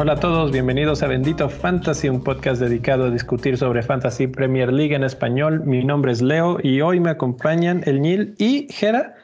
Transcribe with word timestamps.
Hola 0.00 0.12
a 0.12 0.20
todos, 0.20 0.52
bienvenidos 0.52 1.02
a 1.02 1.08
Bendito 1.08 1.48
Fantasy, 1.48 2.08
un 2.08 2.22
podcast 2.22 2.60
dedicado 2.60 3.06
a 3.06 3.10
discutir 3.10 3.58
sobre 3.58 3.82
Fantasy 3.82 4.28
Premier 4.28 4.72
League 4.72 4.94
en 4.94 5.02
español. 5.02 5.64
Mi 5.66 5.84
nombre 5.84 6.12
es 6.12 6.22
Leo 6.22 6.58
y 6.62 6.80
hoy 6.82 7.00
me 7.00 7.10
acompañan 7.10 7.82
el 7.84 8.00
Nil 8.00 8.34
y 8.38 8.68
Jera 8.72 9.16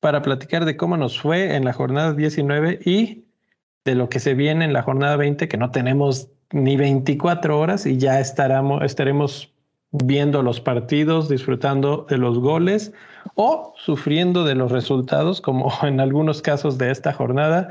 para 0.00 0.20
platicar 0.20 0.66
de 0.66 0.76
cómo 0.76 0.98
nos 0.98 1.18
fue 1.18 1.56
en 1.56 1.64
la 1.64 1.72
jornada 1.72 2.12
19 2.12 2.80
y 2.84 3.24
de 3.86 3.94
lo 3.94 4.10
que 4.10 4.20
se 4.20 4.34
viene 4.34 4.66
en 4.66 4.74
la 4.74 4.82
jornada 4.82 5.16
20, 5.16 5.48
que 5.48 5.56
no 5.56 5.70
tenemos 5.70 6.28
ni 6.52 6.76
24 6.76 7.58
horas 7.58 7.86
y 7.86 7.96
ya 7.96 8.20
estaremos, 8.20 8.82
estaremos 8.82 9.51
viendo 9.92 10.42
los 10.42 10.60
partidos, 10.60 11.28
disfrutando 11.28 12.06
de 12.08 12.16
los 12.16 12.38
goles 12.38 12.92
o 13.34 13.74
sufriendo 13.76 14.44
de 14.44 14.54
los 14.54 14.72
resultados, 14.72 15.40
como 15.40 15.72
en 15.82 16.00
algunos 16.00 16.42
casos 16.42 16.78
de 16.78 16.90
esta 16.90 17.12
jornada. 17.12 17.68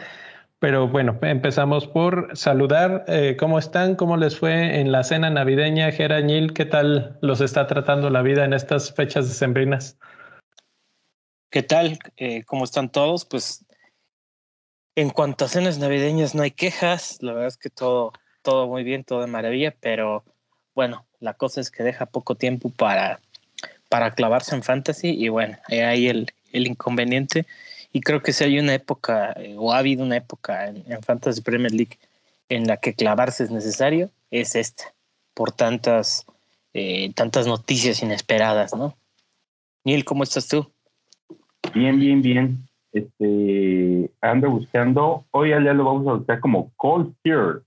Pero 0.60 0.88
bueno, 0.88 1.18
empezamos 1.24 1.88
por 1.88 2.30
saludar. 2.38 3.04
Eh, 3.08 3.36
¿Cómo 3.40 3.58
están? 3.58 3.96
¿Cómo 3.96 4.16
les 4.16 4.38
fue 4.38 4.80
en 4.80 4.92
la 4.92 5.04
cena 5.04 5.32
navideña? 5.32 5.92
Gerañil, 5.92 6.54
¿qué 6.54 6.66
tal 6.66 7.18
los 7.22 7.42
está 7.42 7.66
tratando 7.66 8.12
la 8.12 8.22
vida 8.22 8.46
en 8.46 8.54
estas 8.54 8.94
fechas 8.94 9.28
decembrinas? 9.28 9.98
¿Qué 11.50 11.64
tal? 11.64 11.98
Eh, 12.16 12.44
¿Cómo 12.44 12.64
están 12.64 12.92
todos? 12.92 13.26
Pues 13.26 13.66
en 14.96 15.10
cuanto 15.10 15.46
a 15.46 15.48
cenas 15.48 15.80
navideñas 15.80 16.36
no 16.36 16.44
hay 16.44 16.52
quejas. 16.52 17.18
La 17.22 17.34
verdad 17.34 17.48
es 17.48 17.58
que 17.58 17.72
todo, 17.72 18.14
todo 18.44 18.68
muy 18.68 18.84
bien, 18.84 19.04
todo 19.04 19.22
de 19.22 19.28
maravilla, 19.28 19.76
pero 19.82 20.24
bueno, 20.76 21.08
la 21.22 21.34
cosa 21.34 21.62
es 21.62 21.72
que 21.72 21.84
deja 21.84 22.06
poco 22.06 22.36
tiempo 22.36 22.70
para, 22.70 23.22
para 23.88 24.12
clavarse 24.12 24.56
en 24.56 24.64
fantasy 24.64 25.10
y 25.10 25.30
bueno, 25.30 25.58
ahí 25.70 26.08
el, 26.08 26.34
el 26.52 26.68
inconveniente 26.68 27.46
y 27.94 28.02
creo 28.02 28.22
que 28.22 28.34
si 28.34 28.44
hay 28.44 28.60
una 28.60 28.74
época, 28.74 29.34
eh, 29.38 29.56
o 29.58 29.74
ha 29.74 29.80
habido 29.80 30.04
una 30.04 30.18
época 30.18 30.68
en, 30.68 30.84
Fantasy 31.04 31.42
Premier 31.42 31.72
League 31.72 31.98
en 32.50 32.68
la 32.68 32.78
que 32.78 32.94
clavarse 32.94 33.44
es 33.44 33.52
necesario, 33.52 34.10
es 34.30 34.56
esta, 34.56 34.94
por 35.34 35.52
tantas, 35.52 36.26
eh, 36.74 37.12
tantas 37.14 37.48
noticias 37.48 38.02
inesperadas, 38.02 38.74
¿no? 38.74 38.96
Neil, 39.84 40.06
¿cómo 40.06 40.24
estás 40.24 40.48
tú? 40.48 40.72
Bien, 41.74 42.00
bien, 42.00 42.22
bien. 42.22 42.68
Este, 42.94 44.10
ando 44.22 44.50
buscando, 44.52 45.26
hoy 45.32 45.50
ya 45.50 45.60
lo 45.60 45.86
vamos 45.86 46.08
a 46.08 46.14
buscar 46.14 46.40
como 46.40 46.72
Cold 46.76 47.14
Fear. 47.24 47.62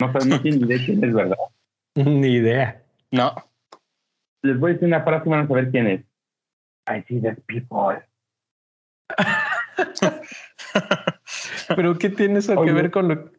No, 0.00 0.12
no 0.26 0.40
tiene 0.40 0.58
ni 0.58 0.66
idea 0.66 0.84
quién 0.84 1.04
es, 1.04 1.14
¿verdad? 1.14 1.36
Ni 1.94 2.28
idea. 2.28 2.82
No. 3.14 3.32
Les 4.42 4.58
voy 4.58 4.72
a 4.72 4.74
decir 4.74 4.88
una 4.88 5.04
frase 5.04 5.28
y 5.28 5.30
van 5.30 5.44
a 5.44 5.48
saber 5.48 5.70
quién 5.70 5.86
es. 5.86 6.00
I 6.88 7.04
see 7.06 7.20
the 7.20 7.36
people. 7.46 8.02
Pero 11.76 11.96
¿qué 11.96 12.10
tiene 12.10 12.40
eso 12.40 12.60
que 12.60 12.72
ver 12.72 12.90
con 12.90 13.08
lo 13.08 13.30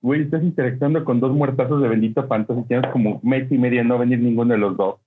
Güey, 0.00 0.22
estás 0.22 0.44
interactuando 0.44 1.04
con 1.04 1.18
dos 1.18 1.32
muertazos 1.32 1.82
de 1.82 1.88
bendito 1.88 2.24
fantasy. 2.28 2.62
Tienes 2.68 2.88
como 2.92 3.18
mes 3.24 3.50
y 3.50 3.58
media 3.58 3.82
no 3.82 3.98
venir 3.98 4.20
ninguno 4.20 4.54
de 4.54 4.58
los 4.58 4.76
dos. 4.76 5.00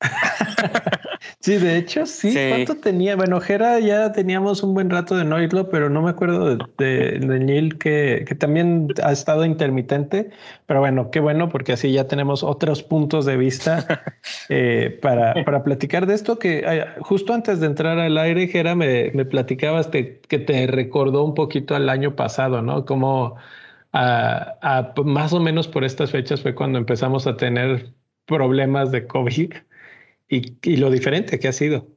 sí, 1.40 1.56
de 1.56 1.76
hecho, 1.76 2.06
sí. 2.06 2.34
¿Cuánto 2.48 2.76
tenía? 2.76 3.16
Bueno, 3.16 3.40
Jera 3.40 3.80
ya 3.80 4.12
teníamos 4.12 4.62
un 4.62 4.74
buen 4.74 4.90
rato 4.90 5.16
de 5.16 5.24
no 5.24 5.36
oírlo, 5.36 5.68
pero 5.68 5.90
no 5.90 6.02
me 6.02 6.10
acuerdo 6.10 6.56
de, 6.56 7.18
de, 7.18 7.40
Neil 7.40 7.78
que, 7.78 8.24
que, 8.26 8.34
también 8.34 8.88
ha 9.02 9.12
estado 9.12 9.44
intermitente. 9.44 10.30
Pero 10.66 10.80
bueno, 10.80 11.10
qué 11.10 11.20
bueno, 11.20 11.48
porque 11.48 11.72
así 11.72 11.92
ya 11.92 12.06
tenemos 12.06 12.42
otros 12.42 12.82
puntos 12.82 13.26
de 13.26 13.36
vista 13.36 14.04
eh, 14.48 14.98
para, 15.02 15.34
para 15.44 15.64
platicar 15.64 16.06
de 16.06 16.14
esto. 16.14 16.38
Que 16.38 16.62
eh, 16.66 16.86
justo 17.00 17.34
antes 17.34 17.60
de 17.60 17.66
entrar 17.66 17.98
al 17.98 18.16
aire, 18.18 18.46
Jera, 18.46 18.74
me, 18.74 19.10
me 19.12 19.24
platicabas 19.24 19.88
que 19.88 20.38
te 20.38 20.66
recordó 20.66 21.24
un 21.24 21.34
poquito 21.34 21.74
al 21.74 21.88
año 21.88 22.14
pasado, 22.14 22.62
¿no? 22.62 22.84
Como 22.84 23.36
a, 23.92 24.92
más 25.04 25.32
o 25.32 25.40
menos 25.40 25.68
por 25.68 25.84
estas 25.84 26.10
fechas 26.10 26.42
fue 26.42 26.54
cuando 26.54 26.78
empezamos 26.78 27.26
a 27.26 27.36
tener 27.36 27.92
problemas 28.26 28.90
de 28.92 29.06
COVID 29.06 29.52
y, 30.30 30.76
lo 30.76 30.90
diferente 30.90 31.38
que 31.38 31.48
ha 31.48 31.52
sido. 31.52 31.88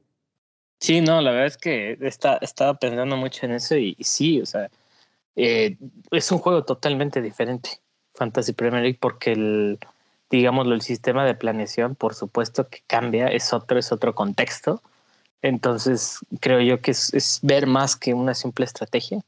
Sí, 0.80 1.00
no, 1.00 1.22
la 1.22 1.32
verdad 1.32 1.48
es 1.48 1.58
que 1.58 1.98
está, 2.02 2.38
estaba 2.38 2.74
pensando 2.74 3.16
mucho 3.16 3.46
en 3.46 3.54
eso 3.54 3.78
y, 3.78 3.96
sí, 4.02 4.42
o 4.42 4.46
sea, 4.46 4.70
eh, 5.36 5.78
es 6.12 6.32
un 6.32 6.40
juego 6.40 6.66
totalmente 6.66 7.22
diferente, 7.22 7.80
Fantasy 8.16 8.54
Premier 8.54 8.82
League, 8.82 8.98
porque 9.00 9.32
el, 9.32 9.80
digámoslo, 10.30 10.74
el 10.74 10.82
sistema 10.82 11.26
de 11.26 11.36
planeación, 11.36 11.96
por 11.96 12.16
supuesto 12.16 12.68
que 12.68 12.82
cambia, 12.88 13.28
es 13.28 13.54
otro, 13.54 13.80
es 13.80 13.92
otro 13.92 14.14
contexto. 14.14 14.82
Entonces, 15.42 16.20
creo 16.40 16.60
yo 16.60 16.82
que 16.82 16.92
es, 16.92 17.14
es 17.14 17.40
ver 17.44 17.68
más 17.68 17.96
que 17.96 18.14
una 18.14 18.34
simple 18.34 18.66
estrategia. 18.66 19.22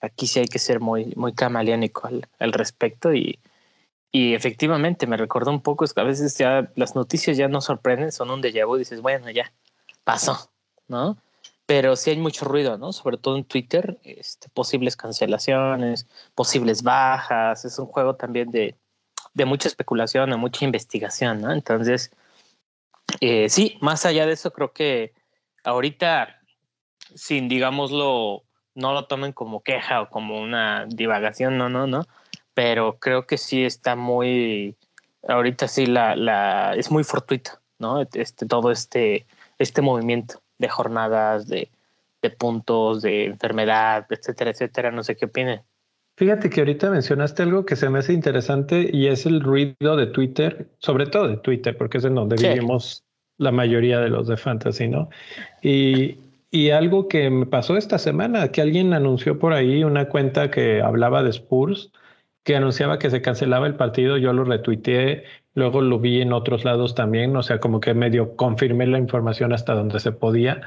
Aquí 0.00 0.26
sí 0.26 0.40
hay 0.40 0.48
que 0.48 0.58
ser 0.58 0.80
muy, 0.80 1.12
muy 1.16 1.32
camaleónico 1.32 2.06
al, 2.06 2.28
al 2.38 2.52
respecto 2.52 3.14
y, 3.14 3.38
y 4.14 4.32
efectivamente 4.32 5.08
me 5.08 5.16
recordó 5.16 5.50
un 5.50 5.60
poco, 5.60 5.84
es 5.84 5.92
que 5.92 6.00
a 6.00 6.04
veces 6.04 6.38
ya 6.38 6.70
las 6.76 6.94
noticias 6.94 7.36
ya 7.36 7.48
no 7.48 7.60
sorprenden, 7.60 8.12
son 8.12 8.30
un 8.30 8.40
déjà 8.40 8.64
vu, 8.64 8.76
dices, 8.76 9.00
bueno, 9.00 9.28
ya 9.28 9.52
pasó, 10.04 10.52
¿no? 10.86 11.18
Pero 11.66 11.96
sí 11.96 12.10
hay 12.10 12.18
mucho 12.18 12.44
ruido, 12.44 12.78
¿no? 12.78 12.92
Sobre 12.92 13.16
todo 13.16 13.36
en 13.36 13.42
Twitter, 13.42 13.98
este, 14.04 14.48
posibles 14.50 14.96
cancelaciones, 14.96 16.06
posibles 16.36 16.84
bajas, 16.84 17.64
es 17.64 17.76
un 17.80 17.86
juego 17.86 18.14
también 18.14 18.52
de, 18.52 18.76
de 19.32 19.44
mucha 19.46 19.66
especulación, 19.66 20.30
de 20.30 20.36
mucha 20.36 20.64
investigación, 20.64 21.40
¿no? 21.40 21.50
Entonces, 21.50 22.12
eh, 23.20 23.48
sí, 23.48 23.78
más 23.80 24.06
allá 24.06 24.26
de 24.26 24.34
eso, 24.34 24.52
creo 24.52 24.72
que 24.72 25.12
ahorita, 25.64 26.40
sin, 27.16 27.48
digámoslo, 27.48 28.44
no 28.76 28.92
lo 28.92 29.06
tomen 29.06 29.32
como 29.32 29.64
queja 29.64 30.02
o 30.02 30.08
como 30.08 30.40
una 30.40 30.86
divagación, 30.86 31.58
no, 31.58 31.68
no, 31.68 31.88
no 31.88 32.06
pero 32.54 32.98
creo 32.98 33.26
que 33.26 33.36
sí 33.36 33.64
está 33.64 33.96
muy, 33.96 34.76
ahorita 35.28 35.68
sí 35.68 35.86
la, 35.86 36.16
la 36.16 36.74
es 36.76 36.90
muy 36.90 37.04
fortuito, 37.04 37.50
¿no? 37.78 38.00
Este, 38.00 38.46
todo 38.46 38.70
este, 38.70 39.26
este 39.58 39.82
movimiento 39.82 40.40
de 40.58 40.68
jornadas, 40.68 41.48
de, 41.48 41.68
de 42.22 42.30
puntos, 42.30 43.02
de 43.02 43.26
enfermedad, 43.26 44.06
etcétera, 44.08 44.50
etcétera. 44.50 44.90
No 44.90 45.02
sé 45.02 45.16
qué 45.16 45.26
opinen. 45.26 45.62
Fíjate 46.16 46.48
que 46.48 46.60
ahorita 46.60 46.90
mencionaste 46.90 47.42
algo 47.42 47.66
que 47.66 47.74
se 47.74 47.90
me 47.90 47.98
hace 47.98 48.12
interesante 48.12 48.88
y 48.92 49.08
es 49.08 49.26
el 49.26 49.40
ruido 49.40 49.96
de 49.96 50.06
Twitter, 50.06 50.68
sobre 50.78 51.06
todo 51.06 51.26
de 51.26 51.38
Twitter, 51.38 51.76
porque 51.76 51.98
es 51.98 52.04
en 52.04 52.14
donde 52.14 52.36
vivimos 52.36 53.02
la 53.36 53.50
mayoría 53.50 53.98
de 53.98 54.10
los 54.10 54.28
de 54.28 54.36
fantasy, 54.36 54.86
¿no? 54.86 55.08
Y, 55.60 56.18
y 56.52 56.70
algo 56.70 57.08
que 57.08 57.30
me 57.30 57.46
pasó 57.46 57.76
esta 57.76 57.98
semana, 57.98 58.52
que 58.52 58.62
alguien 58.62 58.92
anunció 58.92 59.40
por 59.40 59.52
ahí 59.52 59.82
una 59.82 60.08
cuenta 60.08 60.52
que 60.52 60.80
hablaba 60.82 61.24
de 61.24 61.30
Spurs 61.30 61.90
que 62.44 62.56
anunciaba 62.56 62.98
que 62.98 63.10
se 63.10 63.22
cancelaba 63.22 63.66
el 63.66 63.74
partido, 63.74 64.18
yo 64.18 64.32
lo 64.32 64.44
retuiteé, 64.44 65.24
luego 65.54 65.80
lo 65.80 65.98
vi 65.98 66.20
en 66.20 66.32
otros 66.32 66.64
lados 66.64 66.94
también, 66.94 67.34
o 67.36 67.42
sea, 67.42 67.58
como 67.58 67.80
que 67.80 67.94
medio 67.94 68.36
confirmé 68.36 68.86
la 68.86 68.98
información 68.98 69.52
hasta 69.52 69.74
donde 69.74 69.98
se 69.98 70.12
podía, 70.12 70.60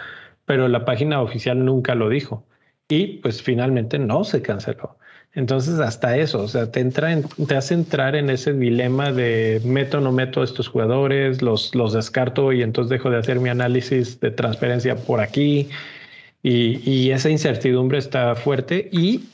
pero 0.46 0.68
la 0.68 0.86
página 0.86 1.22
oficial 1.22 1.64
nunca 1.64 1.96
lo 1.96 2.10
dijo. 2.10 2.46
Y 2.90 3.18
pues 3.20 3.44
finalmente 3.44 4.00
no 4.00 4.24
se 4.24 4.42
canceló. 4.42 4.98
Entonces, 5.34 5.80
hasta 5.80 6.18
eso, 6.18 6.42
o 6.42 6.48
sea, 6.48 6.72
te, 6.72 6.80
entra 6.80 7.10
te 7.48 7.56
hace 7.56 7.74
entrar 7.76 8.16
en 8.16 8.30
ese 8.30 8.54
dilema 8.54 9.12
de 9.12 9.62
meto 9.66 10.00
o 10.00 10.02
no 10.02 10.12
meto 10.12 10.42
a 10.42 10.46
estos 10.46 10.70
jugadores, 10.70 11.42
los, 11.42 11.76
los 11.76 11.94
descarto 11.94 12.54
y 12.54 12.64
entonces 12.64 12.90
dejo 12.90 13.12
de 13.12 13.18
hacer 13.18 13.40
mi 13.40 13.50
análisis 13.50 14.20
de 14.20 14.32
transferencia 14.32 14.96
por 14.96 15.20
aquí. 15.20 15.70
Y, 16.42 16.82
y 16.90 17.12
esa 17.12 17.30
incertidumbre 17.30 18.00
está 18.00 18.36
fuerte 18.36 18.90
y 18.92 19.26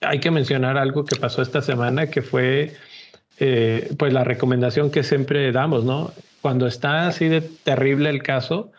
hay 0.00 0.20
que 0.20 0.30
mencionar 0.30 0.78
algo 0.78 1.04
que 1.04 1.16
pasó 1.16 1.42
esta 1.42 1.62
semana, 1.62 2.08
que 2.08 2.22
fue 2.22 2.72
eh, 3.38 3.92
pues 3.98 4.12
la 4.12 4.24
recomendación 4.24 4.90
que 4.90 5.02
siempre 5.02 5.52
damos, 5.52 5.84
¿no? 5.84 6.12
Cuando 6.40 6.66
está 6.66 7.06
así 7.06 7.28
de 7.28 7.42
terrible 7.42 8.10
el 8.10 8.22
caso, 8.22 8.72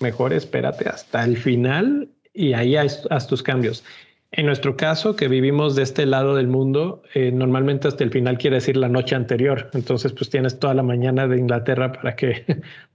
mejor 0.00 0.32
espérate 0.32 0.88
hasta 0.88 1.24
el 1.24 1.36
final 1.36 2.08
y 2.32 2.52
ahí 2.52 2.76
haz, 2.76 3.26
tus 3.28 3.42
cambios. 3.42 3.84
En 4.30 4.46
nuestro 4.46 4.76
caso, 4.76 5.16
que 5.16 5.26
vivimos 5.26 5.74
de 5.74 5.82
este 5.82 6.04
lado 6.04 6.36
del 6.36 6.48
mundo, 6.48 7.02
eh, 7.14 7.32
normalmente 7.32 7.88
hasta 7.88 8.04
el 8.04 8.10
final 8.10 8.38
quiere 8.38 8.56
decir 8.56 8.76
la 8.76 8.88
noche 8.88 9.16
anterior. 9.16 9.70
Entonces, 9.72 10.12
pues 10.12 10.28
tienes 10.30 10.58
toda 10.58 10.74
la 10.74 10.82
mañana 10.82 11.26
de 11.26 11.38
Inglaterra 11.38 11.92
para 11.92 12.14
que 12.14 12.44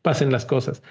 pasen 0.02 0.32
las 0.32 0.46
cosas. 0.46 0.84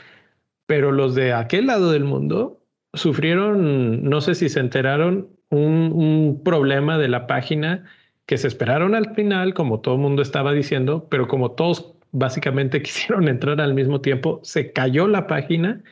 Pero 0.66 0.92
los 0.92 1.14
de 1.14 1.32
aquel 1.32 1.66
lado 1.66 1.92
del 1.92 2.04
mundo 2.04 2.60
sufrieron, 2.92 4.02
no 4.04 4.20
sé 4.20 4.34
si 4.34 4.48
se 4.48 4.60
enteraron, 4.60 5.28
un, 5.52 6.40
problema 6.44 6.99
de 6.99 7.08
la 7.08 7.26
página 7.26 7.84
que 8.26 8.38
se 8.38 8.49
esperaron 8.49 8.94
al 8.94 9.14
final, 9.14 9.54
como 9.54 9.81
todo 9.81 9.94
el 9.94 10.00
mundo 10.00 10.22
estaba 10.22 10.52
diciendo, 10.52 11.06
pero 11.10 11.28
como 11.28 11.52
todos 11.52 11.94
básicamente 12.12 12.82
quisieron 12.82 13.28
entrar 13.28 13.60
al 13.60 13.75
mismo 13.75 14.00
tiempo, 14.00 14.40
se 14.43 14.72
cayó 14.72 15.06
la 15.06 15.26
página 15.26 15.82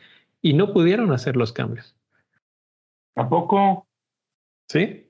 y 0.41 0.53
no 0.53 0.73
pudieron 0.73 1.11
hacer 1.11 1.35
los 1.35 1.53
cambios. 1.53 1.95
¿A 3.15 3.29
poco? 3.29 3.85
Sí. 4.69 5.07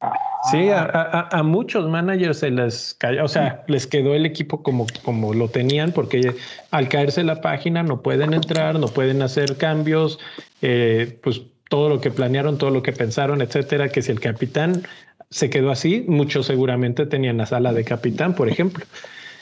Ah, 0.00 0.12
Sí, 0.44 0.68
a, 0.70 1.42
muchos 1.42 1.88
managers 1.88 2.38
se 2.38 2.50
les 2.50 2.94
cayó, 2.94 3.24
o 3.24 3.28
sea, 3.28 3.64
les 3.66 3.86
quedó 3.86 4.14
el 4.14 4.24
equipo 4.24 4.62
como, 4.62 4.86
como 5.02 5.34
lo 5.34 5.48
tenían, 5.48 5.90
porque 5.92 6.34
al 6.70 6.88
caerse 6.88 7.24
la 7.24 7.40
página 7.40 7.82
no 7.82 8.02
pueden 8.02 8.32
entrar, 8.32 8.78
no 8.78 8.86
pueden 8.86 9.20
hacer 9.20 9.56
cambios, 9.56 10.18
eh, 10.62 11.18
pues 11.22 11.42
todo 11.68 11.88
lo 11.88 12.00
que 12.00 12.10
planearon, 12.10 12.58
todo 12.58 12.70
lo 12.70 12.82
que 12.82 12.92
pensaron, 12.92 13.42
etcétera, 13.42 13.88
que 13.88 14.02
si 14.02 14.12
el 14.12 14.20
capitán 14.20 14.82
se 15.30 15.50
quedó 15.50 15.70
así, 15.70 16.04
muchos 16.08 16.46
seguramente 16.46 17.06
tenían 17.06 17.36
la 17.36 17.46
sala 17.46 17.72
de 17.72 17.84
capitán, 17.84 18.34
por 18.34 18.48
ejemplo. 18.48 18.84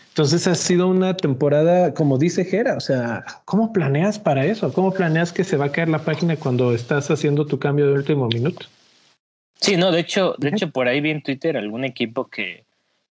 Entonces 0.08 0.46
ha 0.46 0.54
sido 0.54 0.88
una 0.88 1.16
temporada, 1.16 1.92
como 1.92 2.16
dice 2.16 2.44
Jera, 2.44 2.76
o 2.76 2.80
sea, 2.80 3.24
¿cómo 3.44 3.72
planeas 3.72 4.18
para 4.18 4.46
eso? 4.46 4.72
¿Cómo 4.72 4.92
planeas 4.92 5.32
que 5.32 5.44
se 5.44 5.58
va 5.58 5.66
a 5.66 5.72
caer 5.72 5.90
la 5.90 5.98
página 5.98 6.36
cuando 6.36 6.74
estás 6.74 7.10
haciendo 7.10 7.46
tu 7.46 7.58
cambio 7.58 7.86
de 7.86 7.92
último 7.92 8.26
minuto? 8.28 8.66
Sí, 9.60 9.76
no, 9.76 9.92
de 9.92 10.00
hecho, 10.00 10.34
de 10.38 10.48
hecho 10.48 10.70
por 10.70 10.88
ahí 10.88 11.00
vi 11.00 11.10
en 11.10 11.22
Twitter 11.22 11.56
algún 11.56 11.84
equipo 11.84 12.28
que 12.28 12.64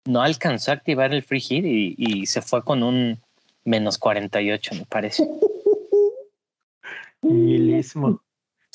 no 0.05 0.21
alcanzó 0.21 0.71
a 0.71 0.75
activar 0.75 1.13
el 1.13 1.23
free 1.23 1.39
hit 1.39 1.65
y, 1.65 2.25
se 2.25 2.41
fue 2.41 2.63
con 2.63 2.83
un 2.83 3.19
menos 3.63 3.97
48, 3.97 4.75
me 4.75 4.85
parece. 4.85 5.27
Nihilismo. 7.21 8.21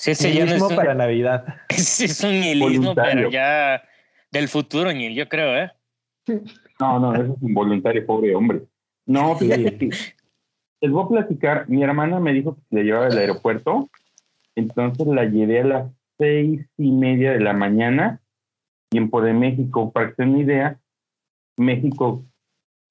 Sí, 0.01 0.13
ese 0.13 0.33
ya 0.33 0.47
no 0.47 0.53
es 0.55 0.75
para 0.75 0.95
Navidad. 0.95 1.45
Sí, 1.69 2.07
es 2.07 2.25
un 2.25 2.41
nihilismo, 2.41 2.95
pero 2.95 3.29
ya 3.29 3.83
del 4.31 4.49
futuro, 4.49 4.91
Nil, 4.95 5.15
yo 5.15 5.29
creo, 5.29 5.55
¿eh? 5.55 5.71
No, 6.81 6.99
no, 6.99 7.15
eso 7.15 7.35
es 7.37 7.43
involuntario, 7.43 8.07
pobre 8.07 8.35
hombre. 8.35 8.63
No, 9.05 9.37
fíjate 9.39 9.77
que 9.77 9.91
les 10.81 10.91
voy 10.91 11.05
a 11.05 11.09
platicar. 11.09 11.69
Mi 11.69 11.83
hermana 11.83 12.19
me 12.19 12.33
dijo 12.33 12.55
que 12.55 12.77
le 12.77 12.85
llevaba 12.85 13.09
al 13.09 13.19
aeropuerto, 13.19 13.91
entonces 14.57 15.07
la 15.07 15.27
llevé 15.27 15.61
a 15.61 15.65
las 15.65 15.93
seis 16.17 16.67
y 16.79 16.93
media 16.93 17.33
de 17.33 17.41
la 17.41 17.53
mañana, 17.53 18.23
tiempo 18.89 19.21
de 19.21 19.35
México. 19.35 19.93
Para 19.93 20.09
que 20.09 20.15
tengan 20.15 20.35
una 20.35 20.43
idea, 20.43 20.81
México 21.59 22.25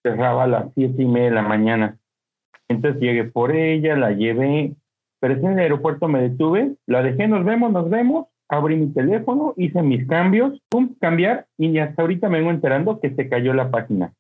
cerraba 0.04 0.44
a 0.44 0.48
las 0.48 0.74
siete 0.76 1.02
y 1.02 1.08
media 1.08 1.30
de 1.30 1.36
la 1.36 1.42
mañana. 1.42 1.98
Entonces 2.68 3.02
llegué 3.02 3.24
por 3.24 3.52
ella, 3.52 3.96
la 3.96 4.12
llevé, 4.12 4.76
pero 5.20 5.36
en 5.36 5.46
el 5.46 5.60
aeropuerto 5.60 6.08
me 6.08 6.22
detuve, 6.22 6.76
la 6.86 7.04
dejé, 7.04 7.28
nos 7.28 7.44
vemos, 7.46 7.72
nos 7.72 7.90
vemos, 7.90 8.28
abrí 8.48 8.76
mi 8.76 8.88
teléfono, 8.94 9.54
hice 9.58 9.82
mis 9.82 10.08
cambios, 10.08 10.62
pum, 10.70 10.96
cambiar, 11.00 11.48
y 11.58 11.78
hasta 11.78 12.02
ahorita 12.02 12.30
me 12.30 12.40
vengo 12.40 12.52
enterando 12.52 13.00
que 13.00 13.14
se 13.14 13.30
cayó 13.30 13.54
la 13.54 13.70
página. 13.70 14.14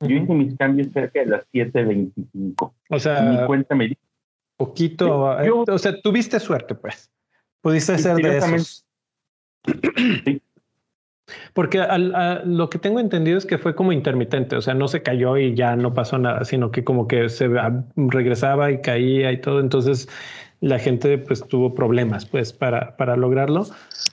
Yo 0.00 0.16
hice 0.16 0.32
mis 0.32 0.56
cambios 0.56 0.88
cerca 0.92 1.20
de 1.20 1.26
las 1.26 1.46
7.25. 1.52 2.72
O 2.88 2.98
sea, 2.98 3.20
mi 3.22 3.46
cuenta 3.46 3.74
me 3.74 3.92
poquito, 4.56 5.40
eh, 5.40 5.50
o 5.50 5.78
sea, 5.78 6.00
tuviste 6.00 6.38
suerte, 6.40 6.74
pues. 6.74 7.10
Pudiste 7.62 7.98
ser 7.98 8.16
de 8.16 8.38
esos. 8.38 8.86
Porque 11.54 11.84
lo 12.44 12.70
que 12.70 12.78
tengo 12.78 13.00
entendido 13.00 13.38
es 13.38 13.46
que 13.46 13.58
fue 13.58 13.74
como 13.74 13.92
intermitente, 13.92 14.56
o 14.56 14.62
sea, 14.62 14.74
no 14.74 14.88
se 14.88 15.02
cayó 15.02 15.36
y 15.36 15.54
ya 15.54 15.76
no 15.76 15.94
pasó 15.94 16.18
nada, 16.18 16.44
sino 16.44 16.70
que 16.70 16.84
como 16.84 17.08
que 17.08 17.28
se 17.28 17.48
regresaba 17.96 18.70
y 18.70 18.80
caía 18.80 19.32
y 19.32 19.40
todo. 19.40 19.60
Entonces 19.60 20.08
la 20.60 20.78
gente 20.78 21.18
pues 21.18 21.46
tuvo 21.48 21.74
problemas 21.74 22.26
pues 22.26 22.52
para, 22.52 22.96
para 22.96 23.16
lograrlo. 23.16 23.66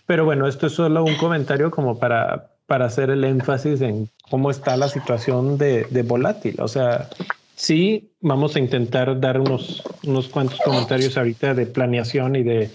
Pero 0.05 0.25
bueno, 0.25 0.47
esto 0.47 0.67
es 0.67 0.73
solo 0.73 1.03
un 1.03 1.15
comentario 1.15 1.71
como 1.71 1.99
para, 1.99 2.51
para 2.65 2.85
hacer 2.85 3.09
el 3.09 3.23
énfasis 3.23 3.81
en 3.81 4.09
cómo 4.29 4.49
está 4.49 4.77
la 4.77 4.87
situación 4.87 5.57
de, 5.57 5.85
de 5.89 6.03
volátil. 6.03 6.55
O 6.59 6.67
sea, 6.67 7.09
sí, 7.55 8.11
vamos 8.21 8.55
a 8.55 8.59
intentar 8.59 9.19
dar 9.19 9.39
unos, 9.39 9.83
unos 10.05 10.29
cuantos 10.29 10.59
comentarios 10.61 11.17
ahorita 11.17 11.53
de 11.53 11.65
planeación 11.65 12.35
y 12.35 12.43
de 12.43 12.69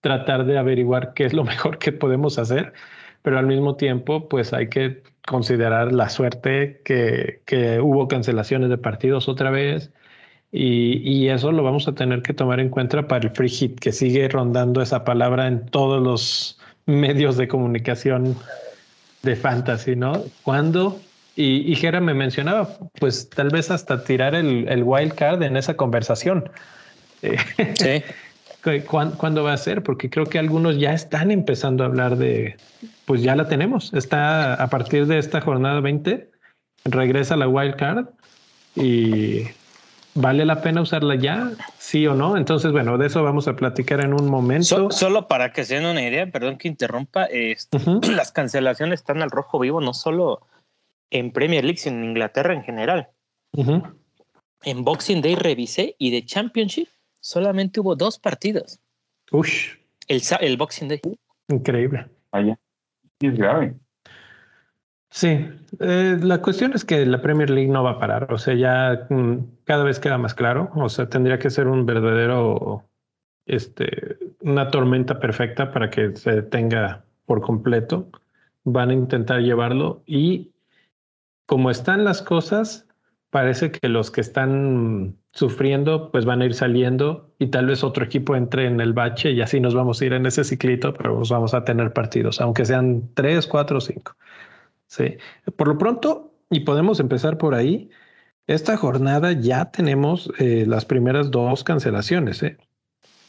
tratar 0.00 0.44
de 0.46 0.58
averiguar 0.58 1.14
qué 1.14 1.24
es 1.24 1.32
lo 1.32 1.44
mejor 1.44 1.78
que 1.78 1.92
podemos 1.92 2.38
hacer, 2.38 2.72
pero 3.26 3.40
al 3.40 3.46
mismo 3.48 3.74
tiempo, 3.74 4.28
pues 4.28 4.52
hay 4.52 4.68
que 4.68 5.02
considerar 5.26 5.92
la 5.92 6.08
suerte 6.10 6.80
que, 6.84 7.40
que 7.44 7.80
hubo 7.80 8.06
cancelaciones 8.06 8.70
de 8.70 8.78
partidos 8.78 9.28
otra 9.28 9.50
vez. 9.50 9.90
Y, 10.52 10.98
y, 10.98 11.28
eso 11.28 11.50
lo 11.50 11.64
vamos 11.64 11.88
a 11.88 11.92
tener 11.96 12.22
que 12.22 12.34
tomar 12.34 12.60
en 12.60 12.68
cuenta 12.68 13.08
para 13.08 13.26
el 13.26 13.34
free 13.34 13.48
hit, 13.48 13.80
que 13.80 13.90
sigue 13.90 14.28
rondando 14.28 14.80
esa 14.80 15.02
palabra 15.02 15.48
en 15.48 15.66
todos 15.66 16.00
los 16.00 16.60
medios 16.86 17.36
de 17.36 17.48
comunicación 17.48 18.36
de 19.24 19.34
fantasy, 19.34 19.96
¿no? 19.96 20.22
¿Cuándo? 20.44 21.00
Y, 21.34 21.68
y 21.68 21.74
Jera 21.74 22.00
me 22.00 22.14
mencionaba, 22.14 22.78
pues 23.00 23.28
tal 23.28 23.48
vez 23.48 23.72
hasta 23.72 24.04
tirar 24.04 24.36
el, 24.36 24.68
el 24.68 24.84
wild 24.84 25.14
card 25.14 25.42
en 25.42 25.56
esa 25.56 25.74
conversación. 25.74 26.48
Sí. 27.20 28.04
¿Cuándo, 28.86 29.44
va 29.44 29.52
a 29.52 29.56
ser? 29.58 29.82
Porque 29.82 30.10
creo 30.10 30.26
que 30.26 30.38
algunos 30.38 30.78
ya 30.78 30.92
están 30.92 31.30
empezando 31.30 31.84
a 31.84 31.86
hablar 31.86 32.16
de, 32.16 32.56
pues 33.04 33.22
ya 33.22 33.36
la 33.36 33.48
tenemos. 33.48 33.92
Está 33.94 34.54
a 34.54 34.68
partir 34.68 35.06
de 35.06 35.18
esta 35.18 35.40
jornada 35.40 35.80
20, 35.80 36.30
regresa 36.84 37.36
la 37.36 37.48
wild 37.48 37.76
card 37.76 38.06
y 38.74 39.44
vale 40.14 40.44
la 40.44 40.62
pena 40.62 40.82
usarla 40.82 41.14
ya, 41.14 41.52
sí 41.78 42.06
o 42.06 42.14
no. 42.14 42.36
Entonces, 42.36 42.72
bueno, 42.72 42.98
de 42.98 43.06
eso 43.06 43.22
vamos 43.22 43.46
a 43.48 43.56
platicar 43.56 44.00
en 44.00 44.12
un 44.12 44.28
momento. 44.28 44.90
solo 44.90 45.28
para 45.28 45.52
que 45.52 45.64
se 45.64 45.76
den 45.76 45.86
una 45.86 46.02
idea, 46.02 46.26
perdón 46.30 46.58
que 46.58 46.68
interrumpa, 46.68 47.28
las 48.10 48.32
cancelaciones 48.32 49.00
están 49.00 49.22
al 49.22 49.30
rojo 49.30 49.58
vivo, 49.58 49.80
no 49.80 49.94
solo 49.94 50.46
en 51.10 51.30
Premier 51.30 51.64
League, 51.64 51.78
sino 51.78 51.98
en 51.98 52.04
Inglaterra 52.04 52.52
en 52.52 52.62
general. 52.62 53.08
En 54.62 54.84
Boxing 54.84 55.22
Day 55.22 55.34
revisé 55.34 55.94
y 55.98 56.10
de 56.10 56.24
Championship 56.24 56.88
solamente 57.26 57.80
hubo 57.80 57.96
dos 57.96 58.18
partidos. 58.18 58.78
Ush. 59.32 59.74
El, 60.06 60.22
el 60.40 60.56
Boxing 60.56 60.88
Day. 60.88 61.00
Increíble. 61.48 62.08
Vaya. 62.30 62.56
Es 63.20 63.36
grave. 63.36 63.74
Sí, 65.10 65.48
eh, 65.80 66.18
la 66.20 66.40
cuestión 66.40 66.72
es 66.74 66.84
que 66.84 67.04
la 67.04 67.20
Premier 67.22 67.50
League 67.50 67.70
no 67.70 67.82
va 67.82 67.92
a 67.92 67.98
parar, 67.98 68.32
o 68.32 68.38
sea, 68.38 68.54
ya 68.54 69.06
mm, 69.08 69.64
cada 69.64 69.82
vez 69.82 69.98
queda 69.98 70.18
más 70.18 70.34
claro, 70.34 70.70
o 70.74 70.88
sea, 70.88 71.08
tendría 71.08 71.38
que 71.38 71.48
ser 71.48 71.68
un 71.68 71.86
verdadero, 71.86 72.84
este, 73.46 74.18
una 74.40 74.70
tormenta 74.70 75.18
perfecta 75.18 75.72
para 75.72 75.90
que 75.90 76.14
se 76.16 76.32
detenga 76.32 77.04
por 77.24 77.40
completo. 77.40 78.10
Van 78.64 78.90
a 78.90 78.94
intentar 78.94 79.40
llevarlo 79.40 80.02
y 80.06 80.52
como 81.46 81.70
están 81.70 82.04
las 82.04 82.20
cosas, 82.22 82.85
parece 83.30 83.70
que 83.70 83.88
los 83.88 84.10
que 84.10 84.20
están 84.20 85.16
sufriendo, 85.32 86.10
pues 86.10 86.24
van 86.24 86.42
a 86.42 86.46
ir 86.46 86.54
saliendo 86.54 87.34
y 87.38 87.48
tal 87.48 87.66
vez 87.66 87.84
otro 87.84 88.04
equipo 88.04 88.36
entre 88.36 88.66
en 88.66 88.80
el 88.80 88.92
bache 88.92 89.32
y 89.32 89.40
así 89.42 89.60
nos 89.60 89.74
vamos 89.74 90.00
a 90.00 90.06
ir 90.06 90.12
en 90.12 90.26
ese 90.26 90.44
ciclito, 90.44 90.94
pero 90.94 91.18
nos 91.18 91.30
vamos 91.30 91.52
a 91.54 91.64
tener 91.64 91.92
partidos, 91.92 92.40
aunque 92.40 92.64
sean 92.64 93.10
tres, 93.14 93.46
cuatro, 93.46 93.80
cinco. 93.80 94.16
Sí, 94.86 95.16
por 95.56 95.68
lo 95.68 95.78
pronto, 95.78 96.32
y 96.50 96.60
podemos 96.60 97.00
empezar 97.00 97.38
por 97.38 97.54
ahí, 97.54 97.90
esta 98.46 98.76
jornada 98.76 99.32
ya 99.32 99.70
tenemos 99.72 100.30
eh, 100.38 100.64
las 100.66 100.84
primeras 100.84 101.30
dos 101.30 101.64
cancelaciones. 101.64 102.42
¿eh? 102.42 102.56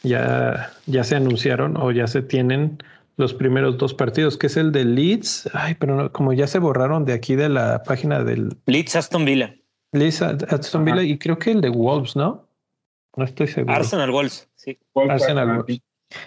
Ya, 0.02 0.70
ya 0.86 1.02
se 1.02 1.16
anunciaron 1.16 1.76
o 1.76 1.90
ya 1.90 2.06
se 2.06 2.22
tienen 2.22 2.78
los 3.16 3.34
primeros 3.34 3.78
dos 3.78 3.94
partidos, 3.94 4.38
que 4.38 4.46
es 4.46 4.56
el 4.56 4.70
de 4.70 4.84
Leeds. 4.84 5.50
Ay, 5.52 5.74
pero 5.74 6.12
como 6.12 6.32
ya 6.32 6.46
se 6.46 6.60
borraron 6.60 7.04
de 7.04 7.14
aquí 7.14 7.34
de 7.34 7.48
la 7.48 7.82
página 7.82 8.22
del 8.22 8.56
Leeds 8.66 8.94
Aston 8.94 9.24
Villa. 9.24 9.56
Aston 9.92 10.84
Villa 10.84 11.02
y 11.02 11.18
creo 11.18 11.38
que 11.38 11.52
el 11.52 11.60
de 11.60 11.70
Wolves, 11.70 12.16
¿no? 12.16 12.46
No 13.16 13.24
estoy 13.24 13.48
seguro. 13.48 13.74
Arsenal 13.74 14.10
Wolves, 14.10 14.48
sí. 14.54 14.78
Arsenal 14.94 15.56
Wolves. 15.56 15.80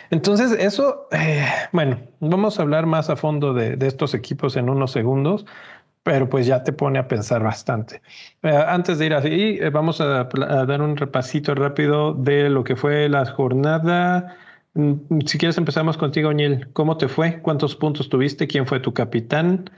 Entonces, 0.10 0.52
eso, 0.52 1.08
eh, 1.12 1.46
bueno, 1.72 2.00
vamos 2.20 2.60
a 2.60 2.62
hablar 2.62 2.86
más 2.86 3.10
a 3.10 3.16
fondo 3.16 3.54
de, 3.54 3.76
de, 3.76 3.88
estos 3.88 4.14
equipos 4.14 4.56
en 4.56 4.70
unos 4.70 4.92
segundos, 4.92 5.46
pero 6.04 6.30
pues 6.30 6.46
ya 6.46 6.64
te 6.64 6.74
pone 6.74 7.00
a 7.00 7.08
pensar 7.08 7.44
bastante. 7.44 8.02
Eh, 8.44 8.50
antes 8.50 9.00
de 9.00 9.06
ir 9.08 9.14
así, 9.14 9.58
eh, 9.60 9.70
vamos 9.70 10.02
a, 10.02 10.22
a, 10.22 10.66
dar 10.66 10.82
un 10.82 10.98
repasito 10.98 11.56
rápido 11.56 12.14
de 12.14 12.50
lo 12.50 12.64
que 12.64 12.76
fue 12.76 13.10
la 13.10 13.26
jornada. 13.26 14.38
Mm, 14.74 15.22
si 15.26 15.38
quieres, 15.38 15.58
empezamos 15.58 15.98
contigo, 15.98 16.30
Oñel. 16.30 16.72
¿Cómo 16.74 16.98
te 16.98 17.08
fue? 17.08 17.42
¿Cuántos 17.42 17.76
puntos 17.76 18.10
tuviste? 18.10 18.48
¿Quién 18.48 18.68
fue 18.68 18.80
tu 18.80 18.94
capitán? 18.94 19.70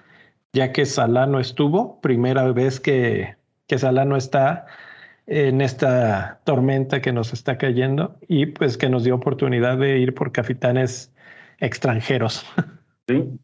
Ya 0.54 0.72
que 0.72 0.86
Salah 0.86 1.26
no 1.26 1.40
estuvo, 1.40 2.00
primera 2.02 2.52
vez 2.52 2.80
que 2.80 3.36
que 3.68 3.78
Salah 3.78 4.06
no 4.06 4.16
está 4.16 4.66
en 5.26 5.62
esta 5.62 6.42
tormenta 6.44 7.02
que 7.02 7.14
nos 7.14 7.34
está 7.34 7.58
cayendo 7.58 8.18
y 8.28 8.48
pues 8.48 8.78
que 8.78 8.90
nos 8.90 9.04
dio 9.04 9.16
oportunidad 9.16 9.78
de 9.78 10.00
ir 10.00 10.14
por 10.14 10.32
capitanes 10.32 11.14
extranjeros. 11.60 12.46
Sí, 13.06 13.38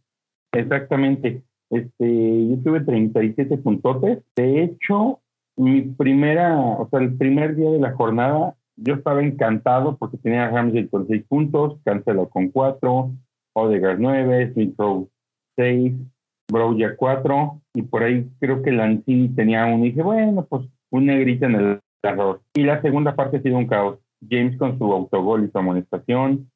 exactamente. 0.54 1.44
Este, 1.70 2.48
yo 2.48 2.58
tuve 2.64 2.80
37 2.80 3.58
puntotes. 3.58 4.20
De 4.34 4.64
hecho, 4.64 5.20
mi 5.58 5.82
primera, 5.82 6.58
o 6.58 6.88
sea, 6.90 7.02
el 7.02 7.18
primer 7.18 7.58
día 7.58 7.70
de 7.70 7.80
la 7.80 7.92
jornada, 7.92 8.56
yo 8.78 8.94
estaba 8.94 9.22
encantado 9.22 9.98
porque 9.98 10.18
tenía 10.18 10.46
a 10.46 10.50
Ramsey 10.50 10.88
con 10.88 11.08
6 11.08 11.26
puntos, 11.28 11.78
Cancelo 11.84 12.30
con 12.30 12.48
4, 12.48 13.12
Odegaard 13.52 14.00
9, 14.00 14.54
Smith 14.54 14.76
6, 15.58 15.94
ya 16.78 16.96
4 16.96 17.62
y 17.74 17.82
por 17.84 18.04
ahí 18.04 18.30
creo 18.40 18.62
que 18.62 18.72
Lanzini 18.72 19.30
tenía 19.30 19.66
uno 19.66 19.86
y 19.86 19.90
dije, 19.90 20.02
bueno, 20.02 20.46
pues 20.46 20.68
un 20.90 21.06
negrito 21.06 21.46
en 21.46 21.56
el 21.56 21.80
error. 22.04 22.42
Y 22.54 22.64
la 22.64 22.82
segunda 22.82 23.16
parte 23.16 23.38
ha 23.38 23.42
sido 23.42 23.58
un 23.58 23.68
caos. 23.68 24.00
James 24.28 24.58
con 24.58 24.78
su 24.78 24.92
autogol 24.92 25.46
y 25.46 25.52
su 25.52 25.58
amonestación, 25.58 26.52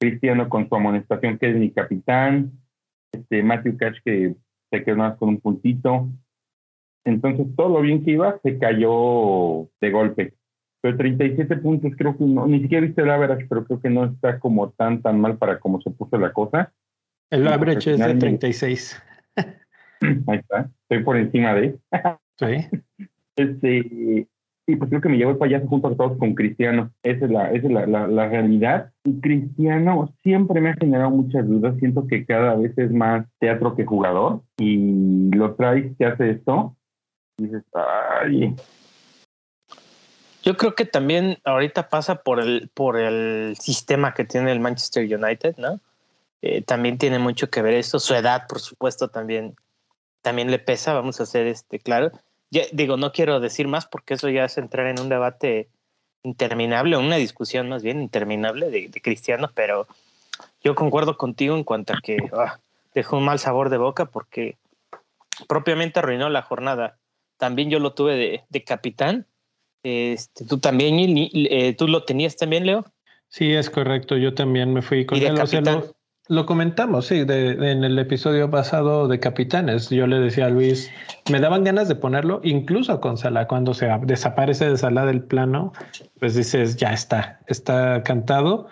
Cristiano 0.00 0.48
con 0.48 0.68
su 0.68 0.74
amonestación 0.74 1.36
que 1.36 1.50
es 1.50 1.56
mi 1.56 1.70
capitán, 1.70 2.52
este 3.12 3.42
Matthew 3.42 3.76
Cash 3.76 3.98
que 4.04 4.34
se 4.70 4.84
quedó 4.84 4.96
más 4.96 5.18
con 5.18 5.30
un 5.30 5.40
puntito. 5.40 6.08
Entonces 7.04 7.46
todo 7.56 7.68
lo 7.68 7.80
bien 7.82 8.04
que 8.04 8.12
iba 8.12 8.38
se 8.42 8.58
cayó 8.58 9.68
de 9.80 9.90
golpe. 9.90 10.34
Pero 10.80 10.96
37 10.96 11.56
puntos 11.56 11.92
creo 11.98 12.16
que 12.16 12.24
no, 12.24 12.46
ni 12.46 12.60
siquiera 12.60 12.86
viste 12.86 13.02
el 13.02 13.10
average, 13.10 13.46
pero 13.48 13.64
creo 13.64 13.80
que 13.80 13.90
no 13.90 14.04
está 14.04 14.38
como 14.38 14.70
tan 14.70 15.02
tan 15.02 15.20
mal 15.20 15.36
para 15.36 15.58
como 15.58 15.80
se 15.80 15.90
puso 15.90 16.16
la 16.18 16.32
cosa. 16.32 16.72
El 17.30 17.46
average 17.48 17.92
es 17.92 17.98
de 17.98 18.14
36. 18.14 19.02
Ahí 20.26 20.38
está, 20.38 20.70
estoy 20.82 21.04
por 21.04 21.16
encima 21.16 21.54
de. 21.54 21.78
sí. 22.38 22.78
Este, 23.36 24.26
y 24.68 24.76
pues 24.76 24.90
creo 24.90 25.00
que 25.00 25.08
me 25.08 25.16
llevo 25.16 25.30
el 25.30 25.38
payaso 25.38 25.66
junto 25.66 25.88
a 25.88 25.96
todos 25.96 26.18
con 26.18 26.34
Cristiano. 26.34 26.92
Esa 27.02 27.24
es 27.24 27.30
la, 27.30 27.52
esa 27.52 27.66
es 27.68 27.72
la, 27.72 28.06
la, 28.06 28.28
realidad. 28.28 28.92
Y 29.04 29.18
Cristiano 29.20 30.12
siempre 30.22 30.60
me 30.60 30.70
ha 30.70 30.74
generado 30.74 31.10
muchas 31.10 31.48
dudas. 31.48 31.74
Siento 31.78 32.06
que 32.06 32.26
cada 32.26 32.54
vez 32.56 32.76
es 32.76 32.90
más 32.90 33.26
teatro 33.38 33.74
que 33.76 33.86
jugador. 33.86 34.42
Y 34.58 35.30
lo 35.34 35.54
traes, 35.54 35.96
te 35.96 36.04
hace 36.04 36.32
esto. 36.32 36.76
Y 37.38 37.44
dices, 37.44 37.62
ay. 37.72 38.56
Yo 40.42 40.56
creo 40.56 40.74
que 40.74 40.84
también 40.84 41.38
ahorita 41.44 41.88
pasa 41.88 42.16
por 42.16 42.38
el, 42.38 42.68
por 42.74 42.98
el 42.98 43.56
sistema 43.58 44.12
que 44.12 44.24
tiene 44.24 44.52
el 44.52 44.60
Manchester 44.60 45.02
United, 45.04 45.56
¿no? 45.56 45.80
Eh, 46.42 46.62
también 46.62 46.98
tiene 46.98 47.18
mucho 47.18 47.50
que 47.50 47.62
ver 47.62 47.74
esto. 47.74 47.98
Su 47.98 48.14
edad, 48.14 48.46
por 48.48 48.60
supuesto, 48.60 49.08
también, 49.08 49.56
también 50.22 50.50
le 50.50 50.58
pesa, 50.58 50.94
vamos 50.94 51.20
a 51.20 51.24
hacer 51.24 51.46
este 51.46 51.78
claro 51.78 52.12
digo, 52.72 52.96
no 52.96 53.12
quiero 53.12 53.40
decir 53.40 53.68
más 53.68 53.86
porque 53.86 54.14
eso 54.14 54.28
ya 54.28 54.44
es 54.44 54.58
entrar 54.58 54.86
en 54.86 55.00
un 55.00 55.08
debate 55.08 55.68
interminable, 56.22 56.96
una 56.96 57.16
discusión 57.16 57.68
más 57.68 57.82
bien 57.82 58.00
interminable 58.00 58.70
de, 58.70 58.90
Cristiano, 59.02 59.50
pero 59.54 59.86
yo 60.62 60.74
concuerdo 60.74 61.16
contigo 61.16 61.56
en 61.56 61.64
cuanto 61.64 61.92
a 61.92 62.00
que 62.02 62.16
ah, 62.32 62.58
dejó 62.94 63.18
un 63.18 63.24
mal 63.24 63.38
sabor 63.38 63.70
de 63.70 63.76
boca 63.76 64.06
porque 64.06 64.56
propiamente 65.46 65.98
arruinó 65.98 66.28
la 66.28 66.42
jornada. 66.42 66.96
También 67.36 67.70
yo 67.70 67.78
lo 67.78 67.92
tuve 67.92 68.44
de, 68.48 68.64
capitán. 68.64 69.26
Este, 69.84 70.44
tú 70.44 70.58
también, 70.58 70.96
eh, 70.98 71.74
tú 71.78 71.86
lo 71.86 72.04
tenías 72.04 72.36
también, 72.36 72.66
Leo. 72.66 72.84
Sí, 73.28 73.54
es 73.54 73.70
correcto. 73.70 74.16
Yo 74.16 74.34
también 74.34 74.72
me 74.72 74.82
fui 74.82 75.06
con 75.06 75.18
él. 75.18 75.34
Lo 75.36 75.94
comentamos, 76.46 77.06
sí, 77.06 77.24
en 77.26 77.84
el 77.84 77.98
episodio 77.98 78.50
pasado 78.50 79.08
de 79.08 79.18
Capitanes. 79.18 79.88
Yo 79.88 80.06
le 80.06 80.20
decía 80.20 80.46
a 80.46 80.50
Luis, 80.50 80.90
me 81.30 81.40
daban 81.40 81.64
ganas 81.64 81.88
de 81.88 81.94
ponerlo, 81.94 82.40
incluso 82.44 83.00
con 83.00 83.16
Salah, 83.16 83.46
cuando 83.46 83.72
se 83.72 83.88
desaparece 84.02 84.68
de 84.68 84.76
Salah 84.76 85.06
del 85.06 85.22
plano, 85.22 85.72
pues 86.18 86.34
dices, 86.34 86.76
ya 86.76 86.92
está, 86.92 87.40
está 87.46 88.02
cantado. 88.02 88.68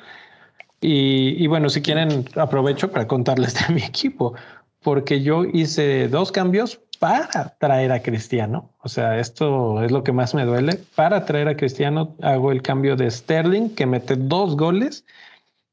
Y, 0.82 1.42
y 1.42 1.46
bueno, 1.46 1.70
si 1.70 1.80
quieren, 1.80 2.26
aprovecho 2.36 2.90
para 2.90 3.06
contarles 3.06 3.54
de 3.54 3.74
mi 3.74 3.82
equipo, 3.82 4.34
porque 4.82 5.22
yo 5.22 5.44
hice 5.44 6.08
dos 6.08 6.32
cambios 6.32 6.80
para 6.98 7.56
traer 7.58 7.90
a 7.92 8.02
Cristiano. 8.02 8.70
O 8.82 8.88
sea, 8.88 9.18
esto 9.18 9.82
es 9.82 9.90
lo 9.90 10.04
que 10.04 10.12
más 10.12 10.34
me 10.34 10.44
duele. 10.44 10.78
Para 10.94 11.24
traer 11.24 11.48
a 11.48 11.56
Cristiano 11.56 12.14
hago 12.22 12.52
el 12.52 12.62
cambio 12.62 12.96
de 12.96 13.10
Sterling, 13.10 13.70
que 13.70 13.86
mete 13.86 14.16
dos 14.16 14.56
goles 14.56 15.04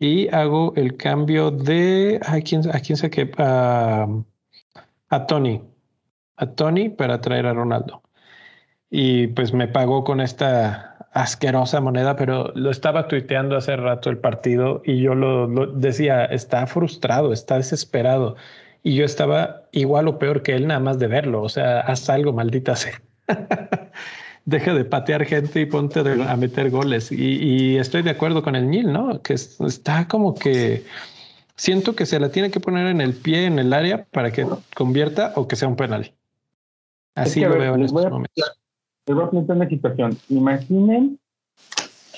y 0.04 0.28
hago 0.36 0.74
el 0.76 0.98
cambio 0.98 1.50
de 1.50 2.20
a 2.26 2.42
quién, 2.42 2.62
a 2.76 2.82
quién 2.82 2.98
saqué 2.98 3.32
a, 3.38 4.06
a 5.08 5.26
Tony, 5.28 5.62
a 6.36 6.46
Tony 6.48 6.90
para 6.90 7.22
traer 7.22 7.46
a 7.46 7.54
Ronaldo. 7.54 8.04
Y 8.90 9.28
pues 9.28 9.54
me 9.54 9.70
pagó 9.70 10.04
con 10.04 10.20
esta 10.20 10.98
asquerosa 11.14 11.80
moneda, 11.80 12.18
pero 12.18 12.52
lo 12.54 12.70
estaba 12.70 13.08
tuiteando 13.08 13.56
hace 13.56 13.78
rato 13.78 14.10
el 14.10 14.18
partido 14.18 14.82
y 14.84 15.02
yo 15.02 15.16
lo, 15.16 15.48
lo 15.48 15.68
decía, 15.68 16.26
está 16.26 16.68
frustrado, 16.68 17.32
está 17.32 17.56
desesperado. 17.56 18.36
Y 18.84 18.96
yo 18.96 19.06
estaba 19.06 19.70
igual 19.72 20.10
o 20.10 20.20
peor 20.20 20.44
que 20.44 20.54
él 20.54 20.68
nada 20.68 20.82
más 20.82 21.00
de 21.00 21.08
verlo. 21.08 21.42
O 21.42 21.48
sea, 21.48 21.80
haz 21.80 22.10
algo, 22.10 22.34
maldita 22.34 22.76
sea. 22.76 23.02
deja 24.46 24.74
de 24.74 24.86
patear 24.86 25.26
gente 25.26 25.62
y 25.62 25.66
ponte 25.66 26.00
a 26.00 26.36
meter 26.36 26.70
goles. 26.70 27.12
Y, 27.12 27.78
estoy 27.78 28.02
de 28.02 28.12
acuerdo 28.12 28.44
con 28.44 28.56
el 28.56 28.70
Nil, 28.70 28.92
¿no? 28.92 29.22
Que 29.22 29.34
está 29.34 30.08
como 30.08 30.36
que 30.36 30.84
siento 31.56 31.96
que 31.96 32.06
se 32.06 32.20
la 32.20 32.30
tiene 32.30 32.52
que 32.52 32.60
poner 32.60 32.88
en 32.88 33.02
el 33.02 33.14
pie, 33.14 33.46
en 33.46 33.60
el 33.60 33.74
área, 33.74 34.06
para 34.06 34.32
que 34.32 34.46
convierta 34.76 35.34
o 35.36 35.48
que 35.48 35.56
sea 35.56 35.68
un 35.68 35.76
penal. 35.76 36.14
Así 37.16 37.42
lo 37.42 37.58
veo 37.58 37.76
en 37.76 37.84
estos 37.84 38.10
momentos. 38.10 38.58
Les 39.06 39.16
voy 39.16 39.26
a 39.26 39.30
plantear 39.30 39.58
una 39.58 39.70
situación. 39.70 40.18
Imaginen 40.30 41.20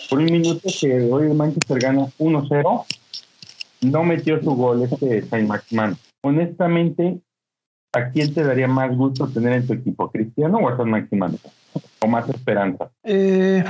por 0.09 0.19
un 0.19 0.25
minuto 0.25 0.69
que 0.79 1.09
hoy 1.11 1.27
el 1.27 1.33
Manchester 1.33 1.79
gana 1.79 2.05
1-0, 2.19 2.85
no 3.81 4.03
metió 4.03 4.41
su 4.41 4.55
gol 4.55 4.83
este 4.83 5.23
Saint 5.23 5.47
Maximan. 5.47 5.97
Honestamente, 6.21 7.19
¿a 7.95 8.11
quién 8.11 8.33
te 8.33 8.43
daría 8.43 8.67
más 8.67 8.95
gusto 8.95 9.27
tener 9.27 9.53
en 9.53 9.67
tu 9.67 9.73
equipo, 9.73 10.11
Cristiano 10.11 10.57
o 10.57 10.69
a 10.69 10.77
San 10.77 10.89
Maximán? 10.89 11.37
¿O 11.99 12.07
más 12.07 12.27
esperanza? 12.29 12.89
Eh, 13.03 13.63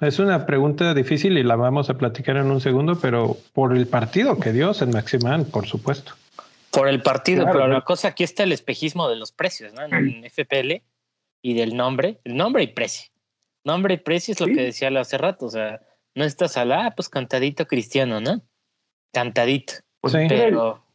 es 0.00 0.18
una 0.18 0.46
pregunta 0.46 0.94
difícil 0.94 1.36
y 1.36 1.42
la 1.42 1.56
vamos 1.56 1.90
a 1.90 1.94
platicar 1.94 2.36
en 2.36 2.50
un 2.50 2.60
segundo, 2.60 2.98
pero 3.00 3.36
por 3.52 3.76
el 3.76 3.86
partido 3.86 4.38
que 4.38 4.52
dio 4.52 4.72
San 4.72 4.90
Maximán, 4.90 5.44
por 5.44 5.66
supuesto. 5.66 6.12
Por 6.70 6.88
el 6.88 7.02
partido, 7.02 7.46
pero 7.46 7.66
la 7.68 7.82
cosa 7.82 8.08
aquí 8.08 8.22
está 8.22 8.42
el 8.42 8.52
espejismo 8.52 9.08
de 9.08 9.16
los 9.16 9.32
precios, 9.32 9.72
¿no? 9.72 9.82
En 9.82 10.24
FPL 10.24 10.82
y 11.42 11.54
del 11.54 11.76
nombre, 11.76 12.20
el 12.24 12.36
nombre 12.36 12.62
y 12.62 12.68
precio. 12.68 13.10
Nombre 13.64 13.94
y 13.94 13.98
precio 13.98 14.32
es 14.32 14.40
lo 14.40 14.46
que 14.46 14.62
decía 14.62 14.88
hace 15.00 15.18
rato, 15.18 15.46
o 15.46 15.50
sea, 15.50 15.80
no 16.14 16.24
estás 16.24 16.56
al, 16.56 16.72
ah, 16.72 16.92
pues 16.94 17.08
cantadito 17.08 17.66
cristiano, 17.66 18.20
¿no? 18.20 18.42
Cantadito. 19.12 19.74
Pues 20.00 20.12
sí. 20.12 20.26
Pero 20.28 20.85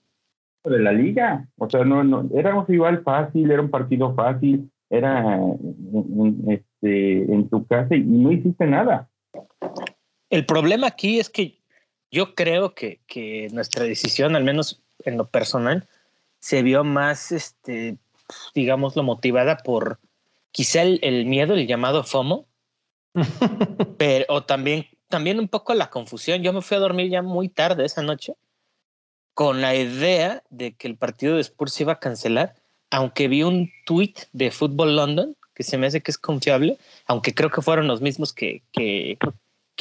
de 0.63 0.79
la 0.79 0.91
liga. 0.91 1.47
O 1.57 1.69
sea, 1.69 1.83
no, 1.83 2.03
no, 2.03 2.29
éramos 2.35 2.69
igual 2.69 3.03
fácil, 3.03 3.49
era 3.49 3.61
un 3.61 3.69
partido 3.69 4.13
fácil, 4.15 4.71
era 4.89 5.39
este, 6.47 7.33
en 7.33 7.49
tu 7.49 7.65
casa 7.65 7.95
y 7.95 8.01
no 8.01 8.31
hiciste 8.31 8.65
nada. 8.67 9.09
El 10.29 10.45
problema 10.45 10.87
aquí 10.87 11.19
es 11.19 11.29
que 11.29 11.59
yo 12.11 12.35
creo 12.35 12.73
que, 12.73 12.99
que 13.07 13.47
nuestra 13.53 13.85
decisión, 13.85 14.35
al 14.35 14.43
menos 14.43 14.83
en 15.05 15.17
lo 15.17 15.29
personal, 15.29 15.87
se 16.39 16.61
vio 16.63 16.83
más, 16.83 17.31
este, 17.31 17.97
digamos, 18.53 18.95
lo 18.95 19.03
motivada 19.03 19.57
por 19.57 19.99
quizá 20.51 20.81
el, 20.83 21.25
miedo, 21.25 21.53
el 21.53 21.67
llamado 21.67 22.03
FOMO, 22.03 22.45
pero 23.97 24.25
o 24.29 24.43
también, 24.43 24.87
también 25.07 25.39
un 25.39 25.47
poco 25.47 25.73
la 25.73 25.89
confusión. 25.89 26.43
Yo 26.43 26.53
me 26.53 26.61
fui 26.61 26.77
a 26.77 26.81
dormir 26.81 27.09
ya 27.09 27.21
muy 27.21 27.49
tarde 27.49 27.85
esa 27.85 28.01
noche 28.01 28.35
con 29.33 29.61
la 29.61 29.75
idea 29.75 30.43
de 30.49 30.73
que 30.73 30.87
el 30.87 30.97
partido 30.97 31.35
de 31.35 31.41
Spurs 31.41 31.73
se 31.73 31.83
iba 31.83 31.93
a 31.93 31.99
cancelar, 31.99 32.55
aunque 32.89 33.27
vi 33.27 33.43
un 33.43 33.71
tweet 33.85 34.13
de 34.33 34.51
Football 34.51 34.95
London 34.95 35.35
que 35.53 35.63
se 35.63 35.77
me 35.77 35.87
hace 35.87 36.01
que 36.01 36.11
es 36.11 36.17
confiable, 36.17 36.77
aunque 37.05 37.33
creo 37.33 37.49
que 37.49 37.61
fueron 37.61 37.87
los 37.87 38.01
mismos 38.01 38.33
que, 38.33 38.63
que, 38.71 39.17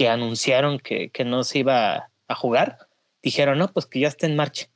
anunciaron 0.09 0.79
que, 0.79 1.11
que, 1.11 1.25
no 1.25 1.45
se 1.45 1.59
iba 1.59 2.11
a 2.27 2.35
jugar, 2.35 2.79
dijeron, 3.23 3.59
no, 3.59 3.71
pues 3.73 3.87
que 3.87 4.01
ya 4.01 4.09
está 4.09 4.27
en 4.27 4.37
marcha. 4.37 4.69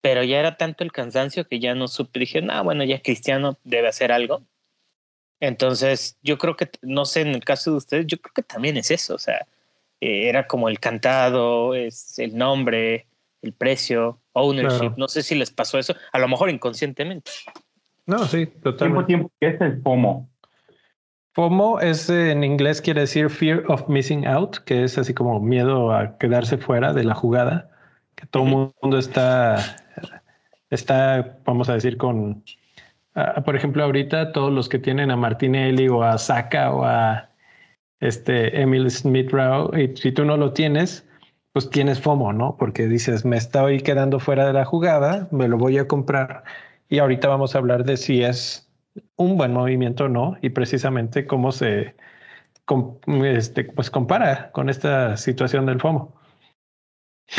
Pero 0.00 0.24
ya 0.24 0.38
era 0.38 0.56
tanto 0.56 0.82
el 0.82 0.92
cansancio 0.92 1.46
que 1.46 1.60
ya 1.60 1.74
no 1.74 1.86
supe, 1.86 2.18
dije, 2.18 2.40
no, 2.40 2.64
bueno, 2.64 2.84
ya 2.84 3.02
Cristiano 3.02 3.58
debe 3.64 3.88
hacer 3.88 4.10
algo. 4.10 4.42
Entonces, 5.40 6.18
yo 6.22 6.38
creo 6.38 6.56
que, 6.56 6.70
no 6.82 7.04
sé, 7.04 7.22
en 7.22 7.28
el 7.28 7.44
caso 7.44 7.72
de 7.72 7.76
ustedes, 7.78 8.06
yo 8.06 8.18
creo 8.18 8.32
que 8.34 8.42
también 8.42 8.76
es 8.76 8.90
eso, 8.90 9.14
o 9.14 9.18
sea, 9.18 9.46
eh, 10.00 10.28
era 10.28 10.46
como 10.46 10.68
el 10.68 10.80
cantado, 10.80 11.74
es 11.74 12.18
el 12.18 12.36
nombre, 12.36 13.06
el 13.42 13.52
precio, 13.52 14.20
ownership. 14.32 14.92
No 14.96 15.08
sé 15.08 15.22
si 15.22 15.34
les 15.34 15.50
pasó 15.50 15.78
eso, 15.78 15.94
a 16.12 16.18
lo 16.18 16.28
mejor 16.28 16.50
inconscientemente. 16.50 17.30
No, 18.06 18.26
sí, 18.26 18.46
totalmente. 18.46 19.06
Tiempo, 19.06 19.30
¿Qué 19.40 19.48
es 19.48 19.60
el 19.60 19.80
FOMO? 19.82 20.28
FOMO 21.32 21.80
es 21.80 22.10
en 22.10 22.42
inglés 22.42 22.80
quiere 22.80 23.02
decir 23.02 23.30
fear 23.30 23.62
of 23.68 23.88
missing 23.88 24.26
out, 24.26 24.58
que 24.64 24.84
es 24.84 24.98
así 24.98 25.14
como 25.14 25.40
miedo 25.40 25.92
a 25.92 26.18
quedarse 26.18 26.58
fuera 26.58 26.92
de 26.92 27.04
la 27.04 27.14
jugada, 27.14 27.70
que 28.16 28.26
todo 28.26 28.42
el 28.42 28.48
mundo 28.50 28.98
está, 28.98 29.76
está, 30.70 31.38
vamos 31.44 31.68
a 31.68 31.74
decir, 31.74 31.96
con, 31.96 32.42
ah, 33.14 33.42
por 33.44 33.54
ejemplo, 33.54 33.84
ahorita 33.84 34.32
todos 34.32 34.52
los 34.52 34.68
que 34.68 34.80
tienen 34.80 35.12
a 35.12 35.16
Martinelli 35.16 35.88
o 35.88 36.02
a 36.02 36.18
Saka 36.18 36.72
o 36.72 36.84
a 36.84 37.30
este 38.00 38.60
Emil 38.60 38.90
Smith 38.90 39.30
Rowe, 39.30 39.70
y 39.80 39.96
si 39.96 40.10
tú 40.10 40.24
no 40.24 40.36
lo 40.36 40.52
tienes, 40.52 41.06
pues 41.52 41.70
tienes 41.70 42.00
FOMO, 42.00 42.32
¿no? 42.32 42.56
Porque 42.56 42.86
dices, 42.86 43.24
me 43.24 43.36
estoy 43.36 43.80
quedando 43.80 44.20
fuera 44.20 44.46
de 44.46 44.52
la 44.52 44.64
jugada, 44.64 45.28
me 45.30 45.48
lo 45.48 45.58
voy 45.58 45.78
a 45.78 45.88
comprar. 45.88 46.44
Y 46.88 46.98
ahorita 46.98 47.28
vamos 47.28 47.54
a 47.54 47.58
hablar 47.58 47.84
de 47.84 47.96
si 47.96 48.22
es 48.22 48.68
un 49.16 49.36
buen 49.36 49.52
movimiento 49.52 50.04
o 50.04 50.08
no, 50.08 50.36
y 50.42 50.50
precisamente 50.50 51.26
cómo 51.26 51.52
se 51.52 51.94
este, 53.24 53.64
pues 53.64 53.90
compara 53.90 54.50
con 54.52 54.68
esta 54.68 55.16
situación 55.16 55.66
del 55.66 55.80
FOMO. 55.80 56.14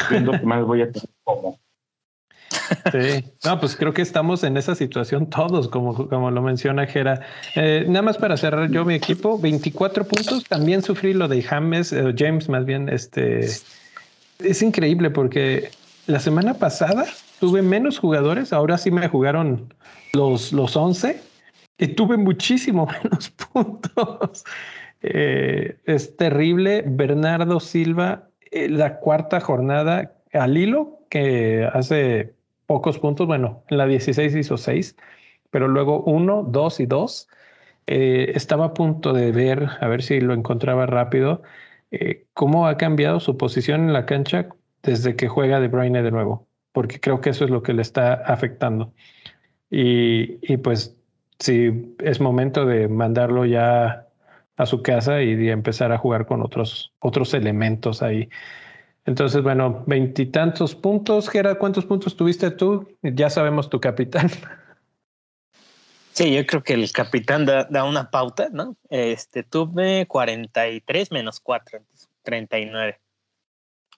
Que 0.09 0.19
más 0.19 0.65
voy 0.65 0.81
a 0.81 0.85
tener 0.91 1.09
FOMO. 1.23 1.59
Sí, 2.91 3.23
no, 3.45 3.59
pues 3.59 3.75
creo 3.75 3.93
que 3.93 4.01
estamos 4.01 4.43
en 4.43 4.57
esa 4.57 4.75
situación 4.75 5.29
todos, 5.29 5.69
como, 5.69 6.09
como 6.09 6.31
lo 6.31 6.41
menciona 6.41 6.85
Jera. 6.85 7.21
Eh, 7.55 7.85
nada 7.87 8.01
más 8.01 8.17
para 8.17 8.35
cerrar 8.35 8.69
yo 8.69 8.83
mi 8.83 8.95
equipo, 8.95 9.39
24 9.39 10.05
puntos. 10.05 10.43
También 10.45 10.81
sufrí 10.81 11.13
lo 11.13 11.27
de 11.27 11.41
James, 11.41 11.93
eh, 11.93 12.13
James 12.17 12.49
más 12.49 12.65
bien, 12.65 12.89
este, 12.89 13.47
es 14.43 14.61
increíble 14.61 15.09
porque 15.09 15.69
la 16.07 16.19
semana 16.19 16.55
pasada 16.55 17.05
tuve 17.39 17.61
menos 17.61 17.99
jugadores, 17.99 18.53
ahora 18.53 18.77
sí 18.77 18.91
me 18.91 19.07
jugaron 19.07 19.73
los, 20.13 20.53
los 20.53 20.75
11 20.75 21.21
y 21.77 21.87
tuve 21.87 22.17
muchísimo 22.17 22.87
menos 23.03 23.29
puntos. 23.31 24.43
Eh, 25.01 25.77
es 25.85 26.15
terrible. 26.15 26.83
Bernardo 26.85 27.59
Silva, 27.59 28.29
eh, 28.51 28.69
la 28.69 28.99
cuarta 28.99 29.39
jornada 29.39 30.13
al 30.33 30.57
hilo, 30.57 30.99
que 31.09 31.67
hace 31.73 32.33
pocos 32.67 32.99
puntos, 32.99 33.27
bueno, 33.27 33.63
en 33.69 33.77
la 33.77 33.87
16 33.87 34.35
hizo 34.35 34.57
6, 34.57 34.95
pero 35.49 35.67
luego 35.67 36.03
1, 36.03 36.43
2 36.49 36.79
y 36.79 36.85
2. 36.85 37.27
Eh, 37.87 38.31
estaba 38.35 38.65
a 38.65 38.73
punto 38.73 39.11
de 39.11 39.31
ver, 39.31 39.67
a 39.81 39.87
ver 39.87 40.03
si 40.03 40.21
lo 40.21 40.33
encontraba 40.33 40.85
rápido, 40.85 41.41
cómo 42.33 42.67
ha 42.67 42.77
cambiado 42.77 43.19
su 43.19 43.37
posición 43.37 43.81
en 43.81 43.93
la 43.93 44.05
cancha 44.05 44.49
desde 44.83 45.15
que 45.15 45.27
juega 45.27 45.59
De 45.59 45.67
Bruyne 45.67 46.03
de 46.03 46.11
nuevo, 46.11 46.47
porque 46.71 46.99
creo 46.99 47.21
que 47.21 47.31
eso 47.31 47.45
es 47.45 47.51
lo 47.51 47.63
que 47.63 47.73
le 47.73 47.81
está 47.81 48.13
afectando. 48.13 48.93
Y, 49.69 50.39
y 50.41 50.57
pues 50.57 50.97
sí, 51.39 51.95
es 51.99 52.19
momento 52.21 52.65
de 52.65 52.87
mandarlo 52.87 53.45
ya 53.45 54.07
a 54.57 54.65
su 54.65 54.81
casa 54.83 55.21
y 55.21 55.35
de 55.35 55.51
empezar 55.51 55.91
a 55.91 55.97
jugar 55.97 56.25
con 56.25 56.41
otros, 56.41 56.93
otros 56.99 57.33
elementos 57.33 58.01
ahí. 58.01 58.29
Entonces, 59.05 59.41
bueno, 59.41 59.83
veintitantos 59.87 60.75
puntos. 60.75 61.29
Gerard, 61.29 61.57
¿cuántos 61.57 61.85
puntos 61.85 62.15
tuviste 62.15 62.51
tú? 62.51 62.87
Ya 63.01 63.29
sabemos 63.29 63.69
tu 63.69 63.79
capitán. 63.79 64.29
Sí, 66.13 66.33
yo 66.33 66.45
creo 66.45 66.63
que 66.63 66.73
el 66.73 66.91
capitán 66.91 67.45
da, 67.45 67.65
da 67.65 67.83
una 67.83 68.09
pauta, 68.11 68.49
¿no? 68.51 68.75
Este, 68.89 69.43
tuve 69.43 70.05
43 70.07 71.11
menos 71.11 71.39
4, 71.39 71.79
39 72.23 72.99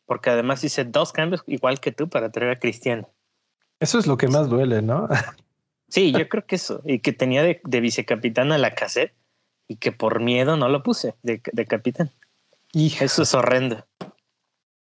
porque 0.06 0.30
además 0.30 0.64
hice 0.64 0.84
dos 0.84 1.12
cambios 1.12 1.44
igual 1.48 1.80
que 1.80 1.92
tú 1.92 2.10
para 2.10 2.32
traer 2.32 2.52
a 2.52 2.60
Cristiano. 2.60 3.10
Eso 3.80 4.00
es 4.00 4.08
lo 4.08 4.18
que 4.18 4.28
más 4.28 4.50
duele, 4.50 4.82
¿no? 4.82 5.08
Sí, 5.90 6.12
yo 6.12 6.28
creo 6.28 6.44
que 6.48 6.56
eso. 6.56 6.82
Y 6.86 7.00
que 7.00 7.14
tenía 7.14 7.44
de, 7.44 7.62
vicecapitán 7.64 8.52
a 8.52 8.58
la 8.58 8.74
cassette 8.74 9.14
y 9.68 9.76
que 9.76 9.92
por 9.92 10.22
miedo 10.22 10.58
no 10.58 10.68
lo 10.68 10.82
puse 10.82 11.14
de, 11.22 11.40
capitán. 11.68 12.10
Y 12.72 12.88
Eso 13.00 13.22
es 13.22 13.36
horrendo. 13.36 13.86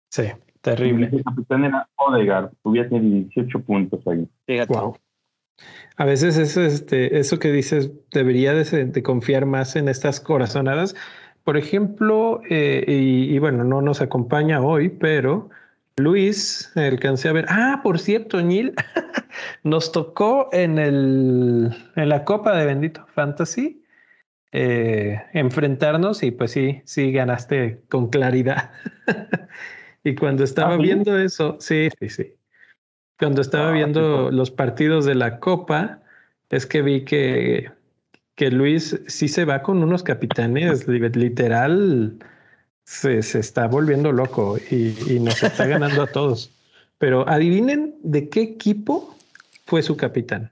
Sí, 0.09 0.23
terrible. 0.59 1.09
El 1.13 1.23
capitán 1.23 1.63
era 1.63 1.87
Odegaard, 1.95 2.51
hubiera 2.63 2.89
tenido 2.89 3.25
18 3.29 3.61
puntos 3.61 4.05
ahí. 4.05 4.27
Wow. 4.67 4.97
A 5.95 6.05
veces 6.05 6.37
eso, 6.37 6.61
este, 6.61 7.19
eso 7.19 7.39
que 7.39 7.51
dices 7.51 7.91
debería 8.11 8.53
de, 8.53 9.03
confiar 9.03 9.45
más 9.45 9.75
en 9.75 9.89
estas 9.89 10.19
corazonadas 10.19 10.95
por 11.47 11.55
ejemplo, 11.55 12.41
eh, 12.49 12.83
y, 12.85 13.39
bueno, 13.39 13.63
no 13.63 13.81
nos 13.81 14.01
acompaña 14.01 14.59
hoy, 14.59 14.89
pero 14.89 15.49
Luis, 15.95 16.73
alcancé 16.75 17.29
a 17.29 17.31
ver. 17.31 17.45
Ah, 17.47 17.79
por 17.81 17.99
cierto, 17.99 18.41
Neil, 18.41 18.73
nos 19.63 19.93
tocó 19.93 20.49
en, 20.51 20.77
el, 20.77 21.73
en 21.95 22.09
la 22.09 22.25
Copa 22.25 22.53
de 22.53 22.65
Bendito 22.65 23.07
Fantasy 23.15 23.81
eh, 24.51 25.23
enfrentarnos 25.31 26.21
y 26.21 26.31
pues 26.31 26.51
sí, 26.51 26.81
sí 26.83 27.13
ganaste 27.13 27.79
con 27.87 28.09
claridad. 28.09 28.71
y 30.03 30.15
cuando 30.15 30.43
estaba 30.43 30.73
ah, 30.73 30.77
viendo 30.77 31.17
eso, 31.17 31.55
sí, 31.61 31.87
sí, 31.97 32.09
sí. 32.09 32.33
Cuando 33.19 33.41
estaba 33.41 33.69
ah, 33.69 33.73
viendo 33.73 34.31
los 34.31 34.51
partidos 34.51 35.05
de 35.05 35.15
la 35.15 35.39
Copa, 35.39 35.99
es 36.49 36.65
que 36.65 36.81
vi 36.81 37.03
que 37.03 37.71
que 38.37 38.51
Luis 38.51 38.97
sí 39.07 39.27
se 39.27 39.45
va 39.45 39.63
con 39.63 39.81
unos 39.81 40.03
capitanes, 40.03 40.87
literal, 40.87 42.19
se, 42.83 43.17
está 43.17 43.67
volviendo 43.67 44.11
loco 44.11 44.57
y, 44.69 45.19
nos 45.19 45.41
está 45.41 45.65
ganando 45.67 46.03
a 46.03 46.07
todos. 46.07 46.51
Pero 46.99 47.27
adivinen 47.27 47.95
de 48.03 48.29
qué 48.29 48.41
equipo 48.41 49.17
fue 49.65 49.81
su 49.81 49.97
capitán. 49.97 50.51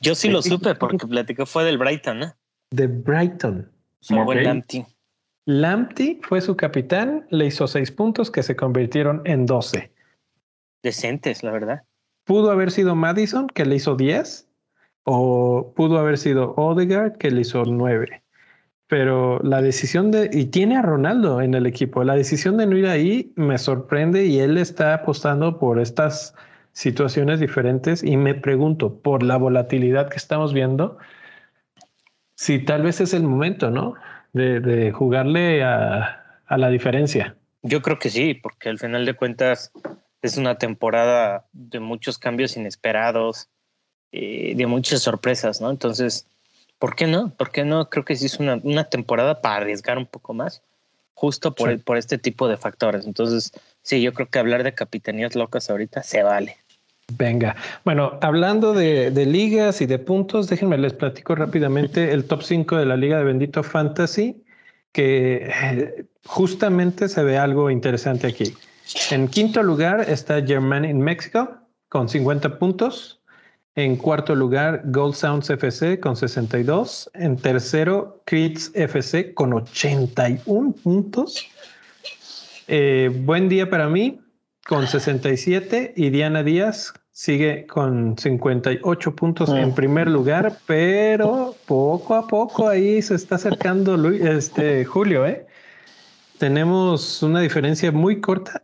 Yo 0.00 0.14
sí 0.14 0.28
lo 0.28 0.42
supe 0.42 0.76
porque 0.76 1.08
platicó, 1.08 1.44
fue 1.44 1.64
del 1.64 1.76
Brighton, 1.76 2.20
¿no? 2.20 2.34
De 2.70 2.86
Brighton. 2.86 3.68
Fue 4.00 4.42
Lamptey. 4.42 4.86
Lamptey 5.46 6.20
fue 6.22 6.40
su 6.40 6.56
capitán, 6.56 7.26
le 7.30 7.46
hizo 7.46 7.66
seis 7.66 7.90
puntos 7.90 8.30
que 8.30 8.44
se 8.44 8.54
convirtieron 8.54 9.22
en 9.24 9.44
doce. 9.44 9.90
Decentes, 10.82 11.42
la 11.42 11.50
verdad. 11.50 11.82
Pudo 12.24 12.50
haber 12.50 12.70
sido 12.70 12.94
Madison, 12.94 13.48
que 13.48 13.64
le 13.64 13.76
hizo 13.76 13.96
diez, 13.96 14.48
o 15.04 15.72
pudo 15.74 15.98
haber 15.98 16.18
sido 16.18 16.54
Odegaard 16.56 17.16
que 17.16 17.30
le 17.30 17.42
hizo 17.42 17.64
nueve. 17.64 18.22
Pero 18.86 19.38
la 19.40 19.62
decisión 19.62 20.10
de, 20.10 20.30
y 20.32 20.46
tiene 20.46 20.76
a 20.76 20.82
Ronaldo 20.82 21.40
en 21.40 21.54
el 21.54 21.66
equipo, 21.66 22.02
la 22.02 22.16
decisión 22.16 22.56
de 22.56 22.66
no 22.66 22.76
ir 22.76 22.86
ahí 22.86 23.32
me 23.36 23.56
sorprende 23.56 24.26
y 24.26 24.40
él 24.40 24.58
está 24.58 24.94
apostando 24.94 25.58
por 25.58 25.78
estas 25.78 26.34
situaciones 26.72 27.40
diferentes 27.40 28.02
y 28.02 28.16
me 28.16 28.34
pregunto, 28.34 29.00
por 29.00 29.22
la 29.22 29.36
volatilidad 29.36 30.08
que 30.08 30.16
estamos 30.16 30.52
viendo, 30.52 30.98
si 32.34 32.58
tal 32.58 32.82
vez 32.82 33.00
es 33.00 33.14
el 33.14 33.22
momento, 33.22 33.70
¿no? 33.70 33.94
De, 34.32 34.92
jugarle 34.92 35.62
a, 35.62 36.40
a 36.46 36.58
la 36.58 36.70
diferencia. 36.70 37.36
Yo 37.62 37.82
creo 37.82 37.98
que 37.98 38.10
sí, 38.10 38.34
porque 38.34 38.68
al 38.68 38.78
final 38.78 39.04
de 39.04 39.14
cuentas 39.14 39.72
es 40.22 40.36
una 40.36 40.56
temporada 40.56 41.46
de 41.52 41.80
muchos 41.80 42.18
cambios 42.18 42.56
inesperados 42.56 43.48
eh, 44.12 44.54
de 44.56 44.66
muchas 44.66 45.02
sorpresas, 45.02 45.60
¿no? 45.60 45.70
Entonces, 45.70 46.26
¿por 46.78 46.96
qué 46.96 47.06
no? 47.06 47.30
¿Por 47.36 47.52
qué 47.52 47.64
no? 47.64 47.88
Creo 47.88 48.04
que 48.04 48.16
sí 48.16 48.26
es 48.26 48.40
una, 48.40 48.60
una 48.62 48.84
temporada 48.84 49.40
para 49.40 49.56
arriesgar 49.56 49.98
un 49.98 50.06
poco 50.06 50.34
más, 50.34 50.62
justo 51.14 51.54
por, 51.54 51.80
por 51.84 51.96
este 51.96 52.18
tipo 52.18 52.48
de 52.48 52.56
factores. 52.56 53.06
Entonces, 53.06 53.52
sí, 53.82 54.02
yo 54.02 54.12
creo 54.12 54.28
que 54.28 54.40
hablar 54.40 54.64
de 54.64 54.74
capitanías 54.74 55.36
locas 55.36 55.70
ahorita 55.70 56.02
se 56.02 56.22
vale. 56.22 56.56
Venga, 57.16 57.56
bueno, 57.84 58.18
hablando 58.20 58.72
de, 58.72 59.10
de, 59.10 59.26
ligas 59.26 59.80
y 59.80 59.86
de 59.86 59.98
puntos, 59.98 60.48
déjenme 60.48 60.78
les 60.78 60.92
platico 60.92 61.34
rápidamente 61.34 62.12
el 62.12 62.24
top 62.24 62.42
5 62.42 62.76
de 62.76 62.86
la 62.86 62.96
Liga 62.96 63.18
de 63.18 63.24
Bendito 63.24 63.62
Fantasy, 63.62 64.44
que 64.92 65.50
eh, 65.62 66.04
justamente 66.24 67.08
se 67.08 67.22
ve 67.22 67.36
algo 67.38 67.70
interesante 67.70 68.26
aquí. 68.26 68.54
En 69.10 69.28
quinto 69.28 69.62
lugar 69.62 70.04
está 70.08 70.44
Germany 70.44 70.88
en 70.88 71.00
México 71.00 71.48
con 71.88 72.08
50 72.08 72.58
puntos. 72.58 73.22
En 73.76 73.96
cuarto 73.96 74.34
lugar, 74.34 74.82
Gold 74.86 75.14
Sounds 75.14 75.48
FC 75.48 76.00
con 76.00 76.16
62. 76.16 77.10
En 77.14 77.36
tercero, 77.36 78.20
Crits 78.24 78.72
FC 78.74 79.32
con 79.34 79.52
81 79.52 80.72
puntos. 80.82 81.46
Eh, 82.66 83.10
buen 83.24 83.48
día 83.48 83.70
para 83.70 83.88
mí 83.88 84.20
con 84.66 84.86
67 84.86 85.94
y 85.96 86.10
Diana 86.10 86.42
Díaz 86.42 86.92
sigue 87.12 87.66
con 87.66 88.16
58 88.18 89.14
puntos 89.14 89.50
en 89.50 89.74
primer 89.74 90.08
lugar, 90.08 90.56
pero 90.66 91.54
poco 91.66 92.14
a 92.14 92.26
poco 92.26 92.68
ahí 92.68 93.02
se 93.02 93.14
está 93.14 93.36
acercando 93.36 93.96
este, 94.10 94.84
Julio. 94.84 95.26
¿eh? 95.26 95.46
Tenemos 96.38 97.22
una 97.22 97.40
diferencia 97.40 97.92
muy 97.92 98.20
corta 98.20 98.62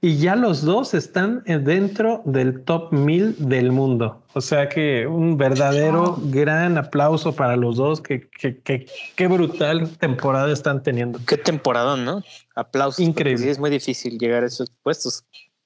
y, 0.00 0.18
ya 0.18 0.36
los 0.36 0.62
dos 0.62 0.94
están 0.94 1.42
dentro 1.44 2.22
del 2.26 2.62
top 2.64 2.92
1000 2.92 3.48
del 3.48 3.72
mundo. 3.72 4.22
O 4.34 4.40
sea 4.40 4.68
que 4.68 5.06
un 5.06 5.36
verdadero 5.36 6.18
gran 6.24 6.76
aplauso 6.76 7.34
para 7.34 7.56
los 7.56 7.76
dos. 7.76 8.00
Que, 8.00 8.28
qué 8.30 9.26
brutal 9.26 9.96
temporada 9.96 10.52
están 10.52 10.82
teniendo. 10.82 11.18
Qué 11.26 11.38
temporada, 11.38 11.96
¿no? 11.96 12.22
Aplausos. 12.54 13.00
Increíble. 13.00 13.50
es 13.50 13.58
muy 13.58 13.70
difícil 13.70 14.18
llegar 14.18 14.42
a 14.42 14.46
esos 14.46 14.70
puestos. 14.82 15.24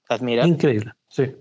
Admirable. 0.09 0.53
Increíble, 0.53 0.93
sí. 1.09 1.35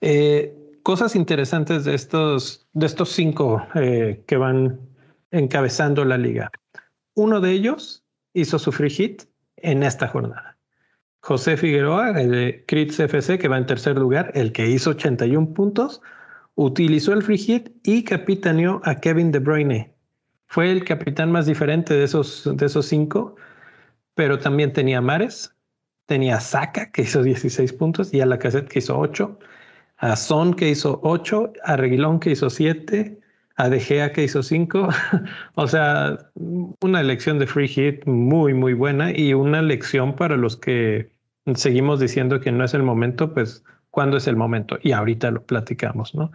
Eh, 0.00 0.78
cosas 0.82 1.14
interesantes 1.14 1.84
de 1.84 1.94
estos, 1.94 2.66
de 2.72 2.86
estos 2.86 3.10
cinco 3.10 3.64
eh, 3.74 4.24
que 4.26 4.36
van 4.36 4.80
encabezando 5.30 6.04
la 6.04 6.18
liga. 6.18 6.50
Uno 7.14 7.40
de 7.40 7.52
ellos 7.52 8.04
hizo 8.32 8.58
su 8.58 8.72
free 8.72 8.90
hit 8.90 9.22
en 9.56 9.82
esta 9.82 10.08
jornada. 10.08 10.58
José 11.22 11.56
Figueroa, 11.56 12.12
de 12.12 12.64
Crits 12.66 12.98
FC, 12.98 13.38
que 13.38 13.46
va 13.46 13.56
en 13.56 13.66
tercer 13.66 13.96
lugar, 13.96 14.32
el 14.34 14.50
que 14.50 14.68
hizo 14.68 14.90
81 14.90 15.54
puntos, 15.54 16.02
utilizó 16.56 17.12
el 17.12 17.22
free 17.22 17.38
hit 17.38 17.70
y 17.84 18.02
capitaneó 18.02 18.80
a 18.84 18.96
Kevin 18.96 19.30
De 19.30 19.38
Bruyne. 19.38 19.94
Fue 20.48 20.72
el 20.72 20.84
capitán 20.84 21.30
más 21.30 21.46
diferente 21.46 21.94
de 21.94 22.02
esos, 22.04 22.50
de 22.56 22.66
esos 22.66 22.86
cinco, 22.86 23.36
pero 24.14 24.40
también 24.40 24.72
tenía 24.72 25.00
Mares, 25.00 25.54
tenía 26.06 26.40
Saka, 26.40 26.90
que 26.90 27.02
hizo 27.02 27.22
16 27.22 27.72
puntos, 27.74 28.12
y 28.12 28.20
a 28.20 28.26
la 28.26 28.38
cassette 28.40 28.68
que 28.68 28.80
hizo 28.80 28.98
8, 28.98 29.38
a 29.98 30.16
Son, 30.16 30.54
que 30.54 30.70
hizo 30.70 31.00
8, 31.04 31.52
a 31.62 31.76
Reguilón, 31.76 32.18
que 32.18 32.32
hizo 32.32 32.50
7, 32.50 33.20
a 33.56 33.68
De 33.68 33.78
Gea, 33.78 34.12
que 34.12 34.24
hizo 34.24 34.42
5. 34.42 34.88
o 35.54 35.68
sea, 35.68 36.18
una 36.80 37.00
elección 37.00 37.38
de 37.38 37.46
free 37.46 37.68
hit 37.68 38.04
muy, 38.06 38.54
muy 38.54 38.74
buena 38.74 39.16
y 39.16 39.34
una 39.34 39.62
lección 39.62 40.16
para 40.16 40.36
los 40.36 40.56
que 40.56 41.11
seguimos 41.54 42.00
diciendo 42.00 42.40
que 42.40 42.52
no 42.52 42.64
es 42.64 42.74
el 42.74 42.82
momento, 42.82 43.32
pues 43.32 43.64
cuándo 43.90 44.16
es 44.16 44.26
el 44.26 44.36
momento. 44.36 44.78
Y 44.82 44.92
ahorita 44.92 45.30
lo 45.30 45.42
platicamos, 45.44 46.14
¿no? 46.14 46.32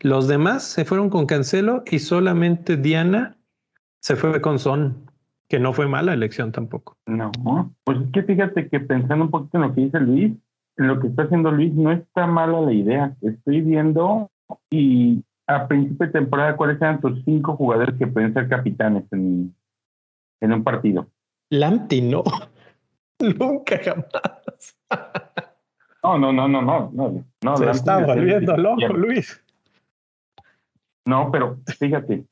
Los 0.00 0.28
demás 0.28 0.64
se 0.64 0.84
fueron 0.84 1.10
con 1.10 1.26
Cancelo 1.26 1.82
y 1.90 1.98
solamente 1.98 2.76
Diana 2.76 3.36
se 4.00 4.16
fue 4.16 4.40
con 4.40 4.58
Son, 4.58 5.10
que 5.48 5.58
no 5.60 5.72
fue 5.72 5.86
mala 5.86 6.12
elección 6.12 6.50
tampoco. 6.50 6.96
No, 7.06 7.30
pues 7.84 8.00
es 8.00 8.10
que 8.12 8.22
fíjate 8.22 8.68
que 8.68 8.80
pensando 8.80 9.26
un 9.26 9.30
poquito 9.30 9.58
en 9.58 9.62
lo 9.62 9.74
que 9.74 9.80
dice 9.82 10.00
Luis, 10.00 10.32
lo 10.76 10.98
que 10.98 11.08
está 11.08 11.24
haciendo 11.24 11.50
Luis 11.52 11.72
no 11.74 11.92
está 11.92 12.26
mala 12.26 12.60
la 12.60 12.72
idea. 12.72 13.14
Estoy 13.20 13.60
viendo 13.60 14.30
y 14.70 15.22
a 15.46 15.68
principio 15.68 16.06
de 16.06 16.12
temporada 16.12 16.56
cuáles 16.56 16.80
eran 16.80 17.00
tus 17.00 17.22
cinco 17.24 17.56
jugadores 17.56 17.94
que 17.98 18.06
pueden 18.06 18.32
ser 18.32 18.48
capitanes 18.48 19.04
en, 19.12 19.54
en 20.40 20.52
un 20.52 20.64
partido. 20.64 21.06
Lamptey 21.50 22.00
no. 22.00 22.24
Nunca 23.38 23.78
jamás. 23.78 24.76
No, 26.02 26.18
no, 26.18 26.32
no, 26.32 26.48
no, 26.48 26.62
no. 26.62 26.90
no, 26.92 27.24
no 27.42 27.56
Se 27.56 27.70
está 27.70 28.04
volviendo 28.04 28.56
loco, 28.56 28.92
Luis. 28.94 29.42
No, 31.06 31.30
pero 31.30 31.58
fíjate, 31.78 32.24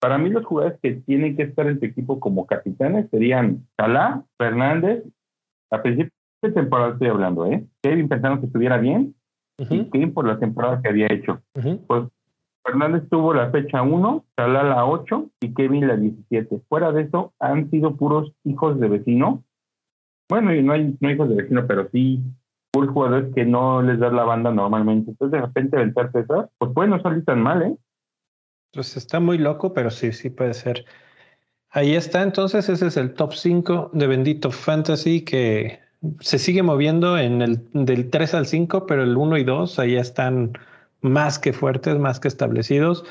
para 0.00 0.18
mí 0.18 0.30
los 0.30 0.44
jugadores 0.44 0.78
que 0.80 0.94
tienen 0.94 1.36
que 1.36 1.44
estar 1.44 1.66
en 1.66 1.78
tu 1.78 1.86
equipo 1.86 2.18
como 2.20 2.46
capitanes 2.46 3.08
serían 3.10 3.66
Salah, 3.76 4.22
Fernández, 4.38 5.04
a 5.70 5.82
principio 5.82 6.12
de 6.42 6.52
temporada 6.52 6.92
estoy 6.92 7.08
hablando, 7.08 7.46
¿eh? 7.46 7.66
Kevin 7.82 8.08
pensando 8.08 8.40
que 8.40 8.46
estuviera 8.46 8.78
bien 8.78 9.14
y 9.58 9.90
Kevin 9.90 10.14
por 10.14 10.26
la 10.26 10.38
temporada 10.38 10.80
que 10.80 10.88
había 10.88 11.12
hecho. 11.12 11.42
Pues 11.86 12.08
Fernández 12.64 13.08
tuvo 13.10 13.34
la 13.34 13.50
fecha 13.50 13.82
1, 13.82 14.24
Salah 14.36 14.62
la 14.62 14.86
8 14.86 15.30
y 15.40 15.54
Kevin 15.54 15.86
la 15.86 15.96
17. 15.96 16.60
Fuera 16.68 16.92
de 16.92 17.02
eso, 17.02 17.34
han 17.38 17.70
sido 17.70 17.96
puros 17.96 18.32
hijos 18.44 18.80
de 18.80 18.88
vecino. 18.88 19.44
Bueno, 20.30 20.54
y 20.54 20.62
no 20.62 20.72
hay 20.72 20.96
no 21.00 21.10
hijos 21.10 21.28
de 21.28 21.34
vecino, 21.34 21.66
pero 21.66 21.88
sí 21.90 22.22
puros 22.70 22.90
jugadores 22.90 23.34
que 23.34 23.44
no 23.44 23.82
les 23.82 23.98
da 23.98 24.10
la 24.10 24.24
banda 24.24 24.52
normalmente. 24.52 25.10
Entonces, 25.10 25.32
de 25.32 25.46
repente, 25.46 25.76
aventarte 25.76 26.20
esas, 26.20 26.48
pues 26.56 26.70
puede 26.72 26.88
no 26.88 27.02
salir 27.02 27.24
tan 27.24 27.42
mal, 27.42 27.62
¿eh? 27.62 27.76
Pues 28.72 28.96
está 28.96 29.18
muy 29.18 29.38
loco, 29.38 29.74
pero 29.74 29.90
sí, 29.90 30.12
sí 30.12 30.30
puede 30.30 30.54
ser. 30.54 30.84
Ahí 31.70 31.94
está, 31.94 32.22
entonces 32.22 32.68
ese 32.68 32.86
es 32.86 32.96
el 32.96 33.14
top 33.14 33.34
5 33.34 33.90
de 33.92 34.06
Bendito 34.06 34.50
Fantasy 34.50 35.22
que 35.22 35.80
se 36.20 36.38
sigue 36.38 36.62
moviendo 36.62 37.18
en 37.18 37.42
el 37.42 37.68
del 37.72 38.10
3 38.10 38.34
al 38.34 38.46
5, 38.46 38.86
pero 38.86 39.02
el 39.02 39.16
1 39.16 39.38
y 39.38 39.44
2 39.44 39.78
ahí 39.78 39.96
están 39.96 40.52
más 41.00 41.38
que 41.38 41.52
fuertes, 41.52 41.98
más 41.98 42.20
que 42.20 42.28
establecidos. 42.28 43.04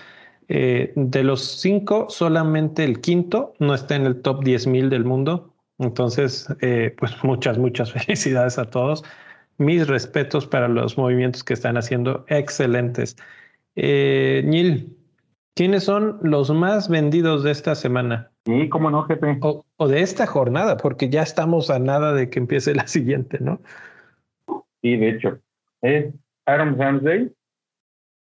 Eh, 0.47 0.93
de 0.95 1.23
los 1.23 1.41
5, 1.41 2.07
solamente 2.09 2.83
el 2.83 3.01
quinto 3.01 3.53
no 3.59 3.73
está 3.75 3.95
en 3.95 4.05
el 4.05 4.21
top 4.21 4.43
10.000 4.43 4.89
del 4.89 5.05
mundo. 5.05 5.53
Entonces, 5.79 6.47
eh, 6.61 6.95
pues 6.97 7.11
muchas, 7.23 7.57
muchas 7.57 7.91
felicidades 8.05 8.57
a 8.57 8.65
todos. 8.65 9.03
Mis 9.57 9.87
respetos 9.87 10.47
para 10.47 10.67
los 10.67 10.97
movimientos 10.97 11.43
que 11.43 11.53
están 11.53 11.77
haciendo 11.77 12.25
excelentes. 12.29 13.17
Eh, 13.75 14.41
Neil, 14.45 14.95
¿Quiénes 15.59 15.83
son 15.83 16.19
los 16.21 16.49
más 16.51 16.87
vendidos 16.87 17.43
de 17.43 17.51
esta 17.51 17.75
semana? 17.75 18.31
Sí, 18.45 18.69
cómo 18.69 18.89
no, 18.89 19.03
jefe. 19.03 19.39
O, 19.41 19.87
de 19.89 19.99
esta 19.99 20.25
jornada, 20.25 20.77
porque 20.77 21.09
ya 21.09 21.21
estamos 21.21 21.69
a 21.69 21.79
nada 21.79 22.13
de 22.13 22.29
que 22.29 22.39
empiece 22.39 22.73
la 22.73 22.87
siguiente, 22.87 23.39
¿no? 23.41 23.59
Sí, 24.81 24.95
de 24.95 25.09
hecho. 25.09 25.39
Es 25.81 26.13
Aaron 26.45 26.79
Ramsey, 26.79 27.33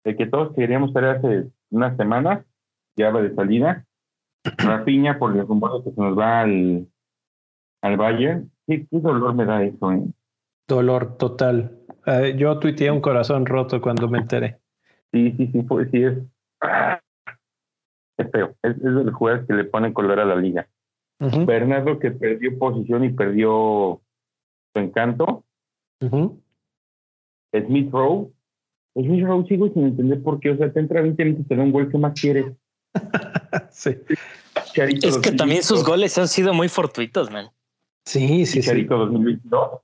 el 0.04 0.16
que 0.18 0.26
todos 0.26 0.54
queríamos 0.54 0.92
tener 0.92 1.16
hace 1.16 1.46
unas 1.70 1.96
semanas, 1.96 2.44
ya 2.96 3.10
va 3.10 3.22
de 3.22 3.34
salida. 3.34 3.86
Rapiña, 4.58 5.18
por 5.18 5.34
el 5.34 5.46
rumor 5.46 5.82
que 5.84 5.90
se 5.90 6.00
nos 6.02 6.18
va 6.18 6.42
al, 6.42 6.86
al 7.82 7.96
Bayern. 7.96 8.50
Sí, 8.66 8.86
qué 8.90 9.00
dolor 9.00 9.34
me 9.34 9.44
da 9.44 9.62
eso, 9.62 9.92
¿eh? 9.92 10.02
Dolor 10.66 11.18
total. 11.18 11.78
Eh, 12.06 12.34
yo 12.36 12.58
tuiteé 12.58 12.90
un 12.90 13.00
corazón 13.00 13.46
roto 13.46 13.80
cuando 13.80 14.08
me 14.08 14.18
enteré. 14.18 14.58
Sí, 15.12 15.32
sí, 15.36 15.50
sí, 15.52 15.62
pues 15.62 15.90
sí 15.90 16.02
es 16.02 16.18
es 18.16 18.30
feo. 18.30 18.54
Es, 18.62 18.76
es 18.76 18.82
el 18.82 19.10
juez 19.10 19.46
que 19.46 19.54
le 19.54 19.64
pone 19.64 19.92
color 19.92 20.20
a 20.20 20.24
la 20.24 20.36
liga. 20.36 20.68
Bernardo 21.18 22.00
que 22.00 22.10
perdió 22.10 22.58
posición 22.58 23.04
y 23.04 23.10
perdió 23.10 24.00
su 24.74 24.80
encanto. 24.80 25.44
Smith 26.00 27.92
Rowe. 27.92 28.32
Smith 28.94 29.24
Rowe 29.24 29.46
sigo 29.46 29.68
sin 29.72 29.84
entender 29.84 30.20
por 30.20 30.40
qué. 30.40 30.50
O 30.50 30.56
sea, 30.56 30.72
te 30.72 30.80
entra 30.80 31.00
20 31.00 31.24
minutos, 31.24 31.46
te 31.46 31.54
da 31.54 31.62
un 31.62 31.70
gol, 31.70 31.88
¿qué 31.90 31.98
más 31.98 32.20
quieres? 32.20 32.46
sí. 33.70 33.96
es 34.74 35.18
que 35.18 35.32
también 35.32 35.62
sus 35.62 35.84
goles 35.84 36.18
han 36.18 36.26
sido 36.26 36.52
muy 36.52 36.68
fortuitos, 36.68 37.30
man. 37.30 37.50
Sí, 38.04 38.46
sí, 38.46 38.60
Charito 38.60 38.98
2022. 38.98 39.80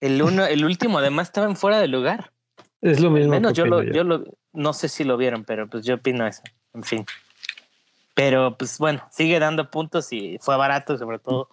El, 0.00 0.22
uno, 0.22 0.44
el 0.44 0.64
último 0.64 0.98
además 0.98 1.28
estaba 1.28 1.46
en 1.46 1.56
fuera 1.56 1.80
de 1.80 1.88
lugar. 1.88 2.32
Es 2.80 3.00
lo 3.00 3.10
mismo. 3.10 3.30
Menos 3.32 3.52
yo 3.52 3.66
lo, 3.66 3.82
yo 3.82 4.04
lo, 4.04 4.24
no 4.52 4.72
sé 4.72 4.88
si 4.88 5.04
lo 5.04 5.16
vieron, 5.16 5.44
pero 5.44 5.68
pues 5.68 5.84
yo 5.84 5.94
opino 5.94 6.26
eso. 6.26 6.42
En 6.74 6.82
fin. 6.82 7.04
Pero 8.14 8.56
pues 8.56 8.78
bueno, 8.78 9.02
sigue 9.10 9.38
dando 9.38 9.70
puntos 9.70 10.12
y 10.12 10.38
fue 10.40 10.56
barato, 10.56 10.98
sobre 10.98 11.18
todo. 11.18 11.48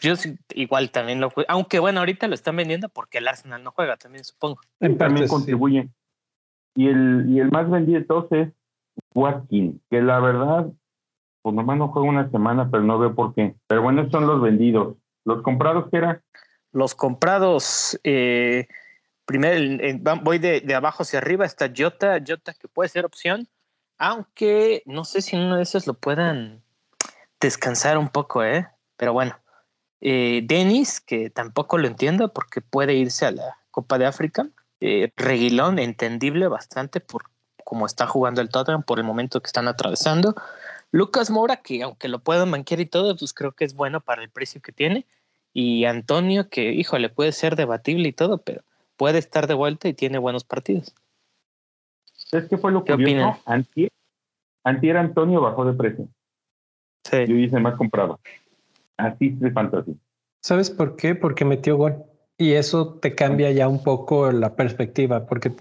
Yo 0.00 0.14
igual 0.54 0.90
también 0.90 1.20
lo 1.20 1.30
aunque 1.48 1.78
bueno, 1.78 2.00
ahorita 2.00 2.26
lo 2.28 2.34
están 2.34 2.56
vendiendo 2.56 2.88
porque 2.88 3.18
el 3.18 3.28
Arsenal 3.28 3.62
no 3.62 3.70
juega, 3.70 3.96
también 3.96 4.24
supongo. 4.24 4.60
también 4.98 5.28
contribuye. 5.28 5.88
Y 6.74 6.88
el, 6.88 7.26
y 7.28 7.40
el 7.40 7.50
más 7.50 7.70
vendido 7.70 8.04
todos 8.04 8.32
es 8.32 8.48
Watkin, 9.14 9.80
que 9.90 10.02
la 10.02 10.18
verdad, 10.18 10.66
pues 11.44 11.54
nomás 11.54 11.76
no 11.76 11.88
juega 11.88 12.08
una 12.08 12.30
semana, 12.30 12.70
pero 12.70 12.82
no 12.82 12.98
veo 12.98 13.14
por 13.14 13.34
qué. 13.34 13.54
Pero 13.66 13.82
bueno, 13.82 14.08
son 14.08 14.26
los 14.26 14.40
vendidos. 14.40 14.96
¿Los 15.26 15.42
comprados 15.42 15.90
qué 15.90 15.98
era? 15.98 16.22
Los 16.72 16.94
comprados, 16.94 18.00
eh, 18.02 18.66
primero 19.26 19.60
voy 20.22 20.38
de, 20.38 20.74
abajo 20.74 21.02
hacia 21.02 21.18
arriba, 21.18 21.44
está 21.44 21.70
Jota, 21.76 22.18
Jota 22.26 22.54
que 22.54 22.66
puede 22.66 22.88
ser 22.88 23.04
opción. 23.04 23.46
Aunque 23.98 24.82
no 24.86 25.04
sé 25.04 25.20
si 25.20 25.36
uno 25.36 25.56
de 25.56 25.64
esos 25.64 25.86
lo 25.86 25.92
puedan 25.92 26.62
descansar 27.42 27.98
un 27.98 28.08
poco, 28.08 28.42
¿eh? 28.42 28.66
Pero 28.96 29.12
bueno. 29.12 29.38
Eh, 30.00 30.40
Denis, 30.44 30.98
que 30.98 31.28
tampoco 31.28 31.76
lo 31.76 31.86
entiendo 31.88 32.32
porque 32.32 32.62
puede 32.62 32.94
irse 32.94 33.26
a 33.26 33.32
la 33.32 33.58
Copa 33.70 33.98
de 33.98 34.06
África. 34.06 34.48
Eh, 34.80 35.12
Reguilón, 35.14 35.78
entendible 35.78 36.48
bastante 36.48 37.00
por 37.00 37.24
cómo 37.64 37.84
está 37.84 38.06
jugando 38.06 38.40
el 38.40 38.48
Tottenham, 38.48 38.82
por 38.82 38.98
el 38.98 39.04
momento 39.04 39.42
que 39.42 39.48
están 39.48 39.68
atravesando. 39.68 40.34
Lucas 40.94 41.28
Mora, 41.28 41.56
que 41.56 41.82
aunque 41.82 42.06
lo 42.06 42.20
puedan 42.20 42.50
manquear 42.50 42.78
y 42.78 42.86
todo, 42.86 43.16
pues 43.16 43.34
creo 43.34 43.50
que 43.50 43.64
es 43.64 43.74
bueno 43.74 44.00
para 44.00 44.22
el 44.22 44.30
precio 44.30 44.62
que 44.62 44.70
tiene. 44.70 45.06
Y 45.52 45.86
Antonio, 45.86 46.48
que, 46.48 46.72
híjole, 46.72 47.08
puede 47.08 47.32
ser 47.32 47.56
debatible 47.56 48.06
y 48.06 48.12
todo, 48.12 48.38
pero 48.38 48.62
puede 48.96 49.18
estar 49.18 49.48
de 49.48 49.54
vuelta 49.54 49.88
y 49.88 49.94
tiene 49.94 50.18
buenos 50.18 50.44
partidos. 50.44 50.94
¿Sabes 52.12 52.48
qué 52.48 52.58
fue 52.58 52.70
lo 52.70 52.84
que 52.84 52.92
opina? 52.92 53.40
Antier, 53.44 53.90
antier 54.62 54.96
Antonio 54.96 55.40
bajó 55.40 55.64
de 55.64 55.72
precio. 55.72 56.06
Sí. 57.02 57.26
Yo 57.26 57.34
hice 57.34 57.58
más 57.58 57.74
comprado. 57.74 58.20
Así 58.96 59.30
de 59.30 59.50
fantasía. 59.50 59.94
¿Sabes 60.42 60.70
por 60.70 60.94
qué? 60.94 61.16
Porque 61.16 61.44
metió 61.44 61.76
gol. 61.76 62.04
Y 62.36 62.54
eso 62.54 62.94
te 62.94 63.14
cambia 63.14 63.52
ya 63.52 63.68
un 63.68 63.82
poco 63.84 64.32
la 64.32 64.56
perspectiva, 64.56 65.26
porque 65.26 65.52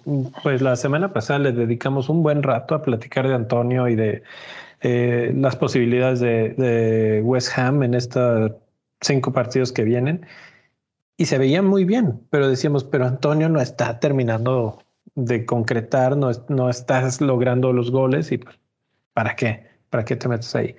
pues 0.41 0.61
la 0.61 0.75
semana 0.75 1.13
pasada 1.13 1.39
le 1.39 1.51
dedicamos 1.51 2.09
un 2.09 2.23
buen 2.23 2.41
rato 2.41 2.73
a 2.73 2.81
platicar 2.81 3.27
de 3.27 3.35
Antonio 3.35 3.87
y 3.87 3.95
de 3.95 4.23
eh, 4.81 5.31
las 5.35 5.55
posibilidades 5.55 6.19
de, 6.19 6.49
de, 6.49 7.21
West 7.21 7.57
Ham 7.57 7.83
en 7.83 7.93
estos 7.93 8.53
cinco 9.01 9.31
partidos 9.31 9.71
que 9.71 9.83
vienen. 9.83 10.25
Y 11.15 11.25
se 11.25 11.37
veía 11.37 11.61
muy 11.61 11.85
bien, 11.85 12.21
pero 12.31 12.49
decíamos, 12.49 12.83
pero 12.83 13.05
Antonio 13.05 13.49
no 13.49 13.61
está 13.61 13.99
terminando 13.99 14.79
de 15.13 15.45
concretar, 15.45 16.17
no, 16.17 16.31
no 16.49 16.69
estás 16.71 17.21
logrando 17.21 17.71
los 17.71 17.91
goles 17.91 18.31
y 18.31 18.39
pues, 18.39 18.57
¿para 19.13 19.35
qué? 19.35 19.67
¿Para 19.91 20.05
qué 20.05 20.15
te 20.15 20.27
metes 20.27 20.55
ahí? 20.55 20.75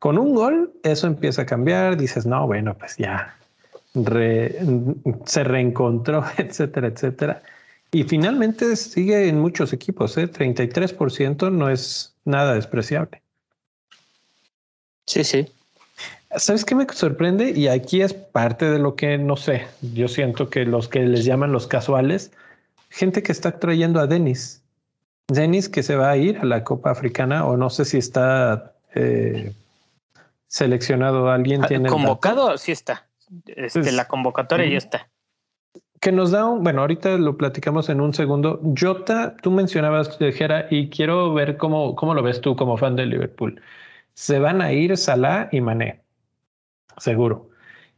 Con 0.00 0.18
un 0.18 0.34
gol, 0.34 0.72
eso 0.82 1.06
empieza 1.06 1.42
a 1.42 1.46
cambiar, 1.46 1.96
dices, 1.96 2.26
no, 2.26 2.44
bueno, 2.46 2.76
pues 2.76 2.96
ya 2.96 3.37
se 4.04 5.44
reencontró, 5.44 6.24
etcétera, 6.38 6.88
etcétera. 6.88 7.42
Y 7.90 8.04
finalmente 8.04 8.76
sigue 8.76 9.28
en 9.28 9.40
muchos 9.40 9.72
equipos, 9.72 10.16
¿eh? 10.18 10.30
33% 10.30 11.50
no 11.50 11.70
es 11.70 12.14
nada 12.24 12.54
despreciable. 12.54 13.22
Sí, 15.06 15.24
sí. 15.24 15.48
¿Sabes 16.36 16.66
qué 16.66 16.74
me 16.74 16.86
sorprende? 16.92 17.50
Y 17.50 17.68
aquí 17.68 18.02
es 18.02 18.12
parte 18.12 18.70
de 18.70 18.78
lo 18.78 18.94
que 18.94 19.16
no 19.16 19.36
sé. 19.36 19.66
Yo 19.94 20.08
siento 20.08 20.50
que 20.50 20.66
los 20.66 20.88
que 20.88 21.00
les 21.00 21.24
llaman 21.24 21.52
los 21.52 21.66
casuales, 21.66 22.30
gente 22.90 23.22
que 23.22 23.32
está 23.32 23.58
trayendo 23.58 24.00
a 24.00 24.06
Denis. 24.06 24.62
Denis 25.28 25.70
que 25.70 25.82
se 25.82 25.96
va 25.96 26.10
a 26.10 26.16
ir 26.18 26.38
a 26.38 26.44
la 26.44 26.64
Copa 26.64 26.90
Africana 26.90 27.46
o 27.46 27.56
no 27.56 27.70
sé 27.70 27.86
si 27.86 27.96
está 27.96 28.74
eh, 28.94 29.54
seleccionado 30.46 31.30
alguien. 31.30 31.64
Ah, 31.64 31.68
tiene 31.68 31.88
convocado, 31.88 32.58
sí 32.58 32.72
está. 32.72 33.07
Este, 33.46 33.92
la 33.92 34.06
convocatoria 34.06 34.66
ya 34.66 34.78
está. 34.78 35.08
Que 36.00 36.12
nos 36.12 36.30
da 36.30 36.46
un, 36.46 36.62
bueno, 36.62 36.82
ahorita 36.82 37.18
lo 37.18 37.36
platicamos 37.36 37.88
en 37.88 38.00
un 38.00 38.14
segundo. 38.14 38.60
Jota, 38.78 39.36
tú 39.42 39.50
mencionabas, 39.50 40.16
Jera, 40.18 40.66
y 40.70 40.90
quiero 40.90 41.34
ver 41.34 41.56
cómo, 41.56 41.96
cómo 41.96 42.14
lo 42.14 42.22
ves 42.22 42.40
tú 42.40 42.54
como 42.54 42.76
fan 42.76 42.94
de 42.96 43.06
Liverpool. 43.06 43.60
Se 44.14 44.38
van 44.38 44.62
a 44.62 44.72
ir 44.72 44.96
Salah 44.96 45.48
y 45.50 45.60
Mané, 45.60 46.02
seguro. 46.98 47.50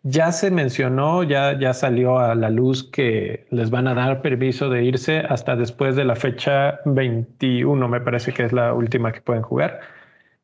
Ya 0.02 0.32
se 0.32 0.50
mencionó, 0.50 1.22
ya, 1.24 1.58
ya 1.58 1.74
salió 1.74 2.18
a 2.18 2.34
la 2.34 2.48
luz 2.48 2.84
que 2.84 3.46
les 3.50 3.68
van 3.70 3.86
a 3.86 3.94
dar 3.94 4.22
permiso 4.22 4.70
de 4.70 4.84
irse 4.84 5.20
hasta 5.20 5.56
después 5.56 5.94
de 5.94 6.04
la 6.06 6.16
fecha 6.16 6.80
21, 6.86 7.86
me 7.86 8.00
parece 8.00 8.32
que 8.32 8.44
es 8.44 8.52
la 8.52 8.72
última 8.72 9.12
que 9.12 9.20
pueden 9.20 9.42
jugar. 9.42 9.80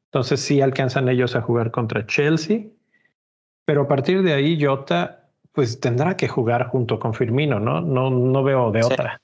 Entonces 0.07 0.41
sí 0.41 0.61
alcanzan 0.61 1.09
ellos 1.09 1.37
a 1.37 1.41
jugar 1.41 1.71
contra 1.71 2.07
Chelsea, 2.07 2.67
pero 3.67 3.83
a 3.83 3.89
partir 3.89 4.23
de 4.23 4.33
ahí 4.33 4.59
Jota 4.59 5.25
pues 5.53 5.81
tendrá 5.81 6.17
que 6.17 6.29
jugar 6.29 6.69
junto 6.69 6.99
con 6.99 7.15
Firmino, 7.15 7.59
¿no? 7.61 7.81
No, 7.81 8.11
no 8.11 8.43
veo 8.43 8.71
de 8.71 8.85
otra. 8.85 9.21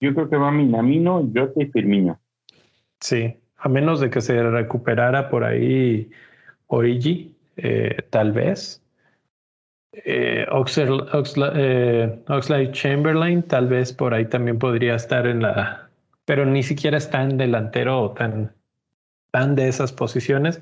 Yo 0.00 0.14
creo 0.14 0.28
que 0.28 0.36
va 0.36 0.50
Minamino, 0.50 1.26
Jota 1.34 1.62
y 1.62 1.66
Firmino. 1.66 2.18
Sí, 3.00 3.34
a 3.56 3.68
menos 3.68 4.00
de 4.00 4.10
que 4.10 4.20
se 4.20 4.42
recuperara 4.42 5.30
por 5.30 5.42
ahí 5.42 6.10
Origi, 6.66 7.34
eh, 7.56 7.96
tal 8.10 8.32
vez. 8.32 8.82
Eh, 9.92 10.46
eh, 10.46 12.22
Oxlade, 12.28 12.72
Chamberlain, 12.72 13.42
tal 13.42 13.68
vez 13.68 13.92
por 13.92 14.14
ahí 14.14 14.26
también 14.26 14.58
podría 14.58 14.94
estar 14.94 15.26
en 15.26 15.42
la, 15.42 15.88
pero 16.26 16.46
ni 16.46 16.62
siquiera 16.62 16.98
está 16.98 17.22
en 17.22 17.38
delantero 17.38 18.02
o 18.02 18.10
tan, 18.12 18.52
tan 19.32 19.56
de 19.56 19.68
esas 19.68 19.92
posiciones. 19.92 20.60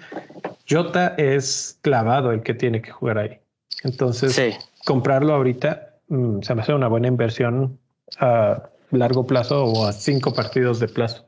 Jota 0.68 1.14
es 1.16 1.78
clavado 1.82 2.32
el 2.32 2.42
que 2.42 2.54
tiene 2.54 2.82
que 2.82 2.90
jugar 2.90 3.18
ahí. 3.18 3.38
Entonces, 3.84 4.58
comprarlo 4.84 5.34
ahorita 5.34 5.94
mm, 6.08 6.42
se 6.42 6.54
me 6.54 6.62
hace 6.62 6.74
una 6.74 6.88
buena 6.88 7.08
inversión 7.08 7.78
a 8.18 8.68
largo 8.90 9.26
plazo 9.26 9.64
o 9.64 9.86
a 9.86 9.92
cinco 9.92 10.34
partidos 10.34 10.80
de 10.80 10.88
plazo. 10.88 11.24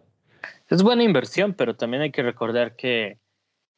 Es 0.68 0.82
buena 0.82 1.02
inversión, 1.02 1.54
pero 1.54 1.74
también 1.74 2.02
hay 2.02 2.10
que 2.10 2.22
recordar 2.22 2.76
que, 2.76 3.18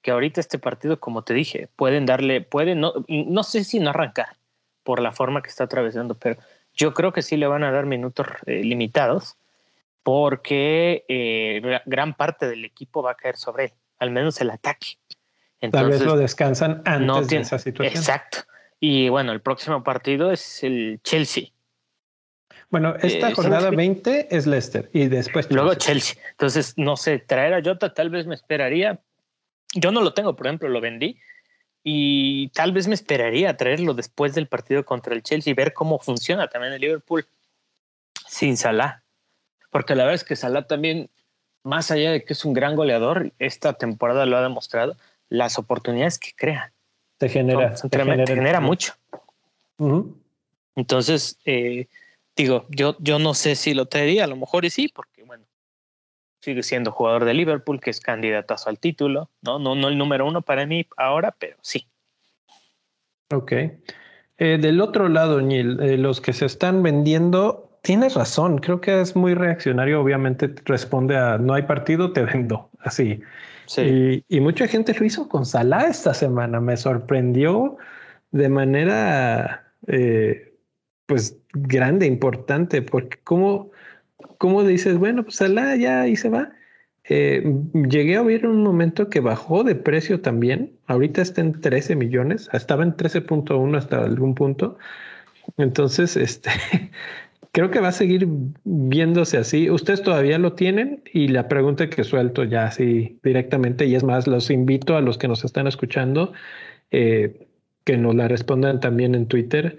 que 0.02 0.10
ahorita 0.10 0.40
este 0.40 0.58
partido, 0.58 1.00
como 1.00 1.22
te 1.22 1.34
dije, 1.34 1.68
pueden 1.76 2.06
darle, 2.06 2.42
pueden, 2.42 2.80
no, 2.80 2.92
no 3.08 3.42
sé 3.42 3.64
si 3.64 3.80
no 3.80 3.90
arrancar 3.90 4.36
por 4.82 5.00
la 5.00 5.12
forma 5.12 5.42
que 5.42 5.48
está 5.48 5.64
atravesando, 5.64 6.14
pero 6.14 6.36
yo 6.74 6.92
creo 6.94 7.12
que 7.12 7.22
sí 7.22 7.36
le 7.36 7.46
van 7.46 7.64
a 7.64 7.70
dar 7.70 7.86
minutos 7.86 8.26
eh, 8.46 8.62
limitados 8.62 9.36
porque 10.02 11.04
eh, 11.08 11.80
gran 11.86 12.14
parte 12.14 12.48
del 12.48 12.64
equipo 12.64 13.02
va 13.02 13.12
a 13.12 13.16
caer 13.16 13.36
sobre 13.36 13.66
él, 13.66 13.72
al 13.98 14.10
menos 14.10 14.40
el 14.40 14.50
ataque. 14.50 14.98
Tal 15.70 15.88
vez 15.88 16.02
lo 16.02 16.16
descansan 16.16 16.82
antes 16.84 17.28
de 17.28 17.36
esa 17.38 17.58
situación. 17.58 17.96
Exacto. 17.96 18.38
Y 18.80 19.08
bueno, 19.08 19.32
el 19.32 19.40
próximo 19.40 19.84
partido 19.84 20.32
es 20.32 20.64
el 20.64 21.00
Chelsea. 21.04 21.44
Bueno, 22.70 22.96
esta 23.02 23.28
eh, 23.28 23.34
jornada 23.34 23.70
20 23.70 24.34
es 24.34 24.46
Leicester 24.46 24.90
y 24.92 25.06
después 25.06 25.50
Luego 25.50 25.74
Chelsea. 25.74 26.20
Entonces, 26.30 26.74
no 26.76 26.96
sé, 26.96 27.18
traer 27.18 27.54
a 27.54 27.62
Jota 27.62 27.92
tal 27.92 28.10
vez 28.10 28.26
me 28.26 28.34
esperaría. 28.34 28.98
Yo 29.74 29.92
no 29.92 30.00
lo 30.00 30.14
tengo, 30.14 30.34
por 30.34 30.46
ejemplo, 30.46 30.68
lo 30.68 30.80
vendí 30.80 31.18
y 31.84 32.48
tal 32.48 32.72
vez 32.72 32.88
me 32.88 32.94
esperaría 32.94 33.56
traerlo 33.56 33.94
después 33.94 34.34
del 34.34 34.46
partido 34.46 34.84
contra 34.84 35.14
el 35.14 35.22
Chelsea 35.22 35.50
y 35.50 35.54
ver 35.54 35.72
cómo 35.72 35.98
funciona 35.98 36.48
también 36.48 36.72
el 36.72 36.80
Liverpool 36.80 37.26
sin 38.26 38.56
Salah. 38.56 39.02
Porque 39.70 39.94
la 39.94 40.04
verdad 40.04 40.14
es 40.14 40.24
que 40.24 40.36
Salah 40.36 40.66
también, 40.66 41.10
más 41.64 41.90
allá 41.90 42.12
de 42.12 42.24
que 42.24 42.32
es 42.32 42.44
un 42.44 42.52
gran 42.52 42.76
goleador, 42.76 43.32
esta 43.38 43.74
temporada 43.74 44.26
lo 44.26 44.36
ha 44.36 44.42
demostrado, 44.42 44.96
las 45.32 45.58
oportunidades 45.58 46.18
que 46.18 46.32
crea. 46.36 46.72
Te 47.18 47.28
genera. 47.28 47.74
genera, 48.26 48.60
mucho. 48.60 48.94
Entonces, 50.76 51.38
eh, 51.44 51.88
digo, 52.36 52.66
yo, 52.68 52.96
yo 53.00 53.18
no 53.18 53.34
sé 53.34 53.56
si 53.56 53.74
lo 53.74 53.86
traería, 53.86 54.24
a 54.24 54.26
lo 54.26 54.36
mejor 54.36 54.64
y 54.64 54.70
sí, 54.70 54.88
porque 54.88 55.24
bueno, 55.24 55.44
sigue 56.40 56.62
siendo 56.62 56.92
jugador 56.92 57.24
de 57.24 57.34
Liverpool, 57.34 57.80
que 57.80 57.90
es 57.90 58.00
candidatazo 58.00 58.68
al 58.68 58.78
título, 58.78 59.30
¿no? 59.40 59.58
No, 59.58 59.74
no 59.74 59.88
el 59.88 59.96
número 59.96 60.26
uno 60.26 60.42
para 60.42 60.66
mí 60.66 60.86
ahora, 60.96 61.34
pero 61.38 61.56
sí. 61.62 61.86
Ok. 63.32 63.52
Eh, 63.52 64.58
del 64.60 64.80
otro 64.80 65.08
lado, 65.08 65.40
Neil, 65.40 65.80
eh, 65.80 65.96
los 65.96 66.20
que 66.20 66.32
se 66.32 66.44
están 66.44 66.82
vendiendo, 66.82 67.78
tienes 67.82 68.14
razón, 68.14 68.58
creo 68.58 68.80
que 68.80 69.00
es 69.00 69.16
muy 69.16 69.34
reaccionario, 69.34 70.00
obviamente 70.00 70.54
responde 70.66 71.16
a 71.16 71.38
no 71.38 71.54
hay 71.54 71.62
partido, 71.62 72.12
te 72.12 72.22
vendo, 72.22 72.68
así. 72.80 73.22
Y, 73.76 74.40
mucha 74.40 74.66
gente 74.66 74.94
lo 74.98 75.04
hizo 75.04 75.28
con 75.28 75.46
Salah 75.46 75.88
esta 75.88 76.14
semana. 76.14 76.60
Me 76.60 76.76
sorprendió 76.76 77.76
de 78.30 78.48
manera 78.48 79.72
eh, 79.86 80.54
pues 81.06 81.38
grande, 81.52 82.06
importante, 82.06 82.82
porque 82.82 83.18
como, 83.24 83.70
como 84.38 84.64
dices, 84.64 84.98
bueno, 84.98 85.24
pues 85.24 85.36
Salah 85.36 85.76
ya 85.76 86.02
ahí 86.02 86.16
se 86.16 86.28
va. 86.28 86.52
Eh, 87.04 87.42
llegué 87.88 88.16
a 88.16 88.22
oír 88.22 88.46
un 88.46 88.62
momento 88.62 89.10
que 89.10 89.20
bajó 89.20 89.64
de 89.64 89.74
precio 89.74 90.20
también. 90.20 90.78
Ahorita 90.86 91.22
está 91.22 91.40
en 91.40 91.60
13 91.60 91.96
millones, 91.96 92.48
estaba 92.52 92.84
en 92.84 92.96
13.1 92.96 93.76
hasta 93.76 94.04
algún 94.04 94.34
punto. 94.34 94.78
Entonces, 95.56 96.16
este, 96.16 96.50
creo 97.52 97.70
que 97.70 97.80
va 97.80 97.88
a 97.88 97.92
seguir 97.92 98.26
viéndose 98.64 99.36
así. 99.36 99.70
Ustedes 99.70 100.02
todavía 100.02 100.38
lo 100.38 100.54
tienen 100.54 101.02
y 101.12 101.28
la 101.28 101.48
pregunta 101.48 101.88
que 101.88 102.02
suelto 102.02 102.44
ya 102.44 102.64
así 102.64 103.18
directamente, 103.22 103.86
y 103.86 103.94
es 103.94 104.02
más, 104.02 104.26
los 104.26 104.50
invito 104.50 104.96
a 104.96 105.02
los 105.02 105.18
que 105.18 105.28
nos 105.28 105.44
están 105.44 105.66
escuchando 105.66 106.32
eh, 106.90 107.46
que 107.84 107.96
nos 107.96 108.14
la 108.14 108.28
respondan 108.28 108.80
también 108.80 109.14
en 109.14 109.26
Twitter. 109.26 109.76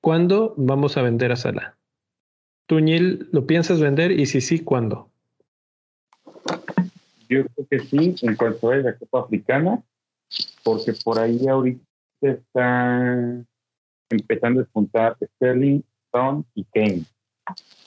¿Cuándo 0.00 0.54
vamos 0.56 0.96
a 0.96 1.02
vender 1.02 1.30
a 1.32 1.36
Sala? 1.36 1.76
Tuñil, 2.66 3.28
¿lo 3.32 3.46
piensas 3.46 3.80
vender? 3.80 4.12
Y 4.12 4.26
si 4.26 4.40
sí, 4.40 4.60
¿cuándo? 4.60 5.10
Yo 7.28 7.44
creo 7.44 7.66
que 7.70 7.80
sí, 7.80 8.14
en 8.22 8.36
cuanto 8.36 8.70
a 8.70 8.76
la 8.76 8.96
Copa 8.96 9.20
Africana, 9.20 9.82
porque 10.62 10.94
por 11.04 11.18
ahí 11.18 11.46
ahorita 11.46 11.82
está 12.22 13.44
empezando 14.08 14.60
a 14.60 14.62
despuntar 14.62 15.16
Sterling 15.36 15.82
Stone 16.10 16.44
y 16.54 16.64
Kane. 16.64 17.04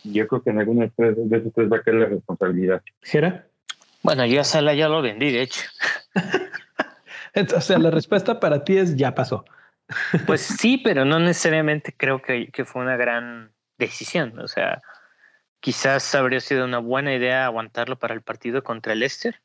Yo 0.03 0.27
creo 0.27 0.43
que 0.43 0.49
en 0.49 0.59
alguno 0.59 0.81
de 0.81 1.37
esos 1.37 1.53
tres 1.53 1.71
va 1.71 1.77
a 1.77 1.81
caer 1.83 1.97
la 1.97 2.05
responsabilidad. 2.07 2.81
¿Gera? 3.01 3.47
Bueno, 4.01 4.25
yo 4.25 4.41
a 4.41 4.43
Sala 4.43 4.73
ya 4.73 4.89
lo 4.89 5.01
vendí, 5.01 5.31
de 5.31 5.43
hecho. 5.43 5.61
o 7.55 7.61
sea, 7.61 7.77
la 7.77 7.91
respuesta 7.91 8.39
para 8.39 8.63
ti 8.63 8.77
es 8.77 8.95
ya 8.95 9.15
pasó. 9.15 9.45
pues 10.25 10.41
sí, 10.41 10.77
pero 10.77 11.05
no 11.05 11.19
necesariamente 11.19 11.93
creo 11.95 12.21
que, 12.21 12.47
que 12.47 12.65
fue 12.65 12.81
una 12.81 12.97
gran 12.97 13.53
decisión. 13.77 14.37
O 14.39 14.47
sea, 14.47 14.81
quizás 15.61 16.13
habría 16.15 16.41
sido 16.41 16.65
una 16.65 16.79
buena 16.79 17.13
idea 17.13 17.45
aguantarlo 17.45 17.97
para 17.97 18.13
el 18.13 18.21
partido 18.21 18.63
contra 18.63 18.93
el 18.93 18.99
Leicester 18.99 19.41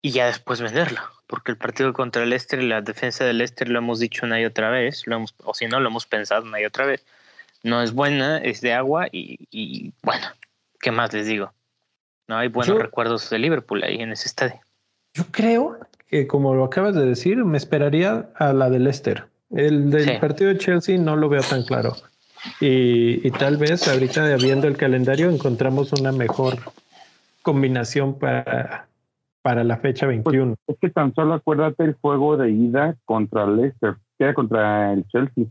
y 0.00 0.10
ya 0.10 0.26
después 0.26 0.62
venderlo, 0.62 1.00
porque 1.26 1.52
el 1.52 1.58
partido 1.58 1.92
contra 1.92 2.22
el 2.22 2.30
Leicester 2.30 2.62
y 2.62 2.66
la 2.66 2.80
defensa 2.80 3.24
del 3.24 3.38
Leicester 3.38 3.68
lo 3.68 3.78
hemos 3.78 4.00
dicho 4.00 4.24
una 4.24 4.40
y 4.40 4.46
otra 4.46 4.70
vez, 4.70 5.06
lo 5.06 5.16
hemos, 5.16 5.34
o 5.44 5.52
si 5.52 5.66
no, 5.66 5.80
lo 5.80 5.88
hemos 5.88 6.06
pensado 6.06 6.44
una 6.44 6.62
y 6.62 6.64
otra 6.64 6.86
vez 6.86 7.04
no 7.64 7.82
es 7.82 7.92
buena, 7.92 8.38
es 8.38 8.60
de 8.60 8.72
agua 8.72 9.08
y, 9.10 9.92
bueno, 10.02 10.26
¿qué 10.80 10.92
más 10.92 11.12
les 11.12 11.26
digo? 11.26 11.52
No 12.28 12.36
hay 12.36 12.48
buenos 12.48 12.78
recuerdos 12.78 13.28
de 13.30 13.38
Liverpool 13.38 13.82
ahí 13.82 13.96
en 13.96 14.12
ese 14.12 14.28
estadio. 14.28 14.60
Yo 15.14 15.24
creo 15.30 15.78
que, 16.06 16.26
como 16.26 16.54
lo 16.54 16.64
acabas 16.64 16.94
de 16.94 17.04
decir, 17.04 17.42
me 17.44 17.56
esperaría 17.56 18.28
a 18.36 18.52
la 18.52 18.70
de 18.70 18.78
Leicester. 18.78 19.24
El 19.50 19.90
del 19.90 20.20
partido 20.20 20.50
de 20.50 20.58
Chelsea 20.58 20.98
no 20.98 21.16
lo 21.16 21.28
veo 21.28 21.42
tan 21.42 21.64
claro. 21.64 21.94
Y, 22.60 23.30
tal 23.32 23.56
vez 23.56 23.88
ahorita 23.88 24.36
viendo 24.36 24.68
el 24.68 24.76
calendario 24.76 25.30
encontramos 25.30 25.92
una 25.92 26.12
mejor 26.12 26.58
combinación 27.42 28.18
para, 28.18 28.88
para 29.40 29.64
la 29.64 29.78
fecha 29.78 30.06
21. 30.06 30.56
Pues, 30.66 30.76
es 30.76 30.80
que 30.80 30.90
tan 30.90 31.14
solo 31.14 31.34
acuérdate 31.34 31.84
el 31.84 31.94
juego 31.94 32.36
de 32.36 32.50
ida 32.50 32.96
contra 33.06 33.46
Leicester, 33.46 33.94
que 34.18 34.24
era 34.24 34.34
contra 34.34 34.92
el 34.92 35.06
Chelsea. 35.08 35.46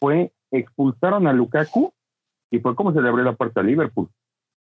Fue 0.00 0.32
expulsaron 0.58 1.26
a 1.26 1.32
Lukaku 1.32 1.92
y 2.50 2.58
fue 2.60 2.74
como 2.74 2.92
se 2.92 3.00
le 3.00 3.08
abrió 3.08 3.24
la 3.24 3.34
puerta 3.34 3.60
a 3.60 3.64
Liverpool. 3.64 4.08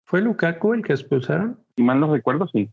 ¿Fue 0.04 0.20
Lukaku 0.20 0.74
el 0.74 0.82
que 0.82 0.92
expulsaron? 0.92 1.58
Si 1.76 1.82
mal 1.82 2.00
no 2.00 2.12
recuerdo, 2.12 2.48
sí. 2.48 2.68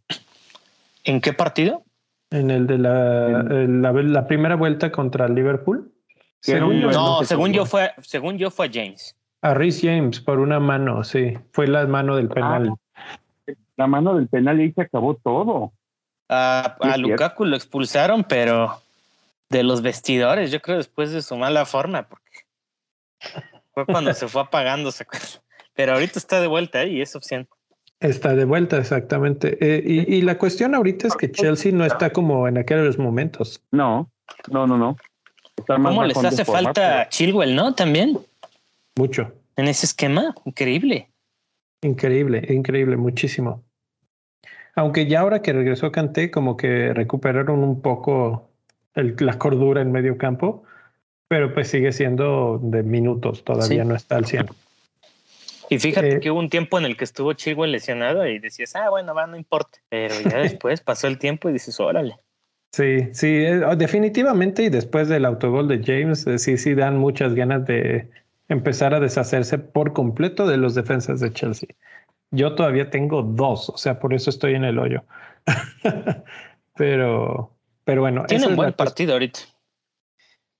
¿En 1.03 1.21
qué 1.21 1.33
partido? 1.33 1.83
En 2.29 2.51
el 2.51 2.67
de 2.67 2.77
la, 2.77 3.43
la, 3.43 4.27
primera 4.27 4.55
vuelta 4.55 4.91
contra 4.91 5.29
Liverpool. 5.29 5.93
Según 6.41 6.81
yo, 6.81 6.91
no, 6.91 7.23
según 7.23 7.53
yo 7.53 7.65
fue, 7.65 7.91
según 8.01 8.37
yo 8.37 8.51
fue 8.51 8.69
James. 8.73 9.15
A 9.41 9.53
Rhys 9.53 9.81
James 9.81 10.19
por 10.19 10.39
una 10.39 10.59
mano, 10.59 11.03
sí. 11.03 11.37
Fue 11.51 11.67
la 11.67 11.85
mano 11.87 12.15
del 12.15 12.27
penal. 12.27 12.73
Ah, 12.95 13.53
la 13.77 13.87
mano 13.87 14.15
del 14.15 14.27
penal 14.27 14.59
y 14.59 14.63
ahí 14.63 14.71
se 14.73 14.81
acabó 14.81 15.15
todo. 15.15 15.71
A, 16.27 16.75
a 16.81 16.97
Lukaku 16.97 17.45
lo 17.45 17.55
expulsaron, 17.55 18.25
pero 18.25 18.81
de 19.49 19.63
los 19.63 19.81
vestidores, 19.81 20.51
yo 20.51 20.61
creo 20.61 20.77
después 20.77 21.11
de 21.11 21.21
su 21.21 21.37
mala 21.37 21.65
forma, 21.65 22.03
porque 22.03 22.46
fue 23.73 23.85
cuando 23.85 24.13
se 24.13 24.27
fue 24.27 24.41
apagando, 24.41 24.91
pero 25.73 25.93
ahorita 25.93 26.19
está 26.19 26.41
de 26.41 26.47
vuelta 26.47 26.85
y 26.85 27.01
es 27.01 27.15
opción. 27.15 27.47
Está 27.99 28.35
de 28.35 28.45
vuelta, 28.45 28.77
exactamente. 28.77 29.57
Eh, 29.59 30.05
y, 30.07 30.21
la 30.21 30.37
cuestión 30.37 30.75
ahorita 30.75 31.07
es 31.07 31.15
que 31.15 31.31
Chelsea 31.31 31.71
no 31.71 31.83
está 31.83 32.11
como 32.11 32.47
en 32.47 32.59
aquellos 32.59 32.99
momentos. 32.99 33.63
No, 33.71 34.11
no, 34.51 34.67
no, 34.67 34.77
no. 34.77 34.97
¿Cómo 35.65 36.03
les 36.03 36.17
hace 36.23 36.45
falta 36.45 37.09
Chilwell, 37.09 37.55
no? 37.55 37.73
También. 37.73 38.19
Mucho. 38.95 39.33
En 39.55 39.67
ese 39.67 39.87
esquema, 39.87 40.35
increíble. 40.45 41.09
Increíble, 41.81 42.45
increíble, 42.49 42.97
muchísimo. 42.97 43.63
Aunque 44.75 45.07
ya 45.07 45.21
ahora 45.21 45.41
que 45.41 45.53
regresó 45.53 45.91
Canté, 45.91 46.29
como 46.29 46.55
que 46.55 46.93
recuperaron 46.93 47.63
un 47.63 47.81
poco 47.81 48.51
la 48.93 49.39
cordura 49.39 49.81
en 49.81 49.91
medio 49.91 50.19
campo 50.19 50.63
pero 51.27 51.53
pues 51.53 51.69
sigue 51.69 51.91
siendo 51.91 52.59
de 52.61 52.83
minutos, 52.83 53.43
todavía 53.43 53.83
no 53.83 53.95
está 53.95 54.17
al 54.17 54.25
100. 54.25 54.47
Y 55.69 55.79
fíjate 55.79 56.15
eh, 56.15 56.19
que 56.19 56.31
hubo 56.31 56.39
un 56.39 56.49
tiempo 56.49 56.77
en 56.77 56.85
el 56.85 56.95
que 56.95 57.03
estuvo 57.03 57.33
Chilwell 57.33 57.71
lesionado 57.71 58.25
y 58.25 58.39
decías, 58.39 58.75
ah, 58.75 58.89
bueno, 58.89 59.13
va, 59.13 59.27
no 59.27 59.35
importa. 59.35 59.79
Pero 59.89 60.15
ya 60.21 60.37
después 60.37 60.81
pasó 60.81 61.07
el 61.07 61.17
tiempo 61.17 61.49
y 61.49 61.53
dices, 61.53 61.79
órale. 61.79 62.17
Sí, 62.71 63.09
sí, 63.13 63.27
eh, 63.27 63.61
definitivamente 63.77 64.63
y 64.63 64.69
después 64.69 65.09
del 65.09 65.25
autogol 65.25 65.67
de 65.67 65.81
James, 65.83 66.25
eh, 66.27 66.37
sí, 66.37 66.57
sí 66.57 66.73
dan 66.73 66.97
muchas 66.97 67.33
ganas 67.33 67.65
de 67.65 68.09
empezar 68.49 68.93
a 68.93 68.99
deshacerse 68.99 69.57
por 69.57 69.93
completo 69.93 70.47
de 70.47 70.57
los 70.57 70.75
defensas 70.75 71.19
de 71.19 71.33
Chelsea. 71.33 71.69
Yo 72.31 72.55
todavía 72.55 72.89
tengo 72.89 73.23
dos, 73.23 73.69
o 73.69 73.77
sea, 73.77 73.99
por 73.99 74.13
eso 74.13 74.29
estoy 74.29 74.55
en 74.55 74.63
el 74.63 74.79
hoyo. 74.79 75.03
pero, 76.75 77.51
pero 77.83 78.01
bueno. 78.01 78.25
Tiene 78.27 78.47
un 78.47 78.55
buen 78.55 78.73
partido 78.73 79.13
ahorita. 79.13 79.39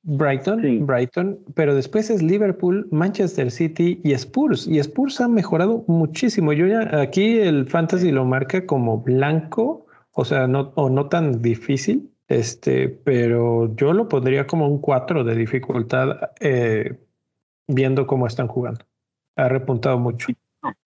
Brighton, 0.09 0.85
Brighton, 0.85 1.37
pero 1.53 1.75
después 1.75 2.09
es 2.09 2.23
Liverpool, 2.23 2.87
Manchester 2.91 3.51
City 3.51 3.99
y 4.05 4.13
Spurs. 4.13 4.65
Y 4.65 4.79
Spurs 4.79 5.19
ha 5.19 5.27
mejorado 5.27 5.83
muchísimo. 5.87 6.53
Yo 6.53 6.65
ya 6.65 7.01
aquí 7.01 7.39
el 7.39 7.67
fantasy 7.67 8.11
lo 8.13 8.23
marca 8.23 8.65
como 8.65 9.01
blanco, 9.01 9.85
o 10.13 10.23
sea, 10.23 10.47
no, 10.47 10.71
o 10.75 10.89
no 10.89 11.09
tan 11.09 11.41
difícil, 11.41 12.09
este, 12.29 12.87
pero 12.87 13.75
yo 13.75 13.91
lo 13.91 14.07
pondría 14.07 14.47
como 14.47 14.69
un 14.69 14.79
4 14.79 15.25
de 15.25 15.35
dificultad 15.35 16.31
eh, 16.39 16.97
viendo 17.67 18.07
cómo 18.07 18.27
están 18.27 18.47
jugando. 18.47 18.85
Ha 19.35 19.49
repuntado 19.49 19.99
mucho. 19.99 20.29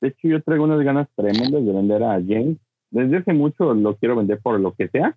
De 0.02 0.08
hecho, 0.08 0.30
yo 0.30 0.42
traigo 0.42 0.64
unas 0.64 0.82
ganas 0.82 1.08
tremendas 1.16 1.64
de 1.64 1.72
vender 1.72 2.04
a 2.04 2.14
James. 2.14 2.58
Desde 2.90 3.18
hace 3.18 3.34
mucho 3.34 3.72
lo 3.76 3.96
quiero 3.98 4.16
vender 4.16 4.40
por 4.42 4.60
lo 4.60 4.74
que 4.74 4.88
sea, 4.88 5.16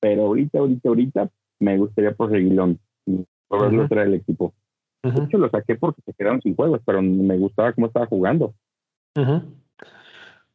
pero 0.00 0.28
ahorita, 0.28 0.60
ahorita, 0.60 0.88
ahorita 0.88 1.30
me 1.60 1.76
gustaría 1.76 2.12
por 2.12 2.30
Reguilón 2.30 2.78
traer 3.88 4.08
el 4.08 4.14
equipo. 4.14 4.52
De 5.02 5.24
hecho, 5.24 5.38
lo 5.38 5.50
saqué 5.50 5.74
porque 5.74 6.00
se 6.02 6.12
quedaron 6.12 6.40
sin 6.42 6.54
juegos, 6.54 6.80
pero 6.86 7.02
me 7.02 7.36
gustaba 7.36 7.72
cómo 7.72 7.88
estaba 7.88 8.06
jugando. 8.06 8.54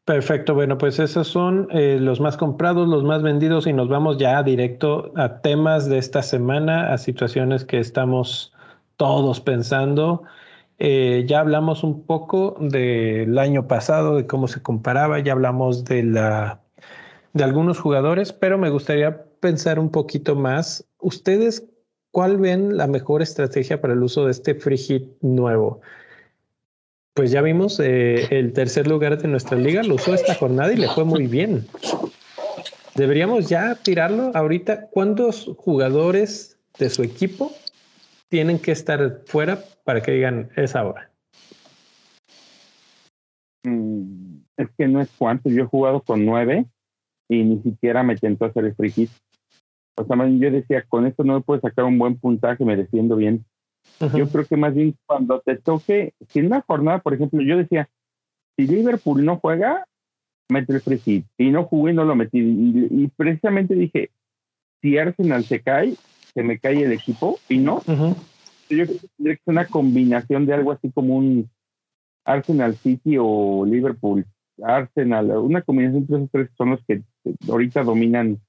Perfecto, 0.05 0.53
bueno, 0.53 0.77
pues 0.77 0.99
esos 0.99 1.27
son 1.27 1.67
eh, 1.71 1.97
los 1.99 2.21
más 2.21 2.37
comprados, 2.37 2.87
los 2.87 3.03
más 3.03 3.21
vendidos 3.21 3.67
y 3.67 3.73
nos 3.73 3.89
vamos 3.89 4.17
ya 4.17 4.41
directo 4.41 5.11
a 5.17 5.41
temas 5.41 5.89
de 5.89 5.97
esta 5.97 6.21
semana, 6.21 6.93
a 6.93 6.97
situaciones 6.97 7.65
que 7.65 7.79
estamos 7.79 8.53
todos 8.95 9.41
pensando. 9.41 10.23
Eh, 10.79 11.25
ya 11.27 11.41
hablamos 11.41 11.83
un 11.83 12.05
poco 12.05 12.55
del 12.61 13.37
año 13.37 13.67
pasado, 13.67 14.15
de 14.15 14.27
cómo 14.27 14.47
se 14.47 14.61
comparaba, 14.61 15.19
ya 15.19 15.33
hablamos 15.33 15.83
de, 15.83 16.03
la, 16.03 16.61
de 17.33 17.43
algunos 17.43 17.77
jugadores, 17.77 18.31
pero 18.31 18.57
me 18.57 18.69
gustaría 18.69 19.25
pensar 19.41 19.77
un 19.77 19.91
poquito 19.91 20.37
más. 20.37 20.87
¿Ustedes 20.99 21.67
cuál 22.17 22.37
ven 22.37 22.77
la 22.77 22.87
mejor 22.87 23.21
estrategia 23.21 23.79
para 23.79 23.93
el 23.93 24.01
uso 24.01 24.25
de 24.25 24.31
este 24.31 24.55
free 24.55 24.79
hit 24.79 25.07
nuevo? 25.21 25.81
Pues 27.13 27.29
ya 27.29 27.43
vimos 27.43 27.79
eh, 27.79 28.25
el 28.31 28.53
tercer 28.53 28.87
lugar 28.87 29.21
de 29.21 29.27
nuestra 29.27 29.55
liga, 29.55 29.83
lo 29.83 29.93
usó 29.93 30.15
esta 30.15 30.33
jornada 30.33 30.73
y 30.73 30.77
le 30.77 30.87
fue 30.87 31.03
muy 31.03 31.27
bien. 31.27 31.67
Deberíamos 32.95 33.49
ya 33.49 33.75
tirarlo 33.75 34.31
ahorita. 34.33 34.87
¿Cuántos 34.89 35.45
jugadores 35.59 36.57
de 36.79 36.89
su 36.89 37.03
equipo 37.03 37.51
tienen 38.29 38.57
que 38.57 38.71
estar 38.71 39.21
fuera 39.27 39.63
para 39.83 40.01
que 40.01 40.13
digan 40.13 40.49
esa 40.55 40.87
hora? 40.87 41.11
Mm, 43.63 44.39
es 44.57 44.69
que 44.75 44.87
no 44.87 45.01
es 45.01 45.09
cuánto. 45.19 45.51
Yo 45.51 45.65
he 45.65 45.67
jugado 45.67 46.01
con 46.01 46.25
nueve 46.25 46.65
y 47.29 47.43
ni 47.43 47.61
siquiera 47.61 48.01
me 48.01 48.15
tentó 48.15 48.45
hacer 48.45 48.65
el 48.65 48.73
free 48.73 48.89
hit. 48.89 49.11
O 49.97 50.05
sea, 50.05 50.27
yo 50.27 50.51
decía, 50.51 50.83
con 50.87 51.05
esto 51.07 51.23
no 51.23 51.35
me 51.35 51.41
puedo 51.41 51.59
sacar 51.59 51.85
un 51.85 51.97
buen 51.97 52.17
puntaje, 52.17 52.63
me 52.63 52.75
defiendo 52.75 53.15
bien. 53.15 53.45
Yo 54.15 54.27
creo 54.29 54.45
que 54.45 54.57
más 54.57 54.75
bien 54.75 54.95
cuando 55.05 55.39
te 55.41 55.55
toque, 55.55 56.13
si 56.29 56.39
en 56.39 56.47
una 56.47 56.61
jornada, 56.61 56.99
por 56.99 57.15
ejemplo, 57.15 57.41
yo 57.41 57.57
decía, 57.57 57.89
si 58.55 58.67
Liverpool 58.67 59.25
no 59.25 59.37
juega, 59.37 59.87
mete 60.49 60.73
el 60.73 60.81
free 60.81 60.99
hit. 60.99 61.25
Y 61.37 61.49
no 61.49 61.63
jugué, 61.63 61.93
no 61.93 62.05
lo 62.05 62.15
metí. 62.15 62.39
Y, 62.39 63.07
precisamente 63.15 63.73
dije, 63.73 64.11
si 64.81 64.97
Arsenal 64.97 65.43
se 65.45 65.61
cae, 65.61 65.95
se 66.33 66.43
me 66.43 66.59
cae 66.59 66.83
el 66.83 66.91
equipo 66.91 67.39
y 67.49 67.57
no. 67.57 67.81
Yo 68.69 68.85
creo 68.85 68.99
que 69.17 69.31
es 69.31 69.39
una 69.45 69.65
combinación 69.65 70.45
de 70.45 70.53
algo 70.53 70.73
así 70.73 70.91
como 70.91 71.17
un 71.17 71.49
Arsenal 72.23 72.75
City 72.75 73.17
o 73.19 73.65
Liverpool 73.65 74.25
Arsenal, 74.63 75.31
una 75.37 75.61
combinación 75.61 76.03
entre 76.03 76.17
esos 76.17 76.29
tres 76.31 76.49
son 76.57 76.71
los 76.71 76.83
que 76.85 77.03
ahorita 77.49 77.83
dominan 77.83 78.39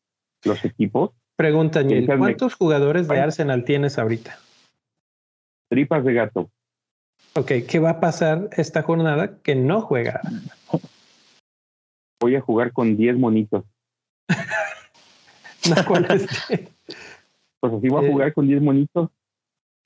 los 0.44 0.64
equipos. 0.64 1.12
Pregunta, 1.38 1.84
¿cuántos 2.18 2.56
jugadores 2.56 3.06
de 3.06 3.20
Arsenal 3.20 3.64
tienes 3.64 3.96
ahorita? 3.96 4.40
Tripas 5.70 6.04
de 6.04 6.12
gato. 6.12 6.50
Ok, 7.34 7.52
¿qué 7.68 7.78
va 7.78 7.90
a 7.90 8.00
pasar 8.00 8.48
esta 8.56 8.82
jornada 8.82 9.38
que 9.44 9.54
no 9.54 9.80
juega? 9.80 10.20
Voy 12.20 12.34
a 12.34 12.40
jugar 12.40 12.72
con 12.72 12.96
10 12.96 13.18
monitos. 13.18 13.64
no. 15.70 15.76
Pues 17.60 17.72
así 17.72 17.88
voy 17.88 18.04
a 18.04 18.08
eh, 18.08 18.10
jugar 18.10 18.34
con 18.34 18.48
10 18.48 18.60
monitos. 18.60 19.08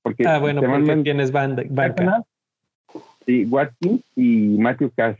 Porque 0.01 0.27
ah, 0.27 0.39
bueno, 0.39 0.63
porque 0.63 1.03
tienes 1.03 1.33
banca. 1.33 1.65
Sí, 3.27 3.45
Watkins 3.45 4.03
y 4.17 4.57
Matthew 4.59 4.91
Cash. 4.97 5.19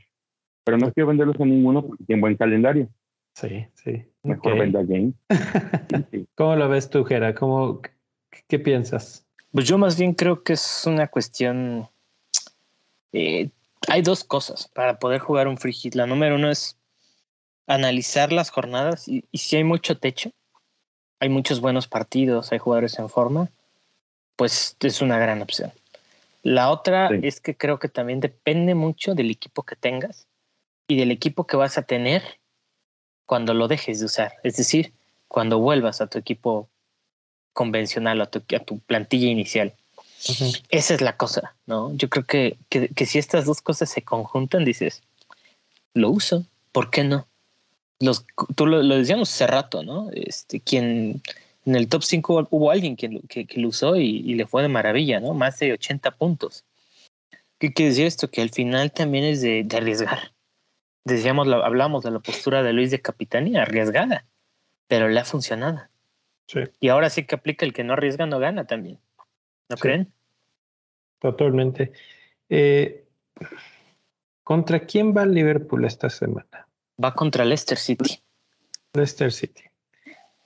Pero 0.65 0.79
no 0.79 0.91
quiero 0.93 1.09
venderlos 1.09 1.39
a 1.39 1.45
ninguno 1.45 1.83
porque 1.83 2.05
tienen 2.05 2.23
buen 2.23 2.37
calendario. 2.37 2.89
Sí, 3.35 3.67
sí. 3.75 4.05
Mejor 4.23 4.53
okay. 4.53 4.61
venda 4.61 4.83
Game. 4.83 5.13
¿Cómo 6.35 6.57
lo 6.57 6.69
ves 6.69 6.91
tú, 6.91 7.05
Gera? 7.05 7.35
¿Cómo, 7.35 7.81
¿Qué 8.49 8.59
piensas? 8.59 9.27
Pues 9.53 9.67
yo 9.67 9.79
más 9.79 9.99
bien 9.99 10.15
creo 10.15 10.43
que 10.43 10.55
es 10.55 10.85
una 10.87 11.09
cuestión. 11.09 11.89
Eh, 13.13 13.51
hay 13.89 14.03
dos 14.03 14.25
cosas 14.25 14.69
para 14.69 14.99
poder 14.99 15.21
jugar 15.21 15.49
un 15.49 15.59
free 15.59 15.73
hit. 15.73 15.95
La 15.95 16.07
número 16.07 16.37
uno 16.37 16.51
es 16.51 16.79
analizar 17.67 18.33
las 18.33 18.51
jornadas 18.51 19.09
y, 19.09 19.25
si 19.35 19.57
hay 19.57 19.65
mucho 19.65 19.99
techo, 19.99 20.31
hay 21.21 21.29
muchos 21.29 21.61
buenos 21.61 21.89
partidos, 21.89 22.53
hay 22.53 22.59
jugadores 22.59 22.99
en 22.99 23.09
forma, 23.09 23.51
pues 24.37 24.77
es 24.81 25.03
una 25.03 25.19
gran 25.19 25.43
opción. 25.43 25.73
La 26.43 26.71
otra 26.71 27.09
es 27.23 27.41
que 27.41 27.57
creo 27.57 27.79
que 27.79 27.89
también 27.89 28.21
depende 28.21 28.75
mucho 28.75 29.15
del 29.15 29.31
equipo 29.31 29.63
que 29.63 29.77
tengas 29.77 30.27
y 30.89 30.97
del 30.97 31.13
equipo 31.13 31.47
que 31.47 31.57
vas 31.57 31.79
a 31.79 31.83
tener 31.83 32.23
cuando 33.33 33.55
lo 33.55 33.67
dejes 33.67 33.99
de 33.99 34.05
usar. 34.05 34.35
Es 34.43 34.59
decir, 34.59 34.93
cuando 35.27 35.59
vuelvas 35.59 36.03
a 36.03 36.07
tu 36.07 36.19
equipo 36.19 36.69
convencional 37.55 38.21
a 38.21 38.27
tu, 38.27 38.43
a 38.55 38.59
tu 38.59 38.79
plantilla 38.81 39.29
inicial. 39.29 39.73
Esa 40.69 40.95
es 40.95 41.01
la 41.01 41.17
cosa, 41.17 41.57
¿no? 41.65 41.95
Yo 41.95 42.11
creo 42.11 42.27
que, 42.27 42.59
que, 42.69 43.07
si 43.07 43.19
estas 43.19 43.47
dos 43.47 43.63
cosas 43.63 43.89
se 43.89 44.03
conjuntan, 44.03 44.67
dices, 44.67 45.03
lo 45.95 46.11
uso, 46.11 46.45
¿por 46.73 46.91
qué 46.91 47.05
no? 47.05 47.27
Los, 48.01 48.27
tú 48.55 48.67
lo, 48.67 48.83
decíamos 48.83 49.33
hace 49.33 49.47
rato, 49.47 49.83
¿no? 49.83 50.11
Este, 50.13 50.61
quien 50.61 51.23
en 51.65 51.75
el 51.75 51.89
top 51.89 52.03
5 52.03 52.49
hubo 52.51 52.71
alguien 52.71 52.97
que, 52.97 53.19
que, 53.31 53.47
lo 53.59 53.69
usó 53.69 53.97
y, 53.97 54.35
le 54.35 54.47
fue 54.47 54.61
de 54.61 54.69
maravilla, 54.69 55.21
¿no? 55.21 55.33
Más 55.33 55.59
de 55.59 55.73
80 55.73 56.11
puntos. 56.11 56.65
¿Qué 57.59 57.73
quiere 57.73 57.93
decir 57.93 58.05
esto? 58.05 58.29
Que 58.31 58.43
al 58.43 58.51
final 58.51 58.93
también 58.93 59.25
es 59.25 59.41
de, 59.41 59.65
de 59.65 59.77
arriesgar. 59.79 60.33
Decíamos, 61.05 61.49
hablamos 61.49 62.05
de 62.05 62.13
la 62.13 62.21
postura 62.21 62.63
de 62.63 62.73
Luis 62.73 62.91
de 62.91 63.01
Capitanía, 63.01 63.63
arriesgada, 63.63 64.25
pero 64.87 65.09
le 65.09 65.19
ha 65.19 65.25
funcionado. 65.25 65.83
Y 66.81 66.89
ahora 66.89 67.11
sí 67.11 67.25
que 67.25 67.35
aplica 67.35 67.65
el 67.65 67.73
que 67.73 67.85
no 67.85 67.95
arriesga 67.95 68.27
no 68.27 68.39
gana 68.39 68.67
también. 68.67 68.99
¿No 69.69 69.77
creen? 69.77 70.13
Totalmente. 71.19 71.93
Eh, 72.49 73.05
¿Contra 74.45 74.81
quién 74.81 75.17
va 75.17 75.25
Liverpool 75.25 75.85
esta 75.85 76.11
semana? 76.11 76.69
Va 77.03 77.15
contra 77.15 77.45
Leicester 77.45 77.79
City. 77.79 78.21
Leicester 78.93 79.33
City. 79.33 79.63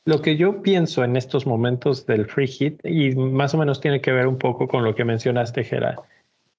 Lo 0.04 0.22
que 0.22 0.36
yo 0.36 0.62
pienso 0.62 1.02
en 1.02 1.16
estos 1.16 1.46
momentos 1.46 2.06
del 2.06 2.26
free 2.26 2.46
hit, 2.46 2.80
y 2.84 3.16
más 3.16 3.54
o 3.54 3.58
menos 3.58 3.80
tiene 3.80 4.00
que 4.00 4.12
ver 4.12 4.28
un 4.28 4.38
poco 4.38 4.68
con 4.68 4.84
lo 4.84 4.94
que 4.94 5.04
mencionaste, 5.04 5.64
Gerard, 5.64 5.98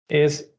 es, 0.09 0.51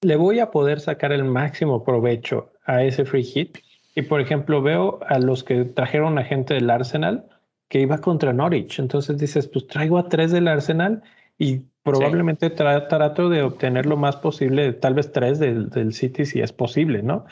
le 0.00 0.16
voy 0.16 0.38
a 0.38 0.50
poder 0.50 0.80
sacar 0.80 1.12
el 1.12 1.24
máximo 1.24 1.84
provecho 1.84 2.53
a 2.64 2.82
ese 2.82 3.04
free 3.04 3.24
hit. 3.24 3.58
Y 3.94 4.02
por 4.02 4.20
ejemplo, 4.20 4.62
veo 4.62 5.00
a 5.06 5.18
los 5.18 5.44
que 5.44 5.64
trajeron 5.64 6.18
a 6.18 6.24
gente 6.24 6.54
del 6.54 6.70
Arsenal, 6.70 7.26
que 7.68 7.80
iba 7.80 7.98
contra 7.98 8.32
Norwich. 8.32 8.78
Entonces 8.78 9.18
dices, 9.18 9.48
pues 9.48 9.66
traigo 9.66 9.98
a 9.98 10.08
tres 10.08 10.32
del 10.32 10.48
Arsenal 10.48 11.02
y 11.38 11.62
probablemente 11.82 12.50
trato 12.50 13.28
de 13.28 13.42
obtener 13.42 13.86
lo 13.86 13.96
más 13.96 14.16
posible, 14.16 14.72
tal 14.72 14.94
vez 14.94 15.12
tres 15.12 15.38
del, 15.38 15.68
del 15.70 15.92
City 15.92 16.24
si 16.24 16.40
es 16.40 16.52
posible, 16.52 17.02
¿no? 17.02 17.26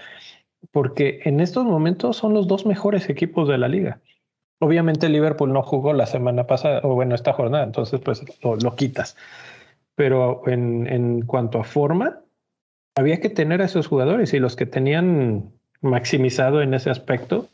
Porque 0.71 1.21
en 1.25 1.41
estos 1.41 1.65
momentos 1.65 2.17
son 2.17 2.35
los 2.35 2.47
dos 2.47 2.67
mejores 2.67 3.09
equipos 3.09 3.49
de 3.49 3.59
la 3.59 3.69
liga. 3.69 4.01
Obviamente 4.61 5.09
Liverpool 5.09 5.53
no 5.53 5.63
jugó 5.63 5.93
la 5.93 6.07
semana 6.07 6.47
pasada, 6.47 6.81
o 6.85 6.95
bueno, 6.95 7.15
esta 7.15 7.33
jornada, 7.33 7.65
entonces 7.65 8.01
pues 8.01 8.23
lo, 8.45 8.57
lo 8.57 8.77
quitas. 8.77 9.17
Pero 9.97 10.47
en, 10.47 10.87
en 10.87 11.23
cuanto 11.23 11.59
a 11.59 11.65
forma, 11.65 12.21
había 12.95 13.21
que 13.21 13.29
tener 13.29 13.63
a 13.63 13.67
esos 13.67 13.87
jugadores 13.87 14.35
y 14.35 14.39
los 14.39 14.57
que 14.57 14.67
tenían 14.67 15.51
maximizado 15.81 16.63
en 16.63 16.75
ese 16.75 16.91
aspecto, 16.91 17.49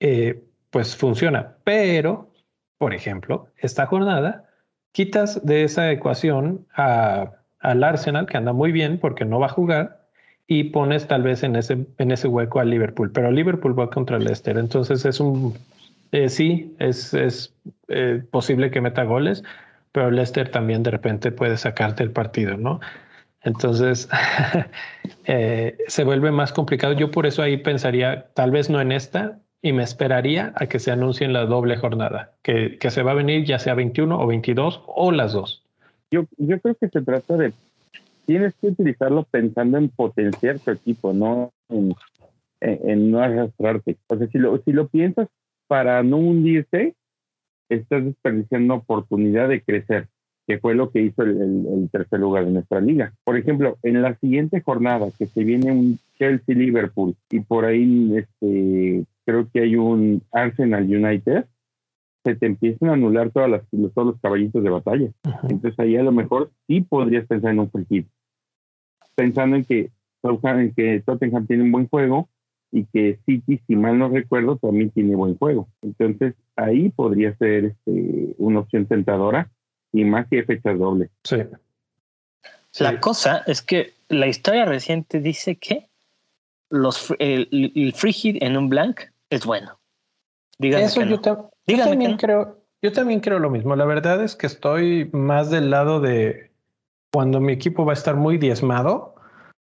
eh, 0.00 0.42
pues 0.70 0.96
funciona. 0.96 1.56
Pero, 1.64 2.30
por 2.78 2.94
ejemplo, 2.94 3.48
esta 3.56 3.86
jornada 3.86 4.44
quitas 4.92 5.44
de 5.44 5.64
esa 5.64 5.90
ecuación 5.90 6.66
a, 6.74 7.32
al 7.60 7.84
Arsenal, 7.84 8.26
que 8.26 8.36
anda 8.36 8.52
muy 8.52 8.72
bien 8.72 8.98
porque 8.98 9.24
no 9.24 9.38
va 9.38 9.46
a 9.46 9.50
jugar, 9.50 10.06
y 10.46 10.64
pones 10.64 11.06
tal 11.08 11.22
vez 11.22 11.42
en 11.42 11.56
ese, 11.56 11.86
en 11.98 12.10
ese 12.10 12.28
hueco 12.28 12.60
al 12.60 12.70
Liverpool. 12.70 13.10
Pero 13.12 13.30
Liverpool 13.30 13.78
va 13.78 13.90
contra 13.90 14.16
el 14.16 14.24
Leicester, 14.24 14.58
entonces 14.58 15.04
es 15.04 15.20
un 15.20 15.54
Eh, 16.12 16.28
sí, 16.28 16.74
es, 16.78 17.14
es 17.14 17.52
eh, 17.88 18.22
posible 18.30 18.70
que 18.70 18.80
meta 18.80 19.02
goles, 19.02 19.42
pero 19.92 20.10
Leicester 20.10 20.48
también 20.50 20.82
de 20.82 20.90
repente 20.92 21.32
puede 21.32 21.56
sacarte 21.56 22.04
el 22.04 22.10
partido, 22.12 22.56
¿no? 22.56 22.80
Entonces 23.46 24.08
eh, 25.24 25.78
se 25.86 26.04
vuelve 26.04 26.32
más 26.32 26.52
complicado. 26.52 26.92
Yo 26.92 27.10
por 27.10 27.26
eso 27.26 27.42
ahí 27.42 27.56
pensaría, 27.56 28.26
tal 28.34 28.50
vez 28.50 28.68
no 28.68 28.80
en 28.80 28.92
esta, 28.92 29.38
y 29.62 29.72
me 29.72 29.84
esperaría 29.84 30.52
a 30.56 30.66
que 30.66 30.80
se 30.80 30.90
anuncie 30.90 31.24
en 31.24 31.32
la 31.32 31.46
doble 31.46 31.76
jornada, 31.76 32.34
que, 32.42 32.76
que 32.78 32.90
se 32.90 33.02
va 33.02 33.12
a 33.12 33.14
venir 33.14 33.44
ya 33.44 33.58
sea 33.58 33.74
21 33.74 34.18
o 34.18 34.26
22 34.26 34.82
o 34.86 35.12
las 35.12 35.32
dos. 35.32 35.64
Yo, 36.10 36.24
yo 36.36 36.60
creo 36.60 36.74
que 36.74 36.88
se 36.88 37.00
trata 37.02 37.36
de, 37.36 37.52
tienes 38.26 38.52
que 38.60 38.68
utilizarlo 38.68 39.24
pensando 39.30 39.78
en 39.78 39.88
potenciar 39.90 40.58
tu 40.58 40.72
equipo, 40.72 41.12
no 41.12 41.52
en, 41.68 41.94
en, 42.60 43.10
no 43.10 43.20
arrastrarte. 43.20 43.96
O 44.08 44.18
sea, 44.18 44.26
si 44.26 44.38
lo, 44.38 44.58
si 44.58 44.72
lo 44.72 44.88
piensas 44.88 45.28
para 45.68 46.02
no 46.02 46.16
hundirse, 46.18 46.94
estás 47.68 48.04
desperdiciando 48.04 48.74
oportunidad 48.74 49.48
de 49.48 49.62
crecer, 49.62 50.08
que 50.46 50.58
fue 50.58 50.74
lo 50.74 50.90
que 50.90 51.02
hizo 51.02 51.22
el, 51.22 51.88
tercer 51.90 52.20
lugar 52.20 52.44
de 52.44 52.52
nuestra 52.52 52.80
liga. 52.80 53.12
Por 53.24 53.36
ejemplo, 53.36 53.78
en 53.82 54.00
la 54.00 54.14
siguiente 54.16 54.60
jornada, 54.60 55.08
que 55.18 55.26
se 55.26 55.42
viene 55.42 55.72
un 55.72 55.98
Chelsea-Liverpool 56.18 57.16
y 57.30 57.40
por 57.40 57.64
ahí 57.64 58.16
este, 58.16 59.04
creo 59.24 59.48
que 59.50 59.60
hay 59.60 59.76
un 59.76 60.22
Arsenal 60.32 60.84
United, 60.84 61.46
se 62.24 62.34
te 62.36 62.46
empiezan 62.46 62.90
a 62.90 62.92
anular 62.94 63.30
todas 63.30 63.50
las, 63.50 63.62
todos 63.94 64.06
los 64.06 64.20
caballitos 64.20 64.62
de 64.62 64.70
batalla. 64.70 65.10
Entonces 65.48 65.78
ahí 65.78 65.96
a 65.96 66.02
lo 66.02 66.12
mejor 66.12 66.50
sí 66.66 66.80
podrías 66.80 67.26
pensar 67.26 67.52
en 67.52 67.60
un 67.60 67.70
free 67.70 68.06
Pensando 69.14 69.56
en 69.56 69.64
que, 69.64 69.90
en 70.22 70.74
que 70.74 71.02
Tottenham 71.04 71.46
tiene 71.46 71.62
un 71.64 71.72
buen 71.72 71.88
juego, 71.88 72.28
y 72.72 72.84
que 72.86 73.18
City, 73.24 73.60
si 73.66 73.76
mal 73.76 73.98
no 73.98 74.08
recuerdo, 74.08 74.56
también 74.56 74.90
tiene 74.90 75.14
buen 75.14 75.36
juego. 75.36 75.68
Entonces, 75.82 76.34
ahí 76.56 76.90
podría 76.90 77.34
ser 77.36 77.66
este, 77.66 78.34
una 78.38 78.60
opción 78.60 78.86
tentadora 78.86 79.50
y 79.96 80.04
más 80.04 80.28
que 80.28 80.44
fechas 80.44 80.78
dobles. 80.78 81.10
Sí. 81.24 81.36
La 82.78 83.00
cosa 83.00 83.42
es 83.46 83.62
que 83.62 83.94
la 84.08 84.26
historia 84.26 84.66
reciente 84.66 85.20
dice 85.20 85.56
que 85.56 85.88
los, 86.68 87.14
el, 87.18 87.92
free 87.96 88.12
hit 88.12 88.42
en 88.42 88.56
un 88.56 88.68
blank 88.68 89.00
es 89.30 89.46
bueno. 89.46 89.78
Eso 90.58 91.02
yo, 91.02 91.20
también 91.20 92.16
creo, 92.16 92.58
yo 92.82 92.92
también 92.92 93.20
creo 93.20 93.38
lo 93.38 93.50
mismo. 93.50 93.76
La 93.76 93.84
verdad 93.84 94.22
es 94.22 94.36
que 94.36 94.46
estoy 94.46 95.08
más 95.12 95.50
del 95.50 95.70
lado 95.70 96.00
de 96.00 96.50
cuando 97.12 97.40
mi 97.40 97.52
equipo 97.52 97.84
va 97.84 97.92
a 97.92 97.94
estar 97.94 98.16
muy 98.16 98.38
diezmado, 98.38 99.14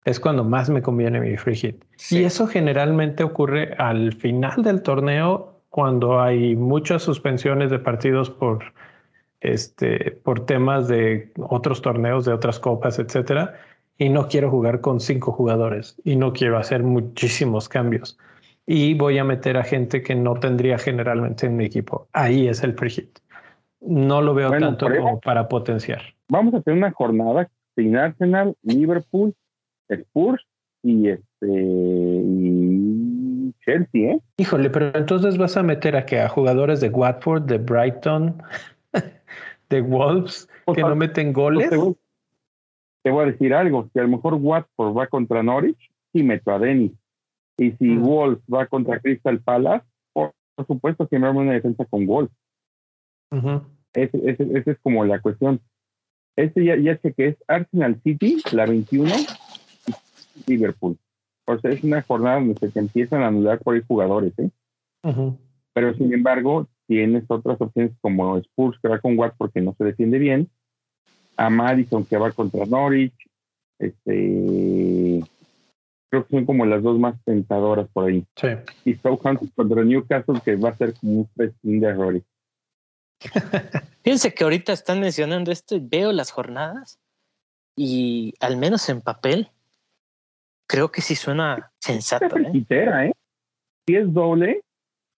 es 0.05 0.19
cuando 0.19 0.43
más 0.43 0.69
me 0.69 0.81
conviene 0.81 1.19
mi 1.19 1.37
free 1.37 1.55
hit. 1.55 1.83
Y 2.09 2.23
eso 2.23 2.47
generalmente 2.47 3.23
ocurre 3.23 3.73
al 3.77 4.13
final 4.13 4.63
del 4.63 4.81
torneo 4.81 5.61
cuando 5.69 6.21
hay 6.21 6.55
muchas 6.55 7.01
suspensiones 7.01 7.71
de 7.71 7.79
partidos 7.79 8.29
por, 8.29 8.73
este, 9.43 10.11
por 10.23 10.45
temas 10.45 10.87
de 10.87 11.31
otros 11.37 11.81
torneos, 11.81 12.25
de 12.25 12.33
otras 12.33 12.59
copas, 12.59 12.97
etcétera. 12.97 13.53
Y 13.97 14.09
no 14.09 14.27
quiero 14.27 14.49
jugar 14.49 14.81
con 14.81 14.99
cinco 14.99 15.31
jugadores 15.31 15.95
y 16.03 16.15
no 16.15 16.33
quiero 16.33 16.57
hacer 16.57 16.81
muchísimos 16.81 17.69
cambios. 17.69 18.17
Y 18.65 18.95
voy 18.95 19.17
a 19.17 19.23
meter 19.23 19.57
a 19.57 19.63
gente 19.63 20.01
que 20.01 20.15
no 20.15 20.35
tendría 20.35 20.77
generalmente 20.77 21.45
en 21.45 21.57
mi 21.57 21.65
equipo. 21.65 22.07
Ahí 22.13 22.47
es 22.47 22.63
el 22.63 22.73
free 22.73 22.89
hit. 22.89 23.19
No 23.81 24.21
lo 24.21 24.33
veo 24.33 24.49
tanto 24.49 24.87
como 24.87 25.19
para 25.19 25.47
potenciar. 25.47 26.01
Vamos 26.29 26.53
a 26.53 26.61
tener 26.61 26.77
una 26.77 26.91
jornada 26.91 27.49
sin 27.75 27.97
Arsenal, 27.97 28.55
Liverpool, 28.63 29.33
Spurs 29.89 30.43
y 30.81 31.09
este 31.09 31.23
y 31.43 33.53
Chelsea, 33.65 34.13
¿eh? 34.13 34.19
Híjole, 34.37 34.69
pero 34.69 34.97
entonces 34.97 35.37
vas 35.37 35.57
a 35.57 35.63
meter 35.63 35.95
a 35.95 36.05
que 36.05 36.19
a 36.19 36.29
jugadores 36.29 36.81
de 36.81 36.89
Watford, 36.89 37.43
de 37.43 37.57
Brighton, 37.57 38.41
de 39.69 39.81
Wolves, 39.81 40.47
que 40.73 40.81
no 40.81 40.95
meten 40.95 41.33
goles. 41.33 41.69
te, 41.69 43.09
voy, 43.09 43.23
a 43.23 43.31
decir 43.31 43.53
algo, 43.53 43.89
si 43.91 43.99
a 43.99 44.03
lo 44.03 44.09
mejor 44.09 44.35
Watford 44.35 44.95
va 44.95 45.07
contra 45.07 45.43
Norwich, 45.43 45.91
sí 46.11 46.23
meto 46.23 46.51
a 46.51 46.59
Dennis. 46.59 46.91
Y 47.57 47.71
si 47.71 47.85
mm. 47.85 48.03
Wolves 48.03 48.43
va 48.51 48.65
contra 48.67 48.99
Crystal 48.99 49.39
Palace, 49.39 49.85
por, 50.11 50.33
supuesto 50.67 51.07
que 51.07 51.19
me 51.19 51.27
arma 51.27 51.41
una 51.41 51.53
defensa 51.53 51.85
con 51.85 52.05
Wolves. 52.05 52.33
Esa 53.93 54.71
es 54.71 54.79
como 54.81 55.05
la 55.05 55.19
cuestión. 55.19 55.59
Este 56.35 56.65
ya, 56.65 56.75
ya 56.77 56.97
sé 56.97 57.13
que 57.13 57.27
es 57.27 57.37
Arsenal 57.47 57.99
City, 58.03 58.41
la 58.51 58.65
21, 58.65 59.11
Liverpool. 60.47 60.97
O 61.45 61.57
sea, 61.59 61.71
es 61.71 61.83
una 61.83 62.01
jornada 62.01 62.37
donde 62.37 62.55
se 62.55 62.69
te 62.69 62.79
empiezan 62.79 63.21
a 63.21 63.27
anular 63.27 63.59
por 63.59 63.75
ahí 63.75 63.81
jugadores, 63.85 64.33
¿eh? 64.39 64.49
Pero 65.73 65.93
sin 65.95 66.13
embargo, 66.13 66.67
tienes 66.87 67.23
otras 67.27 67.59
opciones 67.59 67.91
como 68.01 68.37
Spurs 68.37 68.77
que 68.81 68.87
va 68.87 68.99
con 68.99 69.17
Watt 69.17 69.35
porque 69.37 69.61
no 69.61 69.75
se 69.77 69.85
defiende 69.85 70.19
bien, 70.19 70.49
a 71.37 71.49
Madison 71.49 72.05
que 72.05 72.17
va 72.17 72.31
contra 72.31 72.65
Norwich, 72.65 73.15
este 73.79 75.23
creo 76.09 76.25
que 76.25 76.29
son 76.29 76.45
como 76.45 76.65
las 76.65 76.83
dos 76.83 76.99
más 76.99 77.15
tentadoras 77.25 77.87
por 77.91 78.05
ahí. 78.05 78.23
Sí. 78.35 78.49
Y 78.85 78.93
Southampton 78.95 79.49
contra 79.55 79.83
Newcastle 79.83 80.41
que 80.45 80.55
va 80.55 80.69
a 80.69 80.77
ser 80.77 80.93
como 80.93 81.21
un 81.21 81.29
festín 81.29 81.79
de 81.79 81.87
errores. 81.87 82.23
Fíjense 84.03 84.33
que 84.33 84.43
ahorita 84.43 84.73
están 84.73 84.99
mencionando 84.99 85.51
esto 85.51 85.75
y 85.75 85.79
veo 85.79 86.11
las 86.11 86.29
jornadas 86.29 86.99
y 87.75 88.33
al 88.39 88.57
menos 88.57 88.87
en 88.89 89.01
papel 89.01 89.49
creo 90.67 90.91
que 90.91 91.01
sí 91.01 91.15
suena 91.15 91.71
sensato. 91.79 92.37
¿eh? 92.37 92.65
¿eh? 92.69 93.11
Si 93.87 93.95
es 93.95 94.13
doble, 94.13 94.61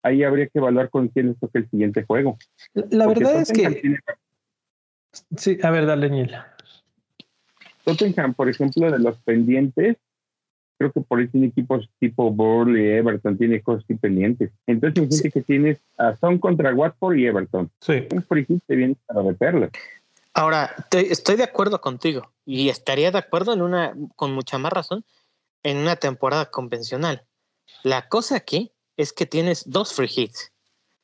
ahí 0.04 0.24
habría 0.24 0.48
que 0.48 0.60
evaluar 0.60 0.90
con 0.90 1.08
quién 1.08 1.30
les 1.30 1.40
toca 1.40 1.60
el 1.60 1.70
siguiente 1.70 2.04
juego. 2.04 2.38
La, 2.74 3.08
verdad 3.08 3.42
es 3.42 3.52
que... 3.52 3.98
Sí, 5.38 5.58
a 5.64 5.72
ver, 5.72 5.86
dale, 5.86 6.10
Niel. 6.10 6.36
Tottenham, 7.84 8.34
por 8.34 8.50
ejemplo, 8.50 8.92
de 8.92 9.00
los 9.00 9.18
pendientes, 9.20 9.98
creo 10.78 10.92
que 10.92 11.02
por 11.02 11.20
ahí 11.20 11.28
tiene 11.28 11.48
equipos 11.48 11.90
tipo 12.00 12.32
Burley, 12.32 12.92
Everton, 12.92 13.38
tiene 13.38 13.62
cosas 13.62 13.84
pendientes. 14.02 14.52
Entonces, 14.68 15.22
gente 15.22 15.32
que 15.32 15.42
tienes 15.42 15.80
a 15.98 16.16
Son 16.18 16.40
contra 16.40 16.74
Watford 16.74 17.18
y 17.18 17.26
Everton. 17.28 17.70
Sí. 17.82 18.08
Un 18.12 18.24
free 18.24 18.46
te 18.46 18.76
viene 18.76 18.96
para 19.06 19.24
meterla. 19.24 19.70
Ahora, 20.34 20.76
estoy 20.92 21.36
de 21.36 21.44
acuerdo 21.44 21.80
contigo 21.80 22.32
y 22.46 22.70
estaría 22.70 23.12
de 23.12 23.20
acuerdo 23.20 23.54
en 23.54 23.62
una, 23.62 23.94
con 24.16 24.34
mucha 24.34 24.58
más 24.58 24.74
razón, 24.74 25.06
en 25.62 25.78
una 25.78 25.96
temporada 25.96 26.48
convencional. 26.50 27.24
La 27.84 28.08
cosa 28.08 28.38
aquí 28.38 28.72
es 28.98 29.14
que 29.14 29.26
tienes 29.26 29.70
dos 29.70 29.94
free 29.94 30.12
hits. 30.14 30.52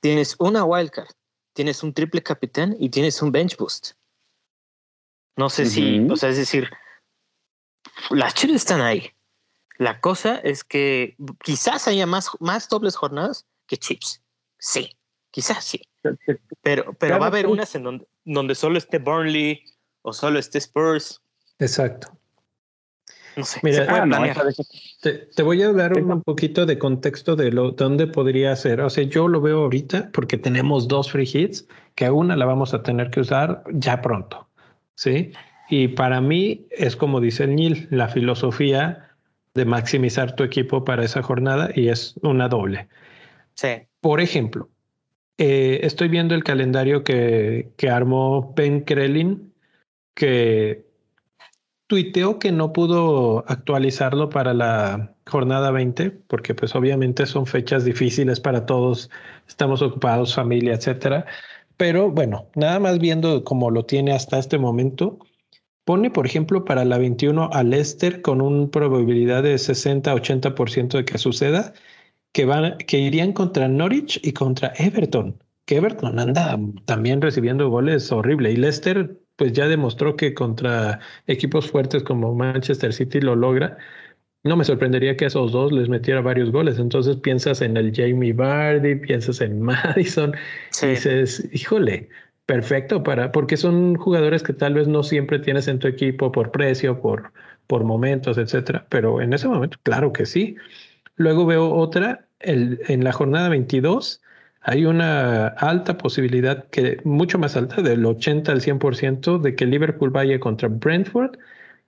Tienes 0.02 0.36
una 0.40 0.64
wildcard, 0.64 1.12
tienes 1.54 1.84
un 1.84 1.94
triple 1.94 2.24
capitán 2.24 2.76
y 2.80 2.90
tienes 2.90 3.22
un 3.22 3.32
bench 3.32 3.58
boost. 3.58 3.92
No 5.36 5.50
sé 5.50 5.66
si, 5.66 6.00
o 6.10 6.16
sea, 6.16 6.30
es 6.30 6.38
decir, 6.38 6.70
las 8.10 8.34
chips 8.34 8.54
están 8.54 8.82
ahí. 8.82 9.12
La 9.78 10.02
cosa 10.02 10.36
es 10.36 10.64
que 10.64 11.16
quizás 11.44 11.88
haya 11.88 12.06
más, 12.06 12.30
más 12.40 12.68
dobles 12.68 12.96
jornadas 12.96 13.48
que 13.66 13.78
chips. 13.78 14.22
Sí, 14.58 14.98
quizás 15.32 15.64
sí. 15.64 15.82
Pero, 16.62 16.94
pero 16.94 17.20
va 17.20 17.26
a 17.26 17.30
haber 17.30 17.48
unas 17.48 17.74
en 17.76 17.84
donde, 17.84 18.08
donde 18.26 18.56
solo 18.56 18.78
esté 18.78 19.00
Burnley 19.00 19.64
o 20.02 20.12
solo 20.12 20.40
esté 20.40 20.58
Spurs. 20.58 21.22
Exacto. 21.60 22.19
Mira, 23.64 23.86
ah, 23.90 24.34
te, 25.02 25.44
voy 25.44 25.62
a 25.62 25.72
dar 25.72 25.94
un, 25.94 26.22
poquito 26.22 26.66
de 26.66 26.78
contexto 26.78 27.36
de 27.36 27.52
lo 27.52 27.72
dónde 27.72 28.08
podría 28.08 28.56
ser. 28.56 28.82
O 28.82 28.90
sea, 28.90 29.04
yo 29.04 29.28
lo 29.28 29.42
veo 29.42 29.64
ahorita 29.64 30.10
porque 30.12 30.38
tenemos 30.38 30.88
dos 30.88 31.12
free 31.12 31.30
hits, 31.32 31.68
que 31.96 32.10
una 32.10 32.36
la 32.36 32.46
vamos 32.46 32.74
a 32.74 32.84
tener 32.84 33.10
que 33.10 33.22
usar 33.22 33.64
ya 33.72 34.02
pronto. 34.02 34.48
Sí. 34.96 35.32
Y 35.70 35.90
para 35.90 36.22
mí 36.22 36.68
es 36.72 36.96
como 36.96 37.22
dice 37.22 37.44
el 37.44 37.56
Nil, 37.56 37.88
la 37.92 38.08
filosofía 38.08 39.10
de 39.54 39.66
maximizar 39.66 40.36
tu 40.36 40.44
equipo 40.44 40.84
para 40.84 41.04
esa 41.04 41.22
jornada 41.22 41.70
y 41.76 41.90
es 41.90 42.16
una 42.22 42.48
doble. 42.48 42.88
Sí. 43.56 43.70
Por 44.02 44.22
ejemplo, 44.22 44.70
eh, 45.38 45.80
estoy 45.84 46.08
viendo 46.08 46.36
el 46.36 46.44
calendario 46.44 47.04
que, 47.04 47.70
que 47.78 47.90
armó 47.90 48.54
Ben 48.56 48.82
Krellin, 48.82 49.54
que 50.16 50.89
tuiteó 51.90 52.38
que 52.38 52.52
no 52.52 52.72
pudo 52.72 53.44
actualizarlo 53.48 54.30
para 54.30 54.54
la 54.54 55.16
jornada 55.26 55.72
20, 55.72 56.12
porque 56.12 56.54
pues 56.54 56.76
obviamente 56.76 57.26
son 57.26 57.48
fechas 57.48 57.84
difíciles 57.84 58.40
para 58.40 58.68
todos, 58.68 59.10
estamos 59.48 59.82
ocupados, 59.82 60.36
familia, 60.36 60.76
etcétera. 60.76 61.26
Pero 61.78 62.12
bueno, 62.12 62.48
nada 62.56 62.80
más 62.80 63.00
viendo 63.00 63.44
cómo 63.44 63.72
lo 63.72 63.86
tiene 63.86 64.12
hasta 64.14 64.38
este 64.38 64.60
momento, 64.60 65.18
pone, 65.84 66.12
por 66.12 66.28
ejemplo, 66.28 66.64
para 66.64 66.86
la 66.86 67.00
21 67.00 67.50
a 67.52 67.64
Leicester 67.64 68.22
con 68.22 68.42
una 68.42 68.70
probabilidad 68.70 69.42
de 69.42 69.56
60-80% 69.56 70.90
de 70.90 71.06
que 71.06 71.18
suceda, 71.18 71.74
que, 72.34 72.46
van, 72.46 72.78
que 72.78 73.00
irían 73.00 73.34
contra 73.34 73.68
Norwich 73.68 74.20
y 74.24 74.34
contra 74.34 74.74
Everton. 74.78 75.44
Que 75.66 75.78
Everton 75.78 76.20
anda 76.20 76.60
también 76.86 77.22
recibiendo 77.22 77.68
goles 77.70 78.12
horrible 78.12 78.52
y 78.52 78.58
Leicester 78.58 79.18
pues 79.40 79.54
ya 79.54 79.68
demostró 79.70 80.18
que 80.18 80.34
contra 80.34 81.00
equipos 81.26 81.72
fuertes 81.72 82.04
como 82.04 82.36
Manchester 82.36 82.94
City 82.94 83.22
lo 83.22 83.36
logra. 83.38 83.78
no 84.44 84.58
me 84.58 84.66
sorprendería 84.66 85.18
que 85.18 85.26
esos 85.26 85.52
dos 85.54 85.72
les 85.72 85.90
metiera 85.90 86.22
varios 86.22 86.52
goles. 86.52 86.80
Entonces 86.80 87.18
piensas 87.18 87.62
en 87.62 87.78
el 87.78 87.94
Jamie 87.96 88.34
Vardy, 88.34 88.96
piensas 88.98 89.42
en 89.42 89.62
Madison, 89.64 90.34
y 90.84 90.88
dices, 90.88 91.48
híjole, 91.54 92.10
perfecto 92.46 93.04
para, 93.04 93.32
porque 93.32 93.58
son 93.58 93.96
jugadores 93.96 94.44
que 94.44 94.54
tal 94.54 94.74
vez 94.74 94.88
no 94.88 95.04
siempre 95.04 95.40
tienes 95.40 95.68
en 95.70 95.80
tu 95.80 95.88
equipo 95.88 96.32
por 96.32 96.52
precio, 96.52 97.00
por, 97.02 97.32
por 97.68 97.84
momentos, 97.86 98.38
etcétera. 98.38 98.88
Pero 98.90 99.22
en 99.22 99.34
ese 99.34 99.48
momento, 99.48 99.78
claro 99.84 100.14
que 100.14 100.26
sí. 100.26 100.58
Luego 101.16 101.46
veo 101.46 101.74
otra, 101.74 102.28
el, 102.40 102.82
en 102.90 103.04
la 103.06 103.14
jornada 103.14 103.50
22 103.50 104.22
hay 104.62 104.86
una 104.86 105.48
alta 105.48 105.98
posibilidad, 105.98 106.68
que 106.70 107.00
mucho 107.04 107.40
más 107.40 107.56
alta, 107.56 107.82
del 107.82 108.06
80 108.06 108.52
al 108.52 108.62
100% 108.62 109.40
de 109.40 109.56
que 109.56 109.66
Liverpool 109.66 110.10
vaya 110.10 110.40
contra 110.40 110.68
Brentford 110.68 111.38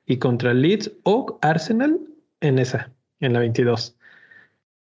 y 0.06 0.18
contra 0.18 0.54
Leeds 0.54 0.92
o 1.04 1.38
Arsenal 1.42 2.00
en 2.40 2.60
esa, 2.60 2.92
en 3.20 3.34
la 3.34 3.40
22. 3.40 3.96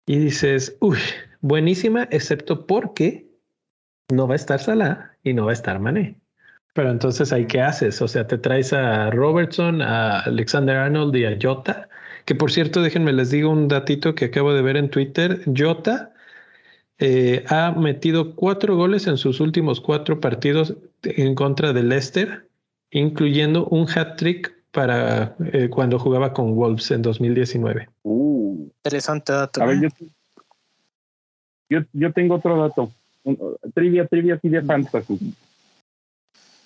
Y 0.07 0.19
dices, 0.19 0.77
uy, 0.81 0.99
buenísima, 1.41 2.09
excepto 2.11 2.67
porque 2.67 3.27
no 4.09 4.27
va 4.27 4.35
a 4.35 4.37
estar 4.37 4.61
Salah 4.61 5.13
y 5.23 5.35
no 5.35 5.45
va 5.45 5.51
a 5.51 5.55
estar 5.55 5.79
Mané. 5.79 6.17
Pero 6.75 6.91
entonces, 6.91 7.33
¿ahí 7.33 7.47
qué 7.47 7.61
haces? 7.61 8.01
O 8.01 8.09
sea, 8.09 8.27
te 8.27 8.39
traes 8.39 8.73
a 8.73 9.11
Robertson, 9.11 9.83
a 9.83 10.21
Alexander 10.21 10.77
Arnold 10.77 11.17
y 11.17 11.25
a 11.25 11.37
Jota. 11.41 11.89
Que 12.25 12.35
por 12.35 12.53
cierto, 12.53 12.81
déjenme 12.83 13.13
les 13.13 13.31
digo 13.31 13.51
un 13.51 13.67
datito 13.67 14.15
que 14.15 14.27
acabo 14.27 14.53
de 14.53 14.63
ver 14.63 14.77
en 14.77 14.91
Twitter. 14.91 15.43
Jota 15.57 16.13
eh, 17.03 17.45
ha 17.49 17.73
metido 17.73 18.35
cuatro 18.35 18.77
goles 18.77 19.07
en 19.07 19.17
sus 19.17 19.41
últimos 19.41 19.81
cuatro 19.81 20.21
partidos 20.21 20.77
en 21.03 21.35
contra 21.35 21.73
de 21.73 21.83
Leicester, 21.83 22.47
incluyendo 22.91 23.67
un 23.69 23.89
hat-trick 23.89 24.55
para 24.71 25.35
eh, 25.53 25.71
cuando 25.71 25.99
jugaba 25.99 26.35
con 26.35 26.55
Wolves 26.55 26.91
en 26.91 27.01
2019. 27.01 27.89
Uh, 28.03 28.69
interesante 28.85 29.33
dato. 29.33 29.63
A 29.63 29.67
ver, 29.67 29.83
¿eh? 29.83 29.89
yo, 31.71 31.81
yo, 31.95 32.13
tengo 32.13 32.35
otro 32.35 32.61
dato. 32.61 32.93
Trivia, 33.75 34.07
trivia, 34.07 34.39
de 34.43 34.63
fantasy. 34.63 35.35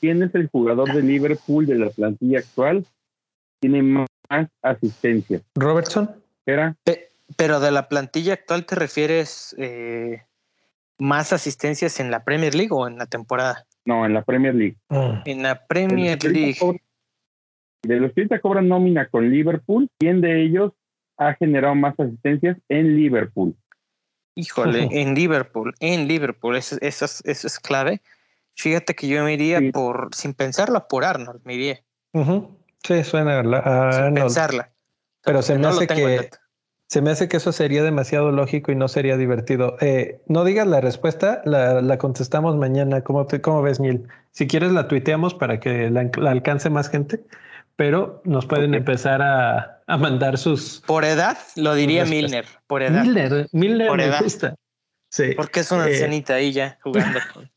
¿Quién 0.01 0.21
es 0.25 0.35
el 0.35 0.49
jugador 0.49 0.93
de 0.93 1.03
Liverpool 1.03 1.65
de 1.65 1.79
la 1.79 1.91
plantilla 1.91 2.41
actual? 2.41 2.85
Tiene 3.61 3.83
más 3.83 4.09
asistencia. 4.63 5.41
Robertson. 5.55 6.11
¿Era? 6.45 6.77
Pero 7.37 7.61
de 7.61 7.71
la 7.71 7.89
plantilla 7.89 8.35
actual 8.35 8.67
te 8.67 8.75
refieres 8.75 9.55
eh, 9.59 10.23
más 10.99 11.33
asistencias 11.33 12.01
en 12.01 12.11
la 12.11 12.25
Premier 12.25 12.55
League 12.55 12.73
o 12.73 12.87
en 12.87 12.99
la 12.99 13.07
temporada? 13.07 13.67
No, 13.85 14.07
en 14.07 14.15
la 14.15 14.23
Premier 14.23 14.55
League. 14.55 14.77
Ah. 14.91 15.23
En 15.25 15.43
la 15.43 15.67
Premier 15.67 16.23
League. 16.25 16.59
De 17.83 18.01
los 18.01 18.13
que 18.13 18.23
ahorita 18.23 18.41
cobran 18.41 18.69
nómina 18.69 19.09
con 19.09 19.31
Liverpool, 19.31 19.91
¿quién 19.99 20.21
de 20.23 20.43
ellos 20.43 20.73
ha 21.19 21.35
generado 21.35 21.75
más 21.75 21.99
asistencias 21.99 22.57
en 22.69 22.97
Liverpool? 22.97 23.55
Híjole, 24.37 24.89
en 24.91 25.15
Liverpool, 25.15 25.75
en 25.79 26.09
Liverpool, 26.09 26.57
eso, 26.57 26.77
eso, 26.81 27.05
es, 27.05 27.61
clave. 27.61 28.01
Fíjate 28.57 28.95
que 28.95 29.07
yo 29.07 29.23
me 29.23 29.35
iría 29.35 29.61
por, 29.73 30.09
sin 30.13 30.35
pensarlo, 30.35 30.89
por 30.89 31.05
Arnold, 31.05 31.43
me 31.45 31.55
iría. 31.55 31.85
Sí, 32.83 33.05
suena 33.05 33.41
a 33.41 33.93
Sin 33.93 34.15
pensarla. 34.15 34.73
Pero 35.23 35.43
se 35.43 35.57
me 35.57 35.67
hace 35.69 35.87
que 35.87 36.31
se 36.89 37.03
me 37.03 37.11
hace 37.11 37.29
que 37.29 37.39
eso 37.39 37.53
sería 37.53 37.83
demasiado 37.83 38.31
lógico 38.31 38.71
y 38.71 38.77
no 38.77 38.89
sería 38.89 39.17
divertido. 39.17 39.77
Eh, 39.81 40.21
no 40.27 40.45
digas 40.45 40.67
la 40.67 40.81
respuesta, 40.81 41.43
la, 41.45 41.99
contestamos 41.99 42.57
mañana. 42.57 43.03
¿Cómo, 43.03 43.27
te, 43.27 43.41
¿Cómo 43.41 43.63
ves, 43.63 43.81
Neil? 43.81 44.07
Si 44.31 44.47
quieres, 44.47 44.73
la 44.73 44.89
tuiteamos 44.89 45.35
para 45.35 45.61
que 45.61 45.91
la 45.91 46.31
alcance 46.31 46.71
más 46.71 46.89
gente 46.89 47.25
pero 47.77 48.23
nos 48.25 48.47
pueden 48.47 48.75
empezar 48.75 49.21
a, 49.21 49.83
a, 49.87 49.97
mandar 49.97 50.39
sus... 50.39 50.83
Por 50.87 51.05
edad, 51.05 51.37
lo 51.57 51.75
diría 51.75 52.05
Milner, 52.05 52.47
por 52.67 52.83
edad. 52.83 53.03
Milner, 53.03 53.49
Milner 53.53 53.89
por 53.89 53.99
me 53.99 54.05
edad. 54.05 54.23
gusta. 54.23 54.55
Sí. 55.11 55.33
Porque 55.37 55.61
es 55.61 55.71
una 55.71 55.89
eh, 55.89 56.25
ahí 56.29 56.53
ya 56.53 56.79
jugando 56.83 57.21
con 57.33 57.51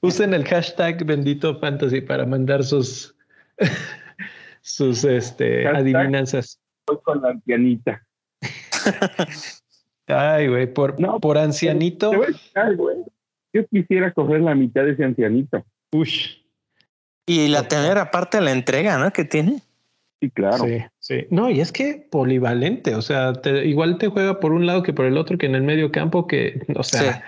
Usen 0.00 0.34
el 0.34 0.46
hashtag 0.46 1.04
bendito 1.04 1.58
fantasy 1.58 2.00
para 2.00 2.26
mandar 2.26 2.64
sus 2.64 3.14
sus 4.62 5.04
este 5.04 5.66
adivinanzas. 5.66 6.60
con 7.02 7.22
la 7.22 7.30
ancianita. 7.30 8.06
Ay, 10.06 10.48
güey, 10.48 10.72
por, 10.72 11.00
no, 11.00 11.20
por 11.20 11.38
ancianito. 11.38 12.12
Yo 13.52 13.66
quisiera 13.68 14.12
coger 14.12 14.40
la 14.40 14.54
mitad 14.54 14.84
de 14.84 14.92
ese 14.92 15.04
ancianito. 15.04 15.64
Ush. 15.92 16.38
Y 17.26 17.48
la 17.48 17.68
tener 17.68 17.96
aparte 17.98 18.40
la 18.40 18.52
entrega, 18.52 18.98
¿no? 18.98 19.12
Que 19.12 19.24
tiene. 19.24 19.62
Sí, 20.20 20.30
claro. 20.30 20.64
Sí, 20.64 20.82
sí. 20.98 21.26
No, 21.30 21.50
y 21.50 21.60
es 21.60 21.72
que 21.72 22.06
polivalente, 22.10 22.94
o 22.94 23.02
sea, 23.02 23.32
igual 23.64 23.98
te 23.98 24.08
juega 24.08 24.40
por 24.40 24.52
un 24.52 24.66
lado 24.66 24.82
que 24.82 24.92
por 24.92 25.06
el 25.06 25.16
otro, 25.16 25.38
que 25.38 25.46
en 25.46 25.54
el 25.54 25.62
medio 25.62 25.90
campo, 25.90 26.26
que, 26.26 26.66
o 26.74 26.82
sea, 26.82 27.22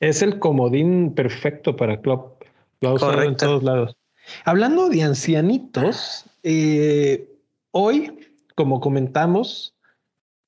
es 0.00 0.22
el 0.22 0.38
comodín 0.38 1.14
perfecto 1.14 1.76
para 1.76 2.00
Klopp. 2.00 2.42
Lo 2.80 2.90
ha 2.90 2.94
usado 2.94 3.22
en 3.22 3.36
todos 3.36 3.62
lados. 3.62 3.96
Hablando 4.44 4.88
de 4.88 5.02
ancianitos, 5.02 6.26
eh, 6.42 7.28
hoy, 7.70 8.12
como 8.54 8.80
comentamos, 8.80 9.74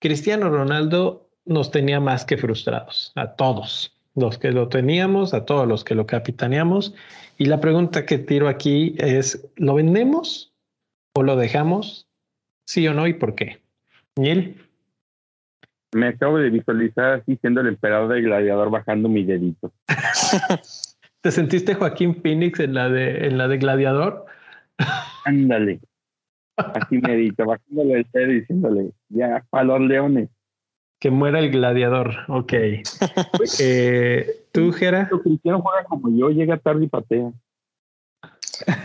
Cristiano 0.05 0.51
Ronaldo 0.51 1.31
nos 1.47 1.71
tenía 1.71 1.99
más 1.99 2.27
que 2.27 2.37
frustrados, 2.37 3.11
a 3.15 3.37
todos 3.37 3.99
los 4.15 4.37
que 4.37 4.53
lo 4.53 4.69
teníamos, 4.69 5.33
a 5.33 5.47
todos 5.47 5.67
los 5.67 5.83
que 5.83 5.95
lo 5.95 6.07
capitaneamos. 6.07 6.95
Y 7.39 7.47
la 7.47 7.59
pregunta 7.59 8.05
que 8.05 8.19
tiro 8.19 8.49
aquí 8.49 8.97
es, 8.99 9.51
¿lo 9.57 9.77
vendemos 9.77 10.53
o 11.17 11.23
lo 11.23 11.37
dejamos? 11.37 12.07
¿Sí 12.67 12.87
o 12.87 12.93
no 12.93 13.07
y 13.07 13.15
por 13.15 13.35
qué? 13.35 13.63
Neil. 14.17 14.61
Me 15.95 16.09
acabo 16.09 16.37
de 16.37 16.51
visualizar 16.51 17.21
así 17.21 17.39
siendo 17.41 17.63
el 17.63 17.69
emperador 17.69 18.13
del 18.13 18.25
gladiador 18.25 18.69
bajando 18.69 19.09
mi 19.09 19.25
dedito. 19.25 19.73
¿Te 21.23 21.31
sentiste 21.31 21.73
Joaquín 21.73 22.21
Phoenix 22.21 22.61
en 22.61 22.75
la 22.75 22.91
de, 22.91 23.27
en 23.27 23.39
la 23.39 23.49
de 23.49 23.57
gladiador? 23.57 24.27
Ándale. 25.25 25.81
Así 26.57 26.99
medito, 26.99 27.45
bajándole 27.45 28.07
el 28.13 28.31
y 28.31 28.41
diciéndole, 28.41 28.91
ya, 29.09 29.45
para 29.51 29.65
los 29.65 29.81
leones. 29.81 30.29
Que 31.01 31.11
muera 31.11 31.39
el 31.41 31.51
gladiador, 31.51 32.15
ok. 32.29 32.53
eh, 33.61 34.47
¿Tú, 34.53 34.73
Jera? 34.73 35.09
Cristiano 35.23 35.61
juega 35.61 35.85
como 35.85 36.17
yo, 36.17 36.31
llega 36.31 36.57
tarde 36.57 36.85
y 36.85 36.89
patea. 36.89 37.33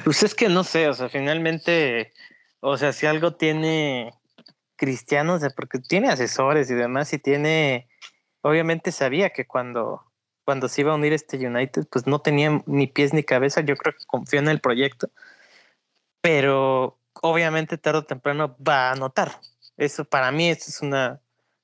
Pues 0.03 0.23
es 0.23 0.35
que 0.35 0.49
no 0.49 0.63
sé, 0.63 0.89
o 0.89 0.93
sea, 0.93 1.09
finalmente, 1.09 2.11
o 2.59 2.77
sea, 2.77 2.91
si 2.91 3.05
algo 3.05 3.35
tiene 3.35 4.11
Cristiano, 4.75 5.35
o 5.35 5.39
sea, 5.39 5.49
porque 5.51 5.79
tiene 5.79 6.09
asesores 6.09 6.69
y 6.71 6.73
demás, 6.73 7.13
y 7.13 7.19
tiene, 7.19 7.87
obviamente 8.41 8.91
sabía 8.91 9.29
que 9.29 9.45
cuando, 9.45 10.01
cuando 10.43 10.67
se 10.67 10.81
iba 10.81 10.91
a 10.91 10.95
unir 10.95 11.13
este 11.13 11.37
United, 11.37 11.85
pues 11.91 12.07
no 12.07 12.19
tenía 12.19 12.63
ni 12.65 12.87
pies 12.87 13.13
ni 13.13 13.23
cabeza, 13.23 13.61
yo 13.61 13.75
creo 13.75 13.93
que 13.93 14.05
confió 14.07 14.39
en 14.39 14.47
el 14.47 14.59
proyecto, 14.59 15.09
pero 16.21 16.98
obviamente 17.21 17.77
tarde 17.77 17.99
o 17.99 18.03
temprano 18.03 18.55
va 18.65 18.91
a 18.91 18.95
notar. 18.95 19.39
Eso 19.77 20.05
para 20.05 20.31
mí, 20.31 20.49
eso 20.49 20.65
es 20.67 20.81
una, 20.81 21.19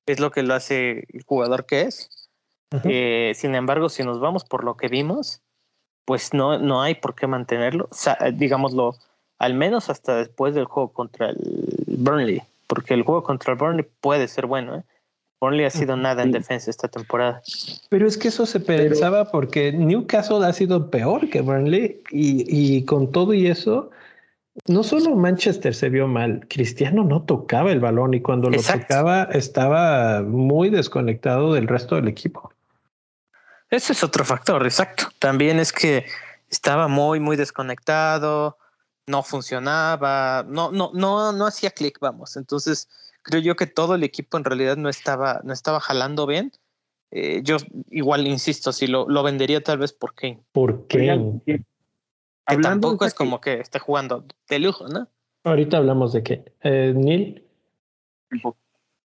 es 0.05 0.19
lo 0.19 0.31
que 0.31 0.43
lo 0.43 0.53
hace 0.53 1.05
el 1.11 1.23
jugador 1.25 1.65
que 1.65 1.81
es. 1.81 2.09
Eh, 2.83 3.31
sin 3.35 3.55
embargo, 3.55 3.89
si 3.89 4.03
nos 4.03 4.19
vamos 4.19 4.43
por 4.43 4.63
lo 4.63 4.75
que 4.75 4.87
vimos, 4.87 5.41
pues 6.03 6.33
no, 6.33 6.59
no 6.59 6.81
hay 6.81 6.95
por 6.95 7.15
qué 7.15 7.25
mantenerlo, 7.25 7.89
digámoslo, 8.33 8.95
al 9.39 9.53
menos 9.53 9.89
hasta 9.89 10.17
después 10.17 10.55
del 10.55 10.65
juego 10.65 10.91
contra 10.91 11.29
el 11.29 11.37
Burnley, 11.87 12.41
porque 12.67 12.93
el 12.93 13.03
juego 13.03 13.23
contra 13.23 13.53
el 13.53 13.59
Burnley 13.59 13.85
puede 14.01 14.27
ser 14.27 14.45
bueno. 14.45 14.77
¿eh? 14.77 14.83
Burnley 15.41 15.65
ha 15.65 15.69
sido 15.69 15.95
nada 15.97 16.23
en 16.23 16.31
defensa 16.31 16.69
esta 16.69 16.87
temporada. 16.87 17.41
Pero 17.89 18.07
es 18.07 18.17
que 18.17 18.29
eso 18.29 18.45
se 18.45 18.59
pensaba 18.59 19.31
porque 19.31 19.71
Newcastle 19.71 20.45
ha 20.45 20.53
sido 20.53 20.89
peor 20.89 21.29
que 21.29 21.41
Burnley 21.41 22.01
y, 22.11 22.45
y 22.77 22.85
con 22.85 23.11
todo 23.11 23.33
y 23.33 23.47
eso, 23.47 23.89
no 24.67 24.83
solo 24.83 25.15
Manchester 25.15 25.75
se 25.75 25.89
vio 25.89 26.07
mal, 26.07 26.45
Cristiano 26.49 27.03
no 27.03 27.23
tocaba 27.23 27.71
el 27.71 27.79
balón 27.79 28.13
y 28.13 28.21
cuando 28.21 28.49
lo 28.49 28.61
tocaba 28.61 29.23
estaba 29.23 30.21
muy 30.21 30.69
desconectado 30.69 31.53
del 31.53 31.67
resto 31.67 31.95
del 31.95 32.07
equipo. 32.07 32.51
Ese 33.69 33.93
es 33.93 34.03
otro 34.03 34.23
factor, 34.23 34.63
exacto. 34.63 35.07
También 35.19 35.59
es 35.59 35.73
que 35.73 36.05
estaba 36.49 36.87
muy, 36.87 37.19
muy 37.19 37.35
desconectado, 37.35 38.57
no 39.07 39.23
funcionaba, 39.23 40.45
no, 40.47 40.71
no, 40.71 40.91
no, 40.93 41.33
no 41.33 41.45
hacía 41.45 41.71
clic, 41.71 41.99
vamos. 41.99 42.37
Entonces, 42.37 42.87
creo 43.23 43.41
yo 43.41 43.55
que 43.55 43.67
todo 43.67 43.95
el 43.95 44.03
equipo 44.03 44.37
en 44.37 44.45
realidad 44.45 44.77
no 44.77 44.87
estaba, 44.87 45.41
no 45.43 45.51
estaba 45.51 45.79
jalando 45.79 46.25
bien. 46.25 46.51
Eh, 47.11 47.41
yo 47.43 47.57
igual 47.89 48.25
insisto, 48.27 48.71
si 48.71 48.87
lo, 48.87 49.07
lo 49.09 49.21
vendería 49.23 49.61
tal 49.61 49.79
vez 49.79 49.93
por 49.93 50.15
Kane. 50.15 50.39
¿Por 50.51 50.87
Que 52.47 52.57
tampoco 52.57 53.05
es 53.05 53.13
como 53.13 53.41
que 53.41 53.59
esté 53.59 53.79
jugando 53.79 54.25
de 54.49 54.59
lujo, 54.59 54.87
¿no? 54.87 55.07
Ahorita 55.43 55.77
hablamos 55.77 56.13
de 56.13 56.23
qué. 56.23 56.53
Eh, 56.63 56.93
Neil. 56.95 57.43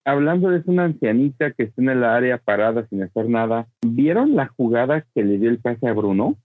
Hablando 0.05 0.49
de 0.49 0.61
una 0.67 0.85
ancianita 0.85 1.51
que 1.51 1.63
está 1.63 1.81
en 1.81 1.89
el 1.89 2.03
área 2.03 2.37
parada 2.37 2.87
sin 2.87 3.03
hacer 3.03 3.27
nada, 3.27 3.67
¿vieron 3.81 4.35
la 4.35 4.47
jugada 4.47 5.05
que 5.13 5.23
le 5.23 5.37
dio 5.37 5.49
el 5.49 5.59
pase 5.59 5.87
a 5.87 5.93
Bruno? 5.93 6.37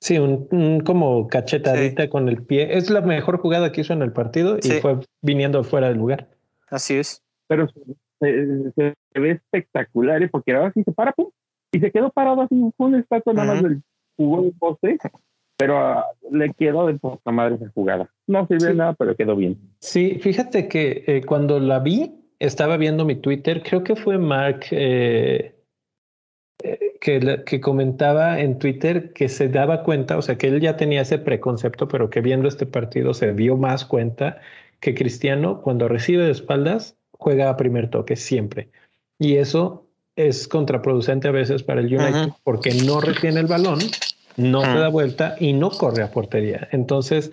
Sí, 0.00 0.18
un, 0.18 0.80
como 0.80 1.28
cachetadita 1.28 2.08
con 2.08 2.28
el 2.28 2.42
pie. 2.42 2.76
Es 2.76 2.90
la 2.90 3.00
mejor 3.00 3.38
jugada 3.38 3.72
que 3.72 3.82
hizo 3.82 3.92
en 3.92 4.02
el 4.02 4.12
partido 4.12 4.58
y 4.62 4.68
fue 4.80 5.00
viniendo 5.20 5.62
fuera 5.64 5.88
del 5.88 5.98
lugar. 5.98 6.28
Así 6.68 6.94
es. 6.94 7.22
pero 7.46 7.68
se, 8.20 8.94
ve 9.14 9.30
espectacular, 9.30 10.22
¿eh? 10.22 10.28
porque 10.28 10.54
ahora 10.54 10.72
sí 10.72 10.82
se 10.82 10.92
para, 10.92 11.12
pum, 11.12 11.30
y 11.72 11.80
se 11.80 11.90
quedó 11.90 12.10
parado 12.10 12.42
así, 12.42 12.54
fue 12.76 12.86
un 12.86 12.94
estatua 12.96 13.32
nada 13.32 13.54
más 13.54 13.62
del 13.62 13.82
jugó 14.16 14.44
el 14.44 14.52
poste, 14.58 14.98
pero 15.62 15.78
ah, 15.78 16.06
le 16.32 16.52
quedó 16.54 16.88
de 16.88 16.94
poca 16.94 17.30
madre 17.30 17.54
esa 17.54 17.70
jugada. 17.72 18.10
No 18.26 18.48
sirvió 18.48 18.66
de 18.66 18.74
nada, 18.74 18.94
pero 18.94 19.14
quedó 19.14 19.36
bien. 19.36 19.56
Sí, 19.78 20.18
fíjate 20.20 20.66
que 20.66 21.04
eh, 21.06 21.22
cuando 21.24 21.60
la 21.60 21.78
vi, 21.78 22.16
estaba 22.40 22.76
viendo 22.76 23.04
mi 23.04 23.14
Twitter, 23.14 23.62
creo 23.62 23.84
que 23.84 23.94
fue 23.94 24.18
Mark 24.18 24.64
eh, 24.72 25.54
eh, 26.64 26.96
que, 27.00 27.44
que 27.46 27.60
comentaba 27.60 28.40
en 28.40 28.58
Twitter 28.58 29.12
que 29.12 29.28
se 29.28 29.48
daba 29.48 29.84
cuenta, 29.84 30.18
o 30.18 30.22
sea, 30.22 30.36
que 30.36 30.48
él 30.48 30.60
ya 30.60 30.76
tenía 30.76 31.02
ese 31.02 31.18
preconcepto, 31.18 31.86
pero 31.86 32.10
que 32.10 32.22
viendo 32.22 32.48
este 32.48 32.66
partido 32.66 33.14
se 33.14 33.32
dio 33.32 33.56
más 33.56 33.84
cuenta 33.84 34.40
que 34.80 34.96
Cristiano, 34.96 35.62
cuando 35.62 35.86
recibe 35.86 36.24
de 36.24 36.32
espaldas, 36.32 36.98
juega 37.12 37.50
a 37.50 37.56
primer 37.56 37.88
toque 37.88 38.16
siempre. 38.16 38.68
Y 39.16 39.36
eso 39.36 39.86
es 40.16 40.48
contraproducente 40.48 41.28
a 41.28 41.30
veces 41.30 41.62
para 41.62 41.82
el 41.82 41.86
United 41.86 42.32
porque 42.42 42.74
no 42.84 43.00
retiene 43.00 43.38
el 43.38 43.46
balón, 43.46 43.78
no 44.36 44.62
se 44.62 44.78
da 44.78 44.88
vuelta 44.88 45.36
y 45.38 45.52
no 45.52 45.70
corre 45.70 46.02
a 46.02 46.10
portería. 46.10 46.68
Entonces, 46.72 47.32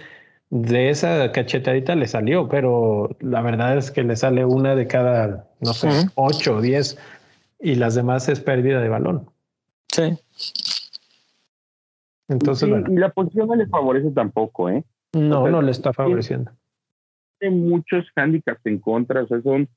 de 0.50 0.90
esa 0.90 1.32
cachetadita 1.32 1.96
le 1.96 2.08
salió, 2.08 2.50
pero 2.50 3.16
la 3.20 3.42
verdad 3.42 3.78
es 3.78 3.92
que 3.92 4.04
le 4.04 4.16
sale 4.16 4.46
una 4.46 4.76
de 4.76 4.88
cada, 4.88 5.48
no 5.60 5.74
sé, 5.74 5.90
ocho 6.16 6.58
o 6.58 6.62
diez 6.62 6.98
y 7.60 7.76
las 7.76 7.96
demás 7.96 8.30
es 8.30 8.40
pérdida 8.40 8.82
de 8.82 8.90
balón. 8.90 9.30
Sí. 9.92 10.18
Entonces, 12.30 12.70
Y 12.90 12.96
la 12.96 13.10
posición 13.10 13.48
no 13.48 13.56
le 13.56 13.68
favorece 13.68 14.12
tampoco, 14.12 14.70
¿eh? 14.70 14.84
No, 15.14 15.48
no 15.48 15.62
le 15.62 15.72
está 15.72 15.94
favoreciendo. 15.94 16.52
Tiene 17.40 17.56
muchos 17.56 18.06
handicaps 18.16 18.66
en 18.66 18.80
contra, 18.80 19.24
o 19.24 19.28
sea, 19.28 19.42
son, 19.42 19.68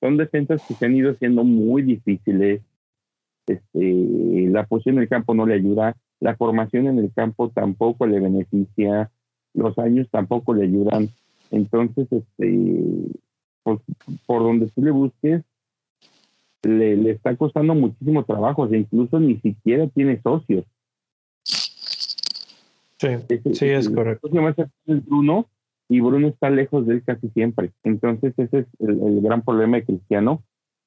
son 0.00 0.16
defensas 0.16 0.62
que 0.66 0.74
se 0.74 0.86
han 0.86 0.96
ido 0.96 1.14
siendo 1.14 1.44
muy 1.44 1.82
difíciles. 1.82 2.62
Este, 3.46 4.48
la 4.50 4.66
posición 4.66 4.96
en 4.96 5.02
el 5.02 5.08
campo 5.08 5.34
no 5.34 5.46
le 5.46 5.54
ayuda, 5.54 5.96
la 6.22 6.36
formación 6.36 6.86
en 6.86 6.98
el 6.98 7.12
campo 7.12 7.50
tampoco 7.50 8.06
le 8.06 8.20
beneficia 8.20 9.10
los 9.54 9.78
años 9.78 10.08
tampoco 10.10 10.54
le 10.54 10.64
ayudan. 10.64 11.10
Entonces, 11.50 12.06
este, 12.10 12.74
pues, 13.62 13.80
por 14.26 14.42
donde 14.42 14.68
tú 14.68 14.82
le 14.82 14.90
busques, 14.90 15.42
le, 16.62 16.96
le, 16.96 17.10
está 17.10 17.36
costando 17.36 17.74
muchísimo 17.74 18.24
trabajo, 18.24 18.62
o 18.62 18.74
incluso 18.74 19.20
ni 19.20 19.36
siquiera 19.40 19.88
tiene 19.88 20.20
socios. 20.22 20.64
Sí, 21.44 23.08
sí, 23.52 23.66
es 23.66 23.90
correcto. 23.90 24.30
Es 24.86 25.04
Bruno 25.04 25.46
y 25.88 26.00
Bruno 26.00 26.28
está 26.28 26.50
lejos 26.50 26.86
de 26.86 26.94
él 26.94 27.02
casi 27.04 27.28
siempre. 27.30 27.72
Entonces, 27.82 28.32
ese 28.38 28.60
es 28.60 28.66
el, 28.78 29.20
gran 29.20 29.42
problema 29.42 29.78
de 29.78 29.84
Cristiano 29.84 30.42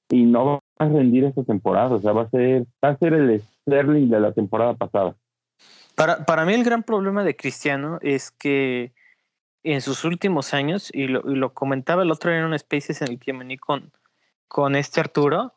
y 0.10 0.24
no 0.24 0.46
va 0.46 0.60
a 0.78 0.88
rendir 0.88 1.26
esta 1.26 1.44
temporada, 1.44 1.96
o 1.96 2.02
sea, 2.02 2.14
va 2.14 2.24
a 2.24 2.30
ser, 2.30 2.66
va 2.84 2.90
a 2.90 2.98
ser 2.98 3.14
el 3.14 3.42
Sterling 3.42 4.08
de 4.08 4.20
la 4.20 4.32
temporada 4.32 4.76
pasada. 4.76 5.16
Para, 5.96 6.26
para 6.26 6.46
mí 6.46 6.54
el 6.54 6.64
gran 6.64 6.84
problema 6.84 7.24
de 7.24 7.36
Cristiano 7.36 8.00
es 8.02 8.32
que 8.32 8.92
en 9.64 9.82
sus 9.82 10.04
últimos 10.04 10.54
años, 10.54 10.90
y 10.94 11.08
lo, 11.08 11.22
lo 11.22 11.54
comentaba 11.54 12.04
el 12.04 12.12
otro 12.12 12.30
día 12.30 12.40
en 12.40 12.46
un 12.46 12.60
Spaces 12.60 13.02
en 13.02 13.10
el 13.10 13.20
que 13.20 13.34
vení 13.34 13.58
con, 13.58 13.92
con 14.48 14.76
este 14.76 15.00
Arturo, 15.00 15.54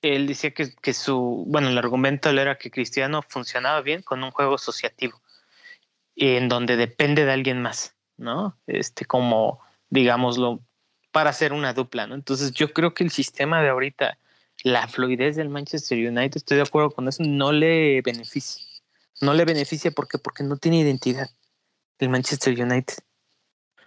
él 0.00 0.26
decía 0.26 0.52
que, 0.52 0.74
que, 0.74 0.94
su, 0.94 1.44
bueno, 1.46 1.68
el 1.68 1.76
argumento 1.76 2.30
era 2.30 2.56
que 2.56 2.70
Cristiano 2.70 3.20
funcionaba 3.22 3.82
bien 3.82 4.02
con 4.02 4.24
un 4.24 4.30
juego 4.30 4.54
asociativo, 4.54 5.20
en 6.16 6.48
donde 6.48 6.76
depende 6.76 7.26
de 7.26 7.32
alguien 7.32 7.60
más, 7.60 7.94
¿no? 8.16 8.56
Este, 8.66 9.04
como, 9.04 9.60
digámoslo, 9.90 10.60
para 11.10 11.30
hacer 11.30 11.52
una 11.52 11.74
dupla, 11.74 12.06
¿no? 12.06 12.14
Entonces 12.14 12.52
yo 12.52 12.72
creo 12.72 12.94
que 12.94 13.04
el 13.04 13.10
sistema 13.10 13.60
de 13.60 13.68
ahorita, 13.68 14.16
la 14.62 14.88
fluidez 14.88 15.36
del 15.36 15.50
Manchester 15.50 15.98
United, 15.98 16.36
estoy 16.36 16.56
de 16.56 16.62
acuerdo 16.62 16.92
con 16.92 17.08
eso, 17.08 17.22
no 17.24 17.52
le 17.52 18.00
beneficia 18.00 18.69
no 19.20 19.34
le 19.34 19.44
beneficia 19.44 19.90
porque 19.90 20.18
porque 20.18 20.44
no 20.44 20.56
tiene 20.56 20.80
identidad 20.80 21.30
el 21.98 22.08
Manchester 22.08 22.60
United. 22.60 22.94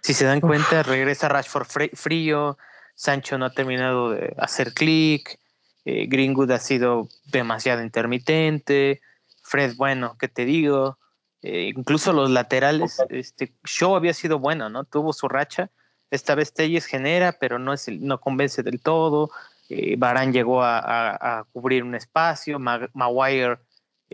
Si 0.00 0.14
se 0.14 0.24
dan 0.24 0.40
cuenta, 0.40 0.82
regresa 0.82 1.28
Rashford 1.28 1.66
frío, 1.94 2.58
Sancho 2.94 3.38
no 3.38 3.46
ha 3.46 3.50
terminado 3.50 4.10
de 4.10 4.34
hacer 4.38 4.72
clic, 4.72 5.38
eh, 5.84 6.06
Greenwood 6.06 6.50
ha 6.52 6.58
sido 6.58 7.08
demasiado 7.24 7.82
intermitente, 7.82 9.00
Fred, 9.42 9.74
bueno, 9.76 10.16
¿qué 10.18 10.28
te 10.28 10.44
digo? 10.44 10.98
Eh, 11.42 11.72
incluso 11.76 12.12
los 12.14 12.30
laterales, 12.30 13.02
este, 13.10 13.52
Show 13.64 13.94
había 13.94 14.14
sido 14.14 14.38
bueno, 14.38 14.70
¿no? 14.70 14.84
Tuvo 14.84 15.12
su 15.12 15.28
racha. 15.28 15.70
Esta 16.10 16.34
vez 16.34 16.54
Telles 16.54 16.86
genera, 16.86 17.32
pero 17.32 17.58
no, 17.58 17.74
es 17.74 17.88
no 17.88 18.18
convence 18.20 18.62
del 18.62 18.80
todo. 18.80 19.30
Eh, 19.68 19.96
Barán 19.98 20.32
llegó 20.32 20.62
a, 20.62 21.46
cubrir 21.52 21.82
un 21.82 21.94
espacio. 21.94 22.58
Maguire 22.58 23.58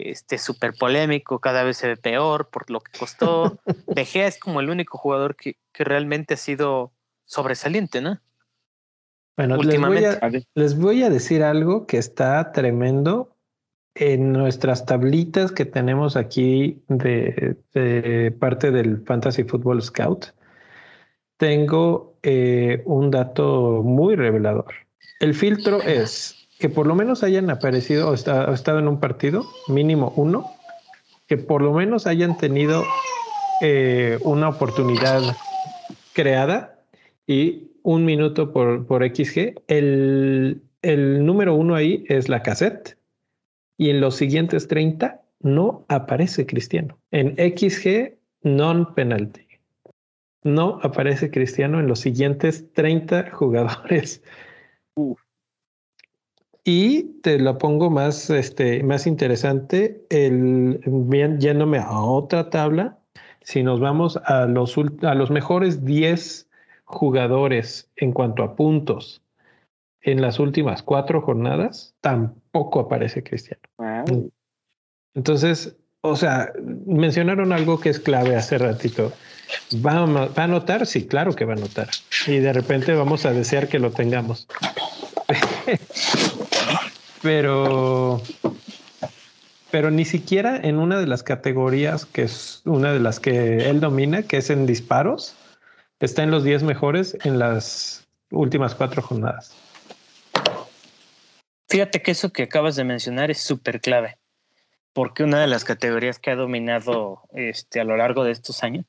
este 0.04 0.38
súper 0.38 0.74
polémico, 0.74 1.38
cada 1.38 1.64
vez 1.64 1.76
se 1.76 1.88
ve 1.88 1.96
peor 1.96 2.48
por 2.48 2.70
lo 2.70 2.80
que 2.80 2.98
costó. 2.98 3.58
De 3.86 4.04
Gea 4.04 4.26
es 4.26 4.38
como 4.38 4.60
el 4.60 4.70
único 4.70 4.98
jugador 4.98 5.36
que, 5.36 5.56
que 5.72 5.84
realmente 5.84 6.34
ha 6.34 6.36
sido 6.36 6.92
sobresaliente, 7.24 8.00
¿no? 8.00 8.20
Bueno, 9.36 9.56
Les, 9.56 9.80
les 10.54 10.78
voy, 10.78 11.02
a, 11.02 11.08
decir 11.08 11.42
algo 11.42 11.86
que 11.86 11.96
está 11.96 12.52
tremendo 12.52 13.34
en 13.94 14.32
nuestras 14.32 14.84
tablitas 14.84 15.50
que 15.52 15.64
tenemos 15.64 16.16
aquí 16.16 16.82
de, 16.88 17.56
de 17.72 18.32
parte 18.32 18.70
del 18.70 19.02
Fantasy 19.06 19.44
Football 19.44 19.82
Scout. 19.82 20.26
Tengo 21.38 22.18
eh, 22.22 22.82
un 22.84 23.10
dato 23.10 23.82
muy 23.82 24.14
revelador. 24.14 24.74
El 25.20 25.34
filtro 25.34 25.80
es 25.82 26.39
que 26.60 26.68
por 26.68 26.86
lo 26.86 26.94
menos 26.94 27.22
hayan 27.22 27.48
aparecido 27.50 28.10
o, 28.10 28.14
estado 28.14 28.78
en 28.78 28.86
un 28.86 29.00
partido, 29.00 29.46
mínimo 29.66 30.12
uno, 30.14 30.52
que 31.26 31.38
por 31.38 31.62
lo 31.62 31.72
menos 31.72 32.06
hayan 32.06 32.36
tenido 32.36 32.84
eh, 33.62 34.18
una 34.22 34.50
oportunidad 34.50 35.22
creada 36.12 36.78
y 37.26 37.70
un 37.82 38.04
minuto 38.04 38.52
por, 38.52 38.86
por 38.86 39.02
XG. 39.02 39.62
El, 39.68 40.62
el 40.82 41.24
número 41.24 41.54
uno 41.54 41.74
ahí 41.74 42.04
es 42.08 42.28
la 42.28 42.42
cassette 42.42 42.98
y 43.78 43.88
en 43.88 44.02
los 44.02 44.16
siguientes 44.16 44.68
30 44.68 45.22
no 45.40 45.86
aparece 45.88 46.44
Cristiano. 46.44 46.98
En 47.10 47.36
XG, 47.36 48.18
non-penalty. 48.42 49.46
No 50.42 50.78
aparece 50.82 51.30
Cristiano 51.30 51.80
en 51.80 51.86
los 51.86 52.00
siguientes 52.00 52.70
30 52.74 53.30
jugadores. 53.30 54.22
Uf. 54.94 55.18
Y 56.64 57.04
te 57.22 57.38
lo 57.38 57.58
pongo 57.58 57.90
más, 57.90 58.30
este, 58.30 58.82
más 58.82 59.06
interesante, 59.06 60.04
el, 60.10 60.80
bien, 60.86 61.40
yéndome 61.40 61.78
a 61.78 62.00
otra 62.00 62.50
tabla, 62.50 62.98
si 63.42 63.62
nos 63.62 63.80
vamos 63.80 64.18
a 64.24 64.46
los, 64.46 64.76
a 65.02 65.14
los 65.14 65.30
mejores 65.30 65.84
10 65.84 66.48
jugadores 66.84 67.90
en 67.96 68.12
cuanto 68.12 68.42
a 68.42 68.56
puntos 68.56 69.22
en 70.02 70.20
las 70.20 70.38
últimas 70.38 70.82
cuatro 70.82 71.20
jornadas, 71.20 71.94
tampoco 72.00 72.80
aparece 72.80 73.22
Cristiano. 73.22 73.62
Entonces, 75.14 75.76
o 76.02 76.16
sea, 76.16 76.52
mencionaron 76.86 77.52
algo 77.52 77.80
que 77.80 77.90
es 77.90 78.00
clave 78.00 78.36
hace 78.36 78.58
ratito. 78.58 79.12
¿Va, 79.84 80.06
¿Va 80.06 80.44
a 80.44 80.46
notar? 80.46 80.86
Sí, 80.86 81.06
claro 81.06 81.34
que 81.34 81.44
va 81.44 81.52
a 81.54 81.56
notar. 81.56 81.88
Y 82.26 82.38
de 82.38 82.52
repente 82.52 82.94
vamos 82.94 83.26
a 83.26 83.32
desear 83.32 83.68
que 83.68 83.78
lo 83.78 83.90
tengamos. 83.90 84.46
Pero 87.22 88.20
pero 89.70 89.90
ni 89.90 90.04
siquiera 90.04 90.56
en 90.56 90.78
una 90.78 90.98
de 90.98 91.06
las 91.06 91.22
categorías 91.22 92.04
que 92.04 92.22
es 92.22 92.62
una 92.64 92.92
de 92.92 93.00
las 93.00 93.20
que 93.20 93.70
él 93.70 93.80
domina, 93.80 94.22
que 94.22 94.38
es 94.38 94.50
en 94.50 94.66
disparos, 94.66 95.36
está 96.00 96.22
en 96.22 96.30
los 96.30 96.44
10 96.44 96.64
mejores 96.64 97.16
en 97.24 97.38
las 97.38 98.08
últimas 98.30 98.74
cuatro 98.74 99.02
jornadas. 99.02 99.54
Fíjate 101.68 102.02
que 102.02 102.10
eso 102.10 102.32
que 102.32 102.44
acabas 102.44 102.74
de 102.74 102.84
mencionar 102.84 103.30
es 103.30 103.40
súper 103.40 103.80
clave, 103.80 104.18
porque 104.92 105.22
una 105.22 105.40
de 105.40 105.46
las 105.46 105.62
categorías 105.62 106.18
que 106.18 106.32
ha 106.32 106.36
dominado 106.36 107.22
este, 107.32 107.80
a 107.80 107.84
lo 107.84 107.96
largo 107.96 108.24
de 108.24 108.32
estos 108.32 108.64
años 108.64 108.86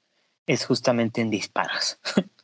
es 0.48 0.66
justamente 0.66 1.22
en 1.22 1.30
disparos. 1.30 2.00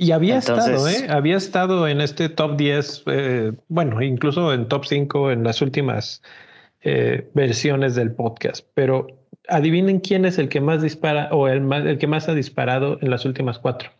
Y 0.00 0.12
había 0.12 0.38
estado, 0.38 0.88
¿eh? 0.88 1.08
Había 1.10 1.36
estado 1.36 1.88
en 1.88 2.00
este 2.00 2.28
top 2.28 2.56
10, 2.56 3.02
eh, 3.06 3.52
bueno, 3.66 4.00
incluso 4.00 4.54
en 4.54 4.68
top 4.68 4.84
5 4.84 5.32
en 5.32 5.42
las 5.42 5.60
últimas 5.60 6.22
eh, 6.82 7.28
versiones 7.34 7.96
del 7.96 8.12
podcast. 8.12 8.64
Pero 8.74 9.08
adivinen 9.48 9.98
quién 9.98 10.24
es 10.24 10.38
el 10.38 10.48
que 10.48 10.60
más 10.60 10.82
dispara 10.82 11.30
o 11.32 11.48
el, 11.48 11.70
el 11.72 11.98
que 11.98 12.06
más 12.06 12.28
ha 12.28 12.34
disparado 12.34 12.98
en 13.02 13.10
las 13.10 13.24
últimas 13.24 13.58
cuatro. 13.58 13.90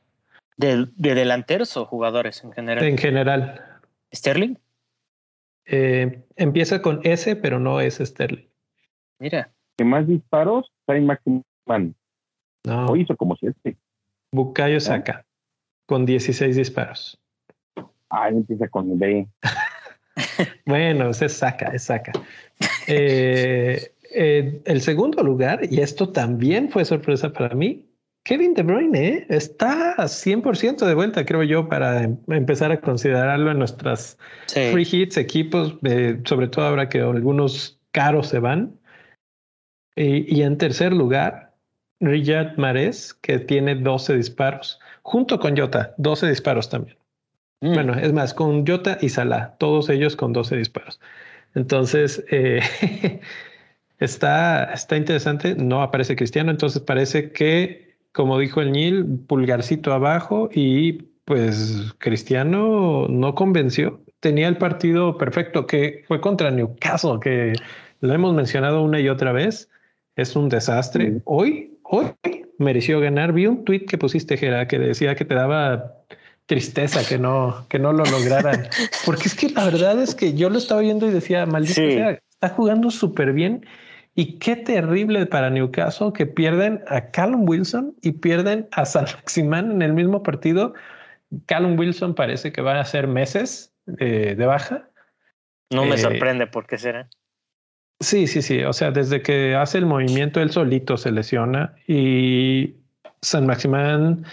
¿De, 0.57 0.86
delanteros 0.96 1.76
o 1.76 1.84
jugadores 1.84 2.44
en 2.44 2.53
general? 2.53 2.84
En 2.84 2.96
general. 2.96 3.61
¿Sterling? 4.14 4.55
Eh, 5.66 6.22
empieza 6.36 6.80
con 6.80 7.01
S, 7.03 7.34
pero 7.34 7.59
no 7.59 7.80
es 7.80 7.96
Sterling. 7.96 8.46
Mira. 9.18 9.51
¿Qué 9.76 9.84
más 9.84 10.07
disparos? 10.07 10.70
Hay 10.86 11.01
Maximan. 11.01 11.96
No. 12.64 12.86
O 12.86 12.96
hizo 12.96 13.16
como 13.16 13.34
siete. 13.36 13.76
Bukayo 14.30 14.78
Saka 14.78 15.24
con 15.89 16.05
16 16.05 16.55
disparos. 16.55 17.18
Ah, 18.11 18.28
empieza 18.28 18.68
con 18.68 18.99
B. 18.99 19.26
bueno, 20.66 21.12
se 21.14 21.30
saca, 21.30 21.68
es 21.68 21.84
saca. 21.84 22.12
Eh, 22.86 23.91
eh, 24.14 24.61
el 24.66 24.82
segundo 24.82 25.22
lugar, 25.22 25.61
y 25.70 25.80
esto 25.80 26.11
también 26.11 26.70
fue 26.70 26.84
sorpresa 26.84 27.32
para 27.32 27.55
mí, 27.55 27.86
Kevin 28.24 28.53
De 28.53 28.62
Bruyne 28.62 29.09
¿eh? 29.09 29.26
está 29.30 29.97
100% 29.97 30.84
de 30.84 30.95
vuelta, 30.95 31.24
creo 31.24 31.43
yo, 31.43 31.66
para 31.70 32.03
em, 32.03 32.18
empezar 32.28 32.70
a 32.70 32.80
considerarlo 32.82 33.51
en 33.51 33.59
nuestras 33.59 34.18
free 34.47 34.86
hits, 34.91 35.16
equipos, 35.16 35.78
sobre 36.24 36.49
todo 36.49 36.66
ahora 36.66 36.91
que 36.91 37.01
algunos 37.01 37.80
caros 37.93 38.28
se 38.28 38.41
van. 38.41 38.78
Y, 39.97 40.43
en 40.43 40.59
tercer 40.59 40.93
lugar, 40.93 41.57
Riyad 41.99 42.57
Mahrez, 42.57 43.14
que 43.14 43.39
tiene 43.39 43.74
12 43.74 44.16
disparos, 44.16 44.78
junto 45.09 45.39
con 45.41 45.57
Jota, 45.57 45.95
12 45.97 46.29
disparos 46.29 46.69
también. 46.69 46.99
Mm. 47.61 47.73
Bueno, 47.73 47.95
es 47.95 48.13
más, 48.13 48.35
con 48.35 48.67
Jota 48.67 48.99
y 49.01 49.09
Salah, 49.09 49.57
todos 49.59 49.89
ellos 49.89 50.17
con 50.17 50.35
12 50.35 50.57
disparos. 50.57 51.01
Entonces, 51.55 52.23
eh, 52.31 52.61
está, 53.99 54.65
está 54.65 54.97
interesante. 54.97 55.55
No 55.55 55.83
aparece 55.83 56.15
Cristiano, 56.15 56.51
entonces 56.51 56.83
parece 56.83 57.33
que, 57.33 57.97
como 58.13 58.39
dijo 58.39 58.61
el 58.61 58.73
Nil, 58.73 59.07
pulgarcito 59.27 59.95
abajo 59.95 60.51
y 60.53 60.93
pues 61.25 61.95
Cristiano 61.99 63.07
no 63.09 63.35
convenció. 63.35 64.01
Tenía 64.21 64.49
el 64.49 64.59
partido 64.59 65.17
perfecto 65.17 65.67
que 65.67 66.05
fue 66.07 66.21
contra 66.21 66.51
Newcastle, 66.51 67.19
que 67.21 67.55
lo 68.01 68.13
hemos 68.13 68.35
mencionado 68.35 68.83
una 68.83 69.01
y 69.01 69.09
otra 69.09 69.33
vez. 69.33 69.71
Es 70.17 70.37
un 70.37 70.51
desastre. 70.51 71.23
Hoy, 71.25 71.79
hoy 71.83 72.07
mereció 72.59 73.01
ganar. 73.01 73.33
Vi 73.33 73.47
un 73.47 73.65
tweet 73.65 73.87
que 73.87 73.99
pusiste, 73.99 74.37
Gera, 74.37 74.69
que 74.69 74.79
decía 74.79 75.15
que 75.15 75.25
te 75.25 75.35
daba 75.35 75.95
tristeza 76.47 77.07
que 77.07 77.19
no, 77.19 77.67
que 77.69 77.79
no 77.79 77.93
lo 77.93 78.05
lograran. 78.05 78.69
Porque 79.07 79.25
es 79.29 79.35
que 79.35 79.51
la 79.51 79.65
verdad 79.65 80.01
es 80.03 80.15
que 80.15 80.35
yo 80.35 80.51
lo 80.51 80.59
estaba 80.59 80.81
viendo 80.81 81.07
y 81.07 81.11
decía, 81.11 81.47
maldito 81.47 81.81
sea, 81.81 82.11
está 82.11 82.49
jugando 82.51 82.91
súper 82.91 83.33
bien. 83.33 83.67
Y 84.15 84.39
qué 84.39 84.57
terrible 84.57 85.27
para 85.27 85.51
Newcastle 85.51 86.13
que 86.13 86.27
pierden 86.27 86.83
a 86.89 87.11
Callum 87.11 87.49
Wilson 87.49 87.95
y 88.03 88.13
pierden 88.13 88.67
a 88.73 88.85
San 88.85 89.05
Maximán 89.05 89.71
en 89.71 89.83
el 89.83 89.93
mismo 89.93 90.23
partido. 90.23 90.75
Callum 91.47 91.79
Wilson 91.79 92.15
parece 92.15 92.51
que 92.51 92.63
va 92.63 92.81
a 92.81 92.85
ser 92.85 93.07
meses 93.07 93.73
de 93.87 94.35
baja. 94.35 94.89
No 95.71 95.85
me 95.85 95.95
eh, 95.95 95.99
sorprende 95.99 96.47
por 96.47 96.67
qué 96.67 96.79
será. 96.79 97.09
Sí, 98.01 98.26
sí, 98.26 98.42
sí. 98.42 98.62
O 98.62 98.72
sea, 98.72 98.90
desde 98.90 99.22
que 99.22 99.55
hace 99.55 99.78
el 99.78 99.86
movimiento, 99.86 100.40
él 100.40 100.51
solito 100.51 100.96
se 100.96 101.11
lesiona 101.11 101.74
y 101.86 102.74
San 103.20 103.46
Maximán 103.46 104.24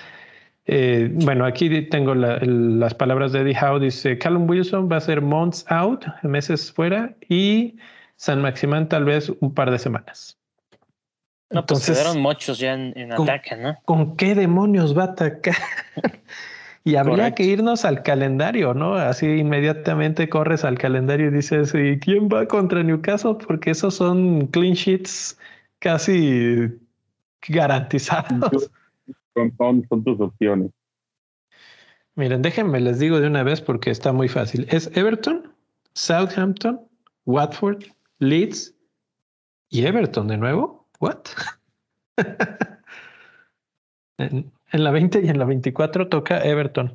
eh, 0.68 1.10
bueno, 1.12 1.46
aquí 1.46 1.82
tengo 1.90 2.16
las 2.16 2.94
palabras 2.96 3.32
de 3.32 3.42
Eddie 3.42 3.58
Howe. 3.60 3.80
Dice, 3.80 4.18
Callum 4.18 4.50
Wilson 4.50 4.90
va 4.92 4.98
a 4.98 5.02
ser 5.02 5.22
months 5.22 5.66
out, 5.70 6.06
meses 6.24 6.72
fuera, 6.72 7.14
y 7.30 7.78
San 8.16 8.42
Maximán 8.42 8.90
tal 8.90 9.06
vez 9.06 9.32
un 9.42 9.54
par 9.54 9.70
de 9.70 9.80
semanas. 9.80 10.38
No, 11.52 11.66
pues 11.66 11.88
Entonces, 11.88 12.16
muchos 12.16 12.58
ya 12.58 12.74
en, 12.74 13.12
ataque, 13.12 13.56
¿no? 13.56 13.78
¿Con 13.86 14.18
qué 14.18 14.34
demonios 14.34 14.98
va 14.98 15.04
a 15.04 15.08
atacar? 15.08 15.56
y 16.86 16.96
habría 16.96 17.34
que 17.34 17.44
irnos 17.44 17.84
al 17.84 18.04
calendario, 18.04 18.76
¿no? 18.76 18.94
Así 18.94 19.26
inmediatamente 19.26 20.30
corres 20.30 20.64
al 20.64 20.78
calendario 20.78 21.28
y 21.28 21.32
dices, 21.32 21.74
¿y 21.76 22.00
quién 22.00 22.30
va 22.30 22.48
contra 22.48 22.84
Newcastle? 22.84 23.36
Porque 23.46 23.72
esos 23.72 23.96
son 23.96 24.48
clean 24.48 24.76
sheets 24.76 25.38
casi 25.80 26.70
garantizados 27.50 28.72
son, 29.58 29.86
son 29.90 30.04
tus 30.04 30.20
opciones. 30.20 30.72
Miren, 32.16 32.42
déjenme 32.42 32.80
les 32.80 33.00
digo 33.00 33.20
de 33.20 33.28
una 33.28 33.44
vez 33.44 33.62
porque 33.62 33.92
está 33.92 34.14
muy 34.14 34.30
fácil. 34.30 34.66
Es 34.70 34.90
Everton, 34.96 35.54
Southampton, 35.94 36.80
Watford, 37.26 37.84
Leeds 38.20 38.74
y 39.70 39.86
Everton 39.86 40.28
de 40.28 40.38
nuevo. 40.38 40.88
¿What? 41.00 41.26
en, 44.76 44.84
la 44.84 44.92
20 44.92 45.22
y 45.24 45.30
en 45.30 45.40
la 45.40 45.46
24 45.46 46.08
toca 46.10 46.44
Everton. 46.44 46.94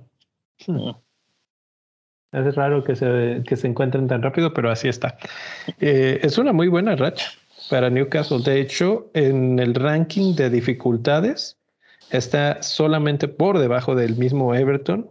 Hmm. 0.66 0.90
Es 2.32 2.54
raro 2.54 2.84
que 2.84 2.94
se, 2.94 3.42
que 3.46 3.56
se 3.56 3.66
encuentren 3.66 4.06
tan 4.06 4.22
rápido, 4.22 4.52
pero 4.52 4.70
así 4.70 4.88
está. 4.88 5.16
Eh, 5.80 6.20
es 6.22 6.38
una 6.38 6.52
muy 6.52 6.68
buena 6.68 6.94
racha 6.94 7.30
para 7.68 7.90
Newcastle. 7.90 8.42
De 8.44 8.60
hecho, 8.60 9.10
en 9.14 9.58
el 9.58 9.74
ranking 9.74 10.36
de 10.36 10.50
dificultades, 10.50 11.58
está 12.10 12.62
solamente 12.62 13.26
por 13.26 13.58
debajo 13.58 13.94
del 13.94 14.16
mismo 14.16 14.54
Everton, 14.54 15.10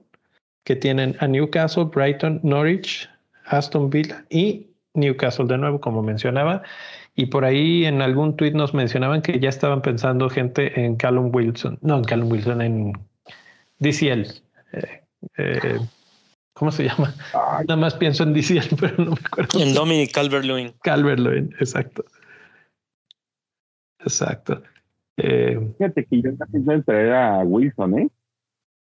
que 0.64 0.76
tienen 0.76 1.16
a 1.20 1.28
Newcastle, 1.28 1.86
Brighton, 1.86 2.40
Norwich, 2.44 3.10
Aston 3.46 3.90
Villa 3.90 4.26
y 4.30 4.68
Newcastle 4.94 5.48
de 5.48 5.58
nuevo, 5.58 5.82
como 5.82 6.02
mencionaba. 6.02 6.62
Y 7.20 7.26
por 7.26 7.44
ahí 7.44 7.84
en 7.84 8.02
algún 8.02 8.38
tuit 8.38 8.54
nos 8.54 8.74
mencionaban 8.74 9.22
que 9.22 9.42
ya 9.42 9.50
estaban 9.50 9.82
pensando 9.82 10.30
gente 10.30 10.86
en 10.86 10.96
Callum 10.96 11.36
Wilson, 11.36 11.78
no 11.82 11.98
en 11.98 12.06
Callum 12.06 12.32
Wilson, 12.32 12.62
en 12.62 12.94
DCL. 13.80 14.22
Eh, 14.72 15.04
eh, 15.38 15.80
¿Cómo 16.54 16.72
se 16.72 16.86
llama? 16.86 17.14
Nada 17.68 17.76
más 17.76 17.96
pienso 17.96 18.24
en 18.24 18.34
DCL, 18.34 18.74
pero 18.80 19.04
no 19.04 19.12
me 19.12 19.18
acuerdo. 19.22 19.60
En 19.60 19.74
Dominic 19.74 20.14
Calvert-Lewin. 20.14 20.76
Calvert-Lewin, 20.82 21.54
exacto. 21.60 22.06
Exacto. 24.00 24.64
Eh, 25.18 25.60
Fíjate 25.78 26.06
que 26.06 26.22
yo 26.22 26.38
pensando 26.38 26.72
en 26.72 26.84
traer 26.86 27.14
a 27.16 27.40
Wilson, 27.40 28.00
¿eh? 28.00 28.10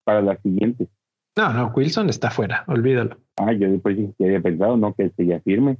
Para 0.03 0.21
la 0.21 0.37
siguiente. 0.39 0.89
No, 1.37 1.53
no, 1.53 1.69
Wilson 1.69 2.11
está 2.11 2.33
fuera, 2.33 2.65
olvídalo. 2.67 3.19
Ah, 3.37 3.53
yo 3.53 3.71
después 3.71 3.97
que 4.19 4.25
había 4.25 4.41
pensado, 4.41 4.77
no, 4.77 4.95
que 4.95 5.11
seguía 5.11 5.39
firme. 5.43 5.79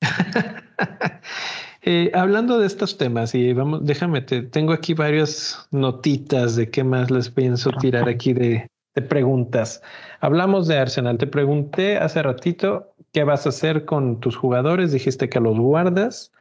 Eh, 1.84 2.12
hablando 2.14 2.60
de 2.60 2.66
estos 2.66 2.96
temas, 2.96 3.34
y 3.34 3.52
vamos, 3.52 3.84
déjame, 3.84 4.20
te, 4.20 4.42
tengo 4.42 4.72
aquí 4.72 4.94
varias 4.94 5.66
notitas 5.72 6.54
de 6.54 6.70
qué 6.70 6.84
más 6.84 7.10
les 7.10 7.28
pienso 7.28 7.72
tirar 7.72 8.08
aquí 8.08 8.32
de, 8.32 8.68
de 8.94 9.02
preguntas. 9.02 9.82
Hablamos 10.20 10.68
de 10.68 10.78
Arsenal. 10.78 11.18
Te 11.18 11.26
pregunté 11.26 11.98
hace 11.98 12.22
ratito 12.22 12.94
qué 13.12 13.24
vas 13.24 13.46
a 13.46 13.48
hacer 13.48 13.84
con 13.84 14.20
tus 14.20 14.36
jugadores. 14.36 14.92
Dijiste 14.92 15.28
que 15.28 15.40
los 15.40 15.58
guardas. 15.58 16.32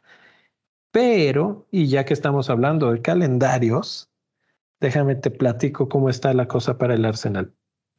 Pero, 0.91 1.65
y 1.71 1.87
ya 1.87 2.05
que 2.05 2.13
estamos 2.13 2.49
hablando 2.49 2.91
de 2.91 3.01
calendarios, 3.01 4.09
déjame 4.79 5.15
te 5.15 5.31
platico 5.31 5.87
cómo 5.87 6.09
está 6.09 6.33
la 6.33 6.47
cosa 6.47 6.77
para 6.77 6.95
el 6.95 7.05
Arsenal. 7.05 7.53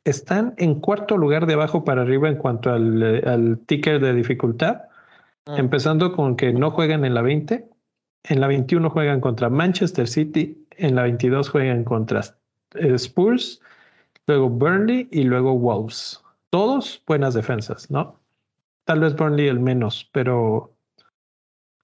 Están 0.05 0.55
en 0.59 0.81
cuarto 0.81 1.17
lugar 1.17 1.47
de 1.47 1.55
abajo 1.55 1.85
para 1.85 2.03
arriba 2.03 2.29
en 2.29 2.37
cuanto 2.37 2.71
al, 2.71 3.27
al 3.27 3.59
ticker 3.67 4.01
de 4.01 4.13
dificultad. 4.13 4.83
Empezando 5.47 6.13
con 6.13 6.37
que 6.37 6.53
no 6.53 6.71
juegan 6.71 7.05
en 7.05 7.15
la 7.15 7.23
20, 7.23 7.69
en 8.25 8.41
la 8.41 8.47
21 8.47 8.91
juegan 8.91 9.21
contra 9.21 9.49
Manchester 9.49 10.07
City, 10.07 10.67
en 10.77 10.95
la 10.95 11.03
22 11.03 11.49
juegan 11.51 11.85
contra 11.85 12.21
eh, 12.75 12.95
Spurs, 12.95 13.61
luego 14.27 14.49
Burnley 14.49 15.09
y 15.11 15.25
luego 15.25 15.59
Wolves. 15.59 16.23
Todos 16.51 17.03
buenas 17.07 17.35
defensas, 17.35 17.91
¿no? 17.91 18.21
Tal 18.85 19.01
vez 19.01 19.17
Burnley 19.17 19.49
el 19.49 19.61
menos, 19.61 20.09
pero 20.13 20.73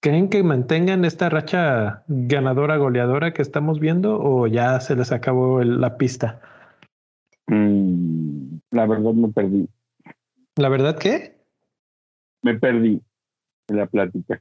¿Creen 0.01 0.29
que 0.29 0.45
mantengan 0.45 1.05
esta 1.05 1.29
racha 1.29 2.05
ganadora 2.07 2.77
goleadora 2.77 3.33
que 3.33 3.43
estamos 3.43 3.81
viendo 3.81 4.21
o 4.21 4.47
ya 4.47 4.79
se 4.79 4.95
les 4.95 5.11
acabó 5.11 5.65
la 5.65 5.97
pista? 5.97 6.41
Mm, 7.49 8.59
la 8.71 8.87
verdad 8.87 9.13
me 9.13 9.29
perdí. 9.29 9.69
¿La 10.55 10.69
verdad 10.69 10.97
qué? 10.99 11.37
Me 12.43 12.55
perdí 12.55 13.03
en 13.69 13.77
la 13.77 13.87
plática. 13.87 14.41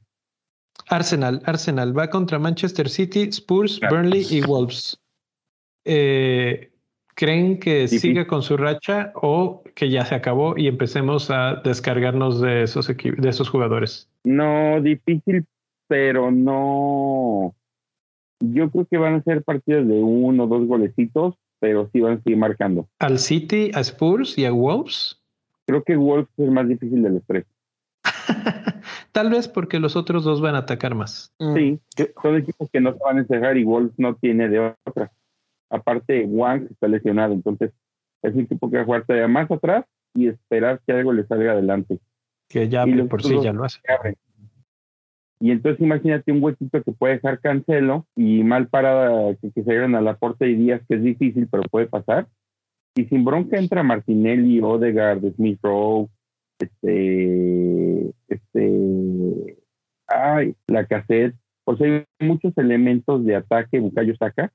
Arsenal, 0.88 1.42
Arsenal 1.44 1.96
va 1.96 2.08
contra 2.08 2.38
Manchester 2.38 2.88
City, 2.88 3.28
Spurs, 3.30 3.80
Burnley 3.90 4.26
y 4.30 4.40
Wolves. 4.42 4.98
Eh, 5.84 6.70
¿Creen 7.14 7.58
que 7.58 7.88
siga 7.88 8.26
con 8.28 8.42
su 8.42 8.56
racha 8.56 9.12
o 9.16 9.64
que 9.74 9.90
ya 9.90 10.04
se 10.04 10.14
acabó 10.14 10.56
y 10.56 10.68
empecemos 10.68 11.30
a 11.30 11.56
descargarnos 11.64 12.40
de 12.40 12.62
esos, 12.62 12.86
de 12.86 13.28
esos 13.28 13.48
jugadores? 13.48 14.08
No, 14.22 14.80
difícil, 14.80 15.44
pero 15.88 16.30
no. 16.30 17.56
Yo 18.38 18.70
creo 18.70 18.86
que 18.86 18.98
van 18.98 19.14
a 19.14 19.22
ser 19.24 19.42
partidos 19.42 19.88
de 19.88 19.94
uno 20.00 20.44
o 20.44 20.46
dos 20.46 20.66
golecitos, 20.68 21.34
pero 21.58 21.90
sí 21.92 22.00
van 22.00 22.18
a 22.18 22.22
seguir 22.22 22.38
marcando. 22.38 22.88
¿Al 23.00 23.18
City, 23.18 23.72
a 23.74 23.80
Spurs 23.80 24.38
y 24.38 24.44
a 24.44 24.52
Wolves? 24.52 25.20
Creo 25.66 25.82
que 25.82 25.96
Wolves 25.96 26.28
es 26.36 26.44
el 26.44 26.52
más 26.52 26.68
difícil 26.68 27.02
de 27.02 27.10
los 27.10 27.22
tres. 27.26 27.46
Tal 29.12 29.30
vez 29.30 29.48
porque 29.48 29.80
los 29.80 29.96
otros 29.96 30.24
dos 30.24 30.40
van 30.40 30.54
a 30.54 30.58
atacar 30.58 30.94
más. 30.94 31.32
Sí, 31.54 31.80
son 32.22 32.36
equipos 32.36 32.68
que 32.70 32.80
no 32.80 32.92
se 32.92 32.98
van 33.04 33.18
a 33.18 33.20
encerrar 33.20 33.56
y 33.56 33.64
Wolves 33.64 33.94
no 33.98 34.14
tiene 34.16 34.48
de 34.48 34.74
otra. 34.84 35.12
Aparte, 35.70 36.24
Wang 36.24 36.68
está 36.70 36.88
lesionado, 36.88 37.34
entonces 37.34 37.72
es 38.22 38.34
un 38.34 38.40
equipo 38.40 38.70
que 38.70 38.76
va 38.76 38.82
a 38.82 38.86
jugar 38.86 39.04
todavía 39.04 39.28
más 39.28 39.50
atrás 39.50 39.84
y 40.14 40.28
esperar 40.28 40.80
que 40.86 40.92
algo 40.92 41.12
le 41.12 41.26
salga 41.26 41.52
adelante. 41.52 41.98
Que 42.48 42.68
ya 42.68 42.84
por 43.08 43.22
sí 43.22 43.36
ya 43.42 43.52
lo 43.52 43.64
hace. 43.64 43.80
Y 45.40 45.52
entonces 45.52 45.80
imagínate 45.80 46.32
un 46.32 46.42
huequito 46.42 46.82
que 46.82 46.92
puede 46.92 47.14
dejar 47.14 47.38
Cancelo 47.40 48.06
y 48.16 48.42
mal 48.42 48.68
para 48.68 49.36
que, 49.40 49.50
se 49.50 49.62
vayan 49.62 49.94
a 49.94 50.00
la 50.00 50.16
porta 50.16 50.46
y 50.46 50.56
días 50.56 50.82
que 50.88 50.96
es 50.96 51.02
difícil, 51.02 51.46
pero 51.48 51.62
puede 51.64 51.86
pasar. 51.86 52.26
y 52.96 53.04
sin 53.04 53.24
bronca 53.24 53.56
entra 53.58 53.84
Martinelli, 53.84 54.60
Odegaard, 54.60 55.20
Smith 55.36 55.60
Rowe, 55.62 56.08
este, 56.58 58.12
este, 58.28 59.58
ay, 60.06 60.54
la 60.66 60.86
cassette, 60.86 61.34
o 61.64 61.76
sea, 61.76 61.86
hay 61.86 62.26
muchos 62.26 62.56
elementos 62.56 63.24
de 63.24 63.36
ataque, 63.36 63.80
Bucayo 63.80 64.16
saca, 64.16 64.52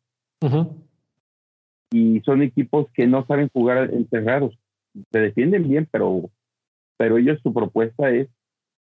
y 1.92 2.20
son 2.22 2.42
equipos 2.42 2.88
que 2.94 3.08
no 3.08 3.26
saben 3.26 3.50
jugar 3.54 3.94
encerrados, 3.94 4.58
se 5.12 5.20
defienden 5.20 5.68
bien, 5.68 5.88
pero, 5.92 6.30
pero 6.98 7.18
ellos 7.18 7.40
su 7.42 7.54
propuesta 7.54 8.10
es 8.10 8.30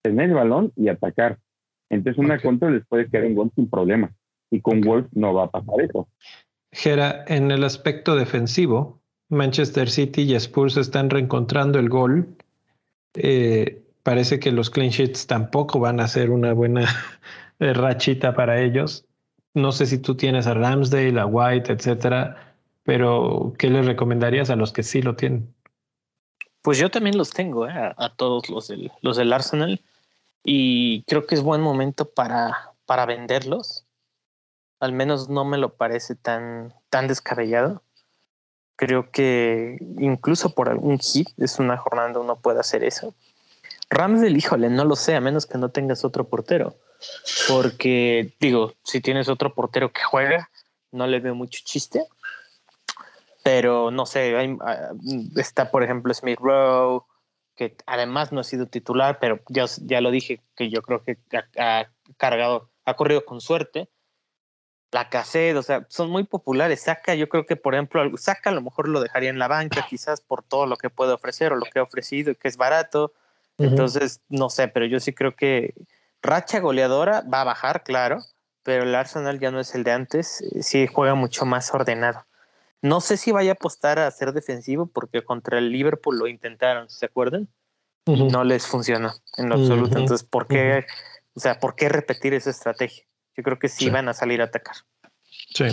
tener 0.02 0.30
el 0.30 0.34
balón 0.34 0.72
y 0.76 0.88
atacar. 0.88 1.38
Entonces 1.90 2.22
una 2.22 2.40
contra 2.40 2.70
les 2.70 2.86
puede 2.86 3.08
quedar 3.08 3.24
en 3.24 3.34
gol 3.34 3.50
sin 3.54 3.68
problema. 3.68 4.14
Y 4.50 4.60
con 4.60 4.80
Wolf 4.80 5.08
no 5.12 5.34
va 5.34 5.44
a 5.44 5.50
pasar 5.50 5.80
eso. 5.80 6.08
Gera, 6.72 7.24
en 7.26 7.50
el 7.50 7.64
aspecto 7.64 8.16
defensivo, 8.16 9.00
Manchester 9.28 9.88
City 9.88 10.22
y 10.22 10.34
Spurs 10.34 10.76
están 10.76 11.10
reencontrando 11.10 11.78
el 11.78 11.88
gol. 11.88 12.36
Eh, 13.14 13.82
parece 14.02 14.38
que 14.38 14.52
los 14.52 14.70
clean 14.70 14.90
sheets 14.90 15.26
tampoco 15.26 15.80
van 15.80 16.00
a 16.00 16.08
ser 16.08 16.30
una 16.30 16.52
buena 16.52 16.86
rachita 17.58 18.34
para 18.34 18.60
ellos. 18.60 19.04
No 19.54 19.72
sé 19.72 19.86
si 19.86 19.98
tú 19.98 20.16
tienes 20.16 20.46
a 20.46 20.54
Ramsdale, 20.54 21.20
a 21.20 21.26
White, 21.26 21.72
etcétera, 21.72 22.56
pero 22.84 23.52
¿qué 23.58 23.68
les 23.68 23.86
recomendarías 23.86 24.50
a 24.50 24.56
los 24.56 24.72
que 24.72 24.82
sí 24.82 25.02
lo 25.02 25.16
tienen? 25.16 25.52
Pues 26.62 26.78
yo 26.78 26.90
también 26.90 27.16
los 27.16 27.30
tengo, 27.30 27.66
eh, 27.66 27.72
a, 27.74 28.14
todos 28.16 28.48
los 28.50 28.68
del, 28.68 29.32
Arsenal, 29.32 29.80
y 30.44 31.02
creo 31.04 31.26
que 31.26 31.34
es 31.34 31.42
buen 31.42 31.62
momento 31.62 32.10
para, 32.10 32.74
para 32.84 33.06
venderlos 33.06 33.86
al 34.80 34.92
menos 34.94 35.28
no 35.28 35.44
me 35.44 35.58
lo 35.58 35.74
parece 35.74 36.16
tan, 36.16 36.74
tan 36.88 37.06
descabellado. 37.06 37.82
Creo 38.80 39.10
que 39.10 39.76
incluso 39.98 40.54
por 40.54 40.70
algún 40.70 40.98
hit 40.98 41.28
es 41.36 41.58
una 41.58 41.76
jornada 41.76 42.08
donde 42.08 42.20
uno 42.20 42.40
puede 42.40 42.60
hacer 42.60 42.82
eso. 42.82 43.14
Rams 43.90 44.22
del 44.22 44.38
híjole, 44.38 44.70
no 44.70 44.86
lo 44.86 44.96
sé, 44.96 45.14
a 45.14 45.20
menos 45.20 45.44
que 45.44 45.58
no 45.58 45.68
tengas 45.68 46.02
otro 46.02 46.24
portero. 46.30 46.74
Porque, 47.46 48.32
digo, 48.40 48.72
si 48.82 49.02
tienes 49.02 49.28
otro 49.28 49.52
portero 49.52 49.92
que 49.92 50.02
juega, 50.02 50.48
no 50.92 51.06
le 51.06 51.20
veo 51.20 51.34
mucho 51.34 51.60
chiste. 51.62 52.06
Pero 53.42 53.90
no 53.90 54.06
sé, 54.06 54.34
ah, 54.62 54.92
está 55.36 55.70
por 55.70 55.82
ejemplo 55.82 56.14
Smith 56.14 56.38
Rowe, 56.40 57.04
que 57.56 57.76
además 57.84 58.32
no 58.32 58.40
ha 58.40 58.44
sido 58.44 58.64
titular, 58.64 59.18
pero 59.20 59.40
ya, 59.50 59.66
ya 59.82 60.00
lo 60.00 60.10
dije, 60.10 60.40
que 60.56 60.70
yo 60.70 60.80
creo 60.80 61.04
que 61.04 61.18
ha 61.58 61.90
cargado, 62.16 62.70
ha 62.86 62.96
corrido 62.96 63.26
con 63.26 63.42
suerte 63.42 63.90
la 64.92 65.08
cassette, 65.08 65.56
o 65.56 65.62
sea, 65.62 65.86
son 65.88 66.10
muy 66.10 66.24
populares. 66.24 66.82
Saca, 66.82 67.14
yo 67.14 67.28
creo 67.28 67.46
que, 67.46 67.56
por 67.56 67.74
ejemplo, 67.74 68.02
Saca 68.16 68.50
a 68.50 68.52
lo 68.52 68.62
mejor 68.62 68.88
lo 68.88 69.00
dejaría 69.00 69.30
en 69.30 69.38
la 69.38 69.48
banca, 69.48 69.86
quizás 69.88 70.20
por 70.20 70.42
todo 70.42 70.66
lo 70.66 70.76
que 70.76 70.90
puede 70.90 71.12
ofrecer 71.12 71.52
o 71.52 71.56
lo 71.56 71.66
que 71.66 71.78
ha 71.78 71.82
ofrecido 71.82 72.34
que 72.34 72.48
es 72.48 72.56
barato. 72.56 73.12
Entonces, 73.58 74.20
no 74.28 74.48
sé, 74.48 74.68
pero 74.68 74.86
yo 74.86 75.00
sí 75.00 75.12
creo 75.12 75.36
que 75.36 75.74
racha 76.22 76.60
goleadora 76.60 77.22
va 77.22 77.42
a 77.42 77.44
bajar, 77.44 77.82
claro, 77.82 78.22
pero 78.62 78.84
el 78.84 78.94
Arsenal 78.94 79.38
ya 79.38 79.50
no 79.50 79.60
es 79.60 79.74
el 79.74 79.84
de 79.84 79.92
antes, 79.92 80.40
eh, 80.40 80.62
sí 80.62 80.86
juega 80.86 81.14
mucho 81.14 81.44
más 81.44 81.72
ordenado. 81.74 82.24
No 82.82 83.02
sé 83.02 83.18
si 83.18 83.32
vaya 83.32 83.50
a 83.50 83.54
apostar 83.54 83.98
a 83.98 84.10
ser 84.10 84.32
defensivo 84.32 84.86
porque 84.86 85.22
contra 85.22 85.58
el 85.58 85.70
Liverpool 85.70 86.18
lo 86.18 86.26
intentaron, 86.26 86.88
¿se 86.88 87.04
acuerdan? 87.06 87.48
No 88.06 88.44
les 88.44 88.66
funcionó 88.66 89.12
en 89.36 89.50
lo 89.50 89.56
absoluto. 89.56 89.98
Entonces, 89.98 90.26
¿por 90.26 90.48
qué, 90.48 90.86
o 91.34 91.40
sea, 91.40 91.60
por 91.60 91.76
qué 91.76 91.90
repetir 91.90 92.32
esa 92.32 92.48
estrategia? 92.48 93.04
Yo 93.36 93.42
creo 93.42 93.58
que 93.58 93.68
sí, 93.68 93.90
van 93.90 94.08
a 94.08 94.14
salir 94.14 94.40
a 94.40 94.44
atacar. 94.44 94.76
Sí. 95.54 95.64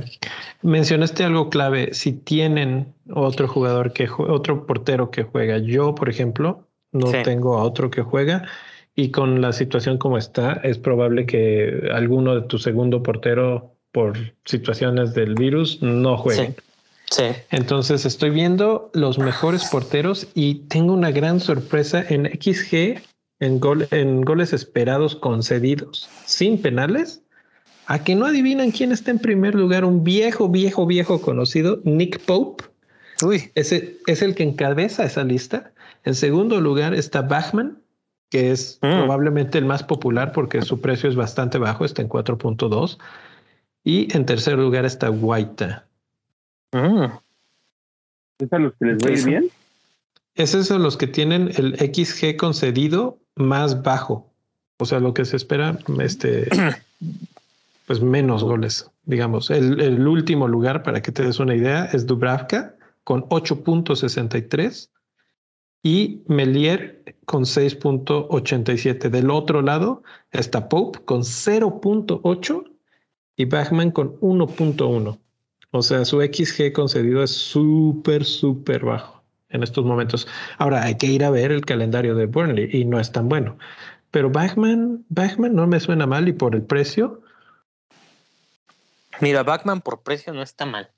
Mencionaste 0.61 1.23
algo 1.23 1.49
clave. 1.49 1.93
Si 1.93 2.13
tienen 2.13 2.93
otro 3.13 3.47
jugador 3.47 3.93
que 3.93 4.09
otro 4.17 4.65
portero 4.65 5.11
que 5.11 5.23
juega, 5.23 5.57
yo, 5.57 5.95
por 5.95 6.09
ejemplo, 6.09 6.67
no 6.91 7.11
tengo 7.23 7.57
a 7.57 7.63
otro 7.63 7.89
que 7.89 8.01
juega 8.01 8.47
y 8.95 9.11
con 9.11 9.41
la 9.41 9.53
situación 9.53 9.99
como 9.99 10.17
está, 10.17 10.53
es 10.63 10.79
probable 10.79 11.27
que 11.27 11.89
alguno 11.93 12.33
de 12.33 12.41
tu 12.41 12.57
segundo 12.57 13.03
portero 13.03 13.75
por 13.91 14.17
situaciones 14.45 15.13
del 15.13 15.35
virus 15.35 15.81
no 15.83 16.17
juegue. 16.17 16.55
Sí. 17.09 17.25
Entonces 17.51 18.05
estoy 18.05 18.31
viendo 18.31 18.89
los 18.93 19.19
mejores 19.19 19.65
porteros 19.65 20.27
y 20.33 20.55
tengo 20.67 20.93
una 20.93 21.11
gran 21.11 21.39
sorpresa 21.39 22.03
en 22.09 22.25
XG 22.25 23.01
en, 23.39 23.59
gol, 23.59 23.87
en 23.91 24.21
goles 24.21 24.51
esperados 24.51 25.15
concedidos 25.15 26.09
sin 26.25 26.61
penales 26.61 27.21
a 27.87 28.03
que 28.03 28.15
no 28.15 28.25
adivinan 28.25 28.71
quién 28.71 28.91
está 28.91 29.11
en 29.11 29.19
primer 29.19 29.55
lugar, 29.55 29.85
un 29.85 30.03
viejo, 30.03 30.49
viejo, 30.49 30.85
viejo 30.85 31.21
conocido, 31.21 31.79
Nick 31.85 32.19
Pope. 32.19 32.65
Uy. 33.23 33.49
Ese 33.55 33.97
es 34.07 34.21
el 34.21 34.35
que 34.35 34.43
encabeza 34.43 35.05
esa 35.05 35.23
lista. 35.23 35.71
En 36.03 36.13
segundo 36.13 36.59
lugar 36.59 36.93
está 36.93 37.21
Bachman, 37.21 37.77
que 38.29 38.51
es 38.51 38.77
mm. 38.81 38.91
probablemente 38.91 39.57
el 39.57 39.63
más 39.63 39.83
popular 39.83 40.33
porque 40.33 40.61
su 40.61 40.81
precio 40.81 41.09
es 41.09 41.15
bastante 41.15 41.57
bajo, 41.57 41.85
está 41.85 42.01
en 42.01 42.09
4.2. 42.09 42.97
Y 43.85 44.13
en 44.13 44.25
tercer 44.25 44.57
lugar 44.57 44.83
está 44.83 45.07
Guaita. 45.07 45.85
Mm. 46.73 47.05
¿Es 48.39 48.51
a 48.51 48.59
los 48.59 48.73
que 48.73 48.85
les 48.85 48.97
va 48.97 49.25
bien? 49.25 49.49
Es 50.35 50.71
a 50.71 50.77
los 50.77 50.97
que 50.97 51.07
tienen 51.07 51.51
el 51.55 51.77
XG 51.77 52.35
concedido 52.35 53.17
más 53.35 53.81
bajo. 53.81 54.29
O 54.77 54.85
sea, 54.85 54.99
lo 54.99 55.13
que 55.13 55.23
se 55.23 55.37
espera, 55.37 55.79
este 55.99 56.49
pues 57.87 58.01
menos 58.01 58.43
goles, 58.43 58.91
digamos. 59.05 59.49
El, 59.49 60.05
último 60.05 60.49
lugar, 60.49 60.83
para 60.83 61.01
que 61.01 61.13
te 61.13 61.23
des 61.23 61.39
una 61.39 61.55
idea, 61.55 61.85
es 61.85 62.05
Dubravka 62.05 62.75
con 63.05 63.23
8.63 63.29 64.89
y 65.83 66.21
Melier 66.27 67.15
con 67.25 67.45
6.87. 67.45 69.09
Del 69.09 69.31
otro 69.31 69.61
lado 69.61 70.03
está 70.31 70.67
Pope 70.67 70.99
con 71.05 71.21
0.8 71.21 72.63
y 73.37 73.45
Bachman 73.45 73.91
con 73.91 74.19
1.1. 74.19 75.17
O 75.71 75.81
sea, 75.81 76.03
su 76.03 76.21
XG 76.21 76.73
concedido 76.73 77.23
es 77.23 77.31
súper, 77.31 78.25
súper 78.25 78.83
bajo 78.83 79.23
en 79.47 79.63
estos 79.63 79.85
momentos. 79.85 80.27
Ahora 80.57 80.83
hay 80.83 80.95
que 80.95 81.07
ir 81.07 81.23
a 81.23 81.29
ver 81.29 81.53
el 81.53 81.63
calendario 81.63 82.15
de 82.15 82.25
Burnley 82.25 82.69
y 82.69 82.83
no 82.83 82.99
es 82.99 83.13
tan 83.13 83.29
bueno. 83.29 83.57
Pero 84.11 84.29
Bachman, 84.29 85.05
Bachman 85.07 85.55
no 85.55 85.67
me 85.67 85.79
suena 85.79 86.05
mal 86.05 86.27
y 86.27 86.33
por 86.33 86.53
el 86.53 86.63
precio, 86.63 87.21
Mira, 89.21 89.43
Backman 89.43 89.81
por 89.81 90.03
precio 90.03 90.33
no 90.33 90.41
está 90.41 90.65
mal. 90.65 90.91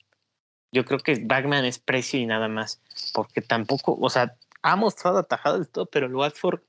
Yo 0.72 0.86
creo 0.86 1.00
que 1.00 1.24
Backman 1.24 1.66
es 1.66 1.80
precio 1.80 2.20
y 2.20 2.26
nada 2.26 2.48
más, 2.48 2.82
porque 3.14 3.42
tampoco, 3.42 3.98
o 4.00 4.10
sea, 4.10 4.36
ha 4.62 4.76
mostrado 4.76 5.20
atajado 5.20 5.64
todo, 5.66 5.86
pero 5.88 6.08
el 6.08 6.16
Watford 6.16 6.62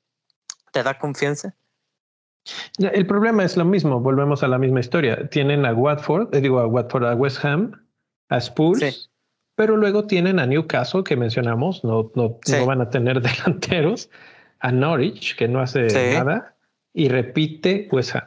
te 0.72 0.82
da 0.82 0.98
confianza. 0.98 1.54
El 2.78 3.06
problema 3.06 3.44
es 3.44 3.56
lo 3.56 3.64
mismo, 3.64 4.00
volvemos 4.00 4.42
a 4.42 4.48
la 4.48 4.58
misma 4.58 4.80
historia. 4.80 5.28
Tienen 5.28 5.66
a 5.66 5.74
Watford, 5.74 6.34
eh, 6.34 6.40
digo 6.40 6.60
a 6.60 6.66
Watford, 6.66 7.04
a 7.04 7.14
West 7.14 7.44
Ham, 7.44 7.72
a 8.28 8.38
Spurs, 8.38 9.10
pero 9.54 9.76
luego 9.76 10.06
tienen 10.06 10.38
a 10.38 10.46
Newcastle, 10.46 11.04
que 11.04 11.16
mencionamos, 11.16 11.84
no, 11.84 12.10
no, 12.14 12.38
no 12.46 12.66
van 12.66 12.80
a 12.80 12.88
tener 12.88 13.20
delanteros, 13.20 14.08
a 14.60 14.72
Norwich, 14.72 15.36
que 15.36 15.48
no 15.48 15.60
hace 15.60 15.86
nada, 16.14 16.54
y 16.94 17.08
repite 17.08 17.88
West 17.92 18.14
Ham. 18.14 18.24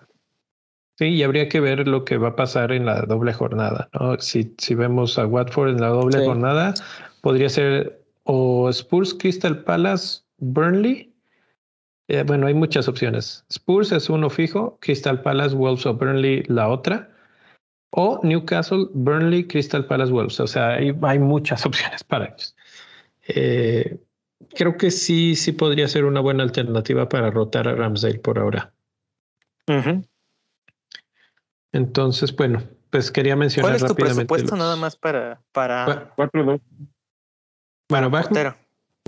Sí, 0.97 1.05
y 1.05 1.23
habría 1.23 1.49
que 1.49 1.59
ver 1.59 1.87
lo 1.87 2.05
que 2.05 2.17
va 2.17 2.29
a 2.29 2.35
pasar 2.35 2.71
en 2.71 2.85
la 2.85 3.01
doble 3.01 3.33
jornada. 3.33 3.89
¿no? 3.99 4.19
Si, 4.19 4.53
si 4.57 4.75
vemos 4.75 5.17
a 5.17 5.25
Watford 5.25 5.69
en 5.69 5.81
la 5.81 5.87
doble 5.87 6.23
jornada, 6.23 6.73
podría 7.21 7.49
ser 7.49 8.03
o 8.23 8.69
Spurs, 8.69 9.13
Crystal 9.13 9.63
Palace, 9.63 10.21
Burnley. 10.37 11.11
Eh, 12.09 12.23
bueno, 12.25 12.47
hay 12.47 12.53
muchas 12.53 12.87
opciones. 12.87 13.45
Spurs 13.49 13.91
es 13.91 14.09
uno 14.09 14.29
fijo, 14.29 14.77
Crystal 14.81 15.21
Palace, 15.21 15.55
Wolves 15.55 15.85
o 15.85 15.93
Burnley 15.95 16.43
la 16.47 16.69
otra. 16.69 17.09
O 17.91 18.19
Newcastle, 18.23 18.87
Burnley, 18.93 19.47
Crystal 19.47 19.85
Palace, 19.85 20.11
Wolves. 20.11 20.39
O 20.39 20.47
sea, 20.47 20.73
hay, 20.73 20.95
hay 21.01 21.19
muchas 21.19 21.65
opciones 21.65 22.03
para 22.03 22.25
ellos. 22.25 22.55
Eh, 23.27 23.97
creo 24.55 24.77
que 24.77 24.91
sí, 24.91 25.35
sí 25.35 25.51
podría 25.53 25.87
ser 25.87 26.05
una 26.05 26.19
buena 26.19 26.43
alternativa 26.43 27.09
para 27.09 27.31
rotar 27.31 27.67
a 27.67 27.75
Ramsdale 27.75 28.19
por 28.19 28.37
ahora. 28.39 28.73
Entonces, 31.73 32.35
bueno, 32.35 32.63
pues 32.91 33.11
quería 33.11 33.35
mencionar 33.35 33.71
¿Cuál 33.71 33.83
es 33.83 33.87
tu 33.87 33.95
presupuesto 33.95 34.55
nada 34.55 34.75
más 34.75 34.95
para 34.95 35.41
para 35.51 36.15
4-2? 36.15 36.61
Bueno, 37.89 38.09
Bachman, 38.09 38.55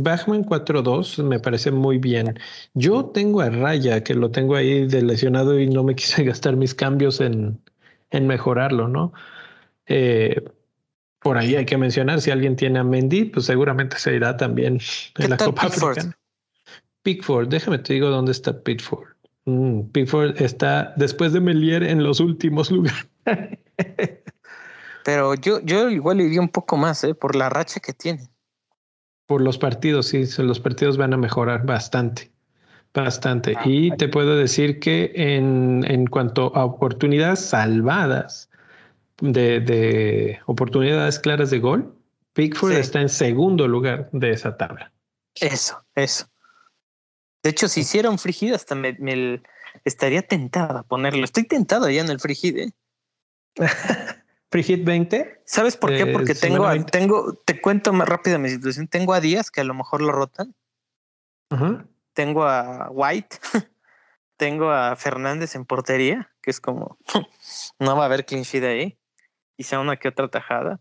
Bachman 0.01 0.43
4-2 0.43 1.24
me 1.24 1.39
parece 1.39 1.72
muy 1.72 1.99
bien. 1.99 2.38
Yo 2.74 3.05
tengo 3.05 3.41
a 3.41 3.49
Raya, 3.49 4.03
que 4.03 4.16
lo 4.16 4.32
tengo 4.32 4.55
ahí 4.55 4.88
de 4.88 5.01
lesionado 5.01 5.59
y 5.59 5.68
no 5.68 5.84
me 5.84 5.95
quise 5.95 6.24
gastar 6.24 6.55
mis 6.55 6.74
cambios 6.74 7.22
en, 7.22 7.61
en 8.09 8.28
mejorarlo, 8.28 8.88
¿no? 8.88 9.13
Eh, 9.86 10.43
por 11.20 11.38
ahí 11.38 11.55
hay 11.55 11.66
que 11.66 11.78
mencionar, 11.78 12.22
si 12.22 12.32
alguien 12.32 12.55
tiene 12.55 12.80
a 12.80 12.84
Mendy, 12.84 13.26
pues 13.26 13.45
seguramente 13.45 13.97
se 13.97 14.16
irá 14.16 14.38
también 14.38 14.80
en 15.18 15.30
la 15.30 15.38
Copa 15.38 15.68
Africana. 15.68 16.18
Pickford, 17.03 17.47
déjame 17.47 17.78
te 17.78 17.93
digo 17.93 18.09
dónde 18.09 18.32
está 18.32 18.61
Pickford. 18.63 19.14
Mm, 19.45 19.89
Pickford 19.91 20.41
está 20.41 20.93
después 20.95 21.33
de 21.33 21.39
Melier 21.39 21.83
en 21.83 22.03
los 22.03 22.19
últimos 22.19 22.71
lugares. 22.71 23.07
Pero 25.03 25.35
yo, 25.35 25.61
yo 25.61 25.89
igual 25.89 26.21
iría 26.21 26.41
un 26.41 26.49
poco 26.49 26.77
más, 26.77 27.03
¿eh? 27.03 27.13
por 27.13 27.35
la 27.35 27.49
racha 27.49 27.79
que 27.79 27.93
tiene. 27.93 28.29
Por 29.27 29.41
los 29.41 29.57
partidos, 29.57 30.07
sí, 30.07 30.25
los 30.39 30.59
partidos 30.59 30.97
van 30.97 31.13
a 31.13 31.17
mejorar 31.17 31.65
bastante. 31.65 32.31
Bastante. 32.93 33.53
Ah, 33.57 33.63
y 33.65 33.91
te 33.97 34.07
puedo 34.07 34.37
decir 34.37 34.79
que 34.79 35.11
en, 35.15 35.83
en 35.87 36.07
cuanto 36.07 36.55
a 36.55 36.63
oportunidades 36.63 37.39
salvadas, 37.39 38.49
de, 39.21 39.59
de 39.59 40.39
oportunidades 40.45 41.19
claras 41.19 41.49
de 41.49 41.59
gol, 41.59 41.95
Pickford 42.33 42.73
está 42.73 43.01
en 43.01 43.09
segundo 43.09 43.67
lugar 43.67 44.09
de 44.11 44.31
esa 44.31 44.57
tabla. 44.57 44.91
Eso, 45.35 45.83
eso. 45.95 46.27
De 47.45 47.51
hecho, 47.51 47.67
si 47.67 47.81
hiciera 47.81 48.09
un 48.09 48.17
frigid, 48.17 48.53
hasta 48.53 48.73
me, 48.73 48.97
estaría 49.83 50.23
tentado 50.23 50.79
a 50.79 50.81
ponerlo. 50.81 51.23
Estoy 51.23 51.43
tentado 51.43 51.87
ya 51.91 52.01
en 52.01 52.09
el 52.09 52.19
frigid, 52.19 52.57
¿eh? 52.57 52.71
Frigid 54.49 54.83
20. 54.83 55.43
¿Sabes 55.45 55.77
por 55.77 55.91
qué? 55.91 56.01
Eh, 56.01 56.11
Porque 56.11 56.33
tengo, 56.33 56.67
tengo, 56.85 57.33
te 57.45 57.61
cuento 57.61 57.93
más 57.93 58.09
rápido 58.09 58.39
mi 58.39 58.49
situación. 58.49 58.87
Tengo 58.87 59.13
a 59.13 59.19
Díaz, 59.19 59.51
que 59.51 59.61
a 59.61 59.63
lo 59.63 59.75
mejor 59.75 60.01
lo 60.01 60.11
rotan. 60.11 60.55
Tengo 62.13 62.45
a 62.45 62.89
White. 62.89 63.37
tengo 64.37 64.71
a 64.71 64.95
Fernández 64.95 65.53
en 65.53 65.65
portería, 65.65 66.31
que 66.41 66.49
es 66.49 66.59
como, 66.59 66.97
no 67.79 67.95
va 67.95 68.03
a 68.03 68.05
haber 68.07 68.25
clean 68.25 68.43
sheet 68.43 68.63
ahí. 68.63 68.97
Quizá 69.55 69.79
una 69.79 69.97
que 69.97 70.07
otra 70.07 70.29
tajada. 70.29 70.79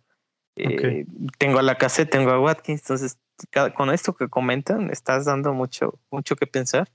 Eh, 0.57 1.07
tengo 1.39 1.59
a 1.59 1.63
la 1.63 1.77
cassette, 1.77 2.11
tengo 2.11 2.31
a 2.31 2.41
Watkins, 2.41 2.83
entonces 2.83 3.19
con 3.75 3.91
esto 3.91 4.15
que 4.15 4.29
comentan, 4.29 4.91
estás 4.91 5.25
dando 5.25 5.53
mucho, 5.53 5.99
mucho 6.11 6.37
que 6.37 6.47
pensar. 6.47 6.89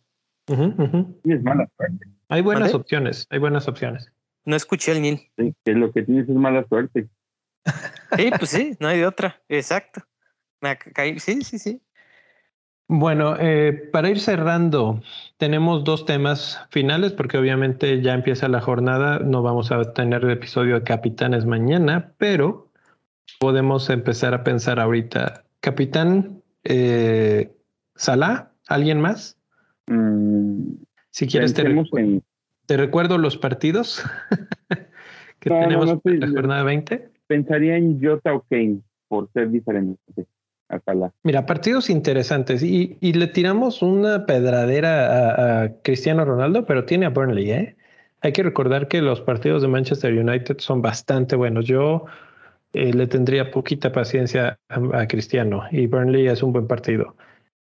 es 0.47 1.43
mala 1.43 1.69
suerte. 1.75 2.07
Hay 2.29 2.41
buenas 2.41 2.73
opciones, 2.73 3.27
hay 3.29 3.39
buenas 3.39 3.67
opciones. 3.67 4.11
No 4.45 4.55
escuché 4.55 4.91
al 4.91 5.01
Nil. 5.01 5.29
que 5.35 5.73
lo 5.73 5.91
que 5.91 6.03
tienes 6.03 6.29
es 6.29 6.35
mala 6.35 6.65
suerte. 6.67 7.09
Sí, 8.17 8.31
pues 8.39 8.49
sí, 8.49 8.75
no 8.79 8.87
hay 8.87 8.97
de 8.97 9.05
otra. 9.05 9.39
Exacto. 9.47 10.01
Me 10.61 10.75
caí. 10.77 11.19
Sí, 11.19 11.43
sí, 11.43 11.59
sí. 11.59 11.79
Bueno, 12.87 13.35
eh, 13.39 13.87
para 13.93 14.09
ir 14.09 14.19
cerrando, 14.19 15.03
tenemos 15.37 15.83
dos 15.83 16.05
temas 16.05 16.59
finales 16.71 17.11
porque 17.11 17.37
obviamente 17.37 18.01
ya 18.01 18.15
empieza 18.15 18.47
la 18.47 18.61
jornada, 18.61 19.19
no 19.19 19.43
vamos 19.43 19.71
a 19.71 19.93
tener 19.93 20.23
el 20.23 20.31
episodio 20.31 20.73
de 20.73 20.83
Capitanes 20.83 21.45
mañana, 21.45 22.13
pero 22.17 22.68
podemos 23.39 23.89
empezar 23.89 24.33
a 24.33 24.43
pensar 24.43 24.79
ahorita, 24.79 25.43
Capitán 25.59 26.41
eh, 26.63 27.51
Salah, 27.95 28.51
¿alguien 28.67 29.01
más? 29.01 29.37
Mm, 29.87 30.73
si 31.11 31.27
quieres 31.27 31.53
te, 31.53 31.63
te, 32.65 32.77
recuerdo 32.77 33.17
los 33.17 33.37
partidos 33.37 34.03
que 35.39 35.49
tenemos 35.49 35.99
en 36.05 36.19
la 36.19 36.27
jornada 36.29 36.63
20. 36.63 37.09
Pensaría 37.27 37.77
en 37.77 38.01
Jota 38.01 38.33
o 38.33 38.45
Kane 38.49 38.79
por 39.07 39.29
ser 39.31 39.49
diferentes. 39.49 40.27
Mira, 41.23 41.45
partidos 41.45 41.89
interesantes 41.89 42.61
y, 42.61 42.97
le 43.01 43.27
tiramos 43.27 43.81
una 43.81 44.25
pedradera 44.25 45.63
a, 45.63 45.73
Cristiano 45.81 46.25
Ronaldo, 46.25 46.65
pero 46.65 46.85
tiene 46.85 47.07
a 47.07 47.09
Burnley, 47.09 47.51
¿eh? 47.51 47.75
Hay 48.21 48.33
que 48.33 48.43
recordar 48.43 48.87
que 48.87 49.01
los 49.01 49.21
partidos 49.21 49.61
de 49.61 49.67
Manchester 49.67 50.13
United 50.13 50.57
son 50.59 50.81
bastante 50.81 51.35
buenos. 51.35 51.65
Yo 51.65 52.05
eh, 52.73 52.93
le 52.93 53.07
tendría 53.07 53.51
poquita 53.51 53.91
paciencia 53.91 54.59
a, 54.69 55.07
Cristiano 55.07 55.63
y 55.71 55.87
Burnley 55.87 56.27
es 56.27 56.43
un 56.43 56.53
buen 56.53 56.67
partido. 56.67 57.15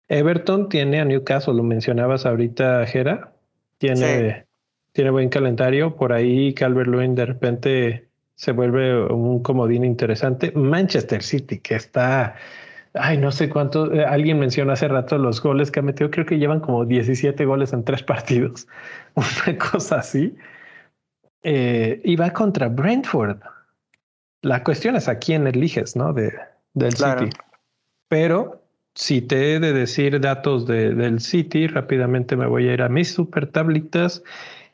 Everton 0.09 0.69
tiene 0.69 0.99
a 0.99 1.05
Newcastle, 1.05 1.53
lo 1.53 1.63
mencionabas 1.63 2.25
ahorita, 2.25 2.85
Jera. 2.85 3.33
Tiene, 3.77 4.45
tiene 4.93 5.11
buen 5.11 5.29
calendario. 5.29 5.95
Por 5.95 6.13
ahí 6.13 6.53
Calvert 6.53 6.89
Lewin 6.89 7.15
de 7.15 7.25
repente 7.25 8.07
se 8.35 8.51
vuelve 8.51 9.05
un 9.05 9.43
comodín 9.43 9.83
interesante. 9.83 10.51
Manchester 10.51 11.21
City, 11.21 11.59
que 11.59 11.75
está 11.75 12.35
ay, 12.99 13.17
no 13.17 13.31
sé 13.31 13.49
cuánto, 13.49 13.93
eh, 13.93 14.05
alguien 14.05 14.39
mencionó 14.39 14.73
hace 14.73 14.87
rato 14.87 15.17
los 15.17 15.41
goles 15.41 15.71
que 15.71 15.79
ha 15.79 15.83
metido, 15.83 16.11
creo 16.11 16.25
que 16.25 16.37
llevan 16.37 16.59
como 16.59 16.85
17 16.85 17.45
goles 17.45 17.73
en 17.73 17.83
tres 17.83 18.03
partidos, 18.03 18.67
una 19.15 19.57
cosa 19.57 19.97
así. 19.97 20.35
Eh, 21.43 22.01
y 22.03 22.15
va 22.15 22.31
contra 22.31 22.67
Brentford. 22.67 23.37
La 24.47 24.63
cuestión 24.63 24.95
es 24.95 25.07
a 25.07 25.19
quién 25.19 25.47
eliges, 25.47 25.95
¿no? 25.95 26.13
De, 26.13 26.33
del 26.73 26.93
City. 26.93 27.29
Pero 28.07 28.61
si 28.95 29.21
te 29.21 29.53
he 29.53 29.59
de 29.59 29.73
decir 29.73 30.19
datos 30.19 30.65
de, 30.65 30.93
del 30.93 31.19
City, 31.19 31.67
rápidamente 31.67 32.35
me 32.35 32.47
voy 32.47 32.69
a 32.69 32.73
ir 32.73 32.81
a 32.81 32.89
mis 32.89 33.13
super 33.13 33.47
tablitas. 33.47 34.23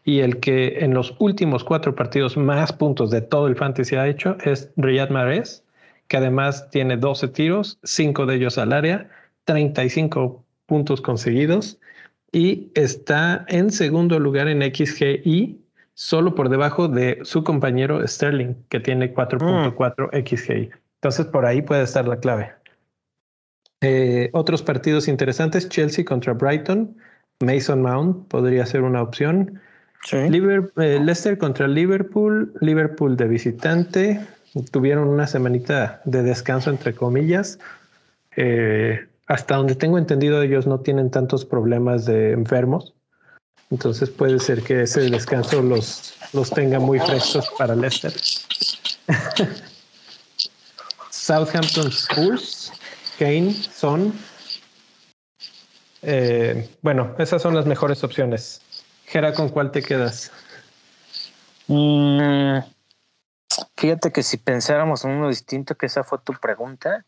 Y 0.06 0.20
el 0.20 0.40
que 0.40 0.80
en 0.80 0.94
los 0.94 1.16
últimos 1.20 1.64
cuatro 1.64 1.96
partidos 1.96 2.36
más 2.36 2.74
puntos 2.74 3.10
de 3.10 3.22
todo 3.22 3.48
el 3.48 3.56
fantasy 3.56 3.96
ha 3.96 4.08
hecho 4.08 4.38
es 4.44 4.70
Riyad 4.76 5.10
Mahrez 5.10 5.64
que 6.08 6.18
además 6.18 6.70
tiene 6.70 6.98
12 6.98 7.30
tiros, 7.30 7.80
5 7.84 8.26
de 8.26 8.36
ellos 8.36 8.58
al 8.58 8.74
área, 8.74 9.10
35 9.46 10.44
puntos 10.66 11.02
conseguidos 11.02 11.80
y 12.32 12.72
está 12.76 13.46
en 13.48 13.72
segundo 13.72 14.20
lugar 14.20 14.48
en 14.48 14.62
XGI, 14.62 15.60
solo 15.94 16.36
por 16.36 16.50
debajo 16.50 16.88
de 16.88 17.20
su 17.24 17.44
compañero 17.44 18.06
Sterling, 18.08 18.56
que 18.70 18.80
tiene 18.80 19.14
4.4 19.14 20.10
mm. 20.12 20.28
XGI. 20.28 20.70
Entonces 20.96 21.26
por 21.28 21.46
ahí 21.46 21.62
puede 21.62 21.84
estar 21.84 22.08
la 22.08 22.18
clave. 22.18 22.54
Eh, 23.82 24.30
otros 24.34 24.64
partidos 24.64 25.08
interesantes, 25.08 25.68
Chelsea 25.68 26.06
contra 26.06 26.34
Brighton, 26.34 26.96
Mason 27.42 27.82
Mount 27.82 28.28
podría 28.30 28.66
ser 28.66 28.82
una 28.84 29.02
opción. 29.02 29.60
Eh, 30.12 30.30
Leicester 31.02 31.38
contra 31.38 31.68
Liverpool, 31.68 32.54
Liverpool 32.62 33.16
de 33.16 33.28
visitante, 33.28 34.22
tuvieron 34.72 35.08
una 35.08 35.28
semanita 35.28 36.02
de 36.06 36.24
descanso, 36.24 36.70
entre 36.70 36.94
comillas. 36.94 37.60
Eh, 38.36 39.08
hasta 39.28 39.56
donde 39.56 39.76
tengo 39.76 39.98
entendido, 39.98 40.42
ellos 40.42 40.68
no 40.68 40.80
tienen 40.80 41.10
tantos 41.10 41.46
problemas 41.46 42.06
de 42.06 42.32
enfermos. 42.32 42.94
Entonces 43.74 44.12
puede 44.12 44.38
ser 44.38 44.62
que 44.62 44.84
ese 44.84 45.02
descanso 45.10 45.60
los, 45.60 46.14
los 46.32 46.52
tenga 46.52 46.78
muy 46.80 47.00
frescos 47.00 47.50
para 47.58 47.76
Leicester. 47.76 48.14
Southampton 51.10 51.92
Schools, 51.92 52.72
Kane, 53.18 53.52
Son. 53.52 54.14
Eh, 56.04 56.70
bueno, 56.84 57.16
esas 57.18 57.42
son 57.42 57.56
las 57.56 57.66
mejores 57.66 58.04
opciones. 58.04 58.62
Gera, 59.08 59.34
¿con 59.34 59.50
cuál 59.50 59.72
te 59.72 59.82
quedas? 59.82 60.32
Mm, 61.66 62.60
Fíjate 63.76 64.12
que 64.12 64.22
si 64.22 64.38
pensáramos 64.38 65.04
en 65.04 65.12
uno 65.12 65.30
distinto, 65.30 65.74
que 65.74 65.88
esa 65.88 66.04
fue 66.04 66.20
tu 66.20 66.34
pregunta, 66.34 67.08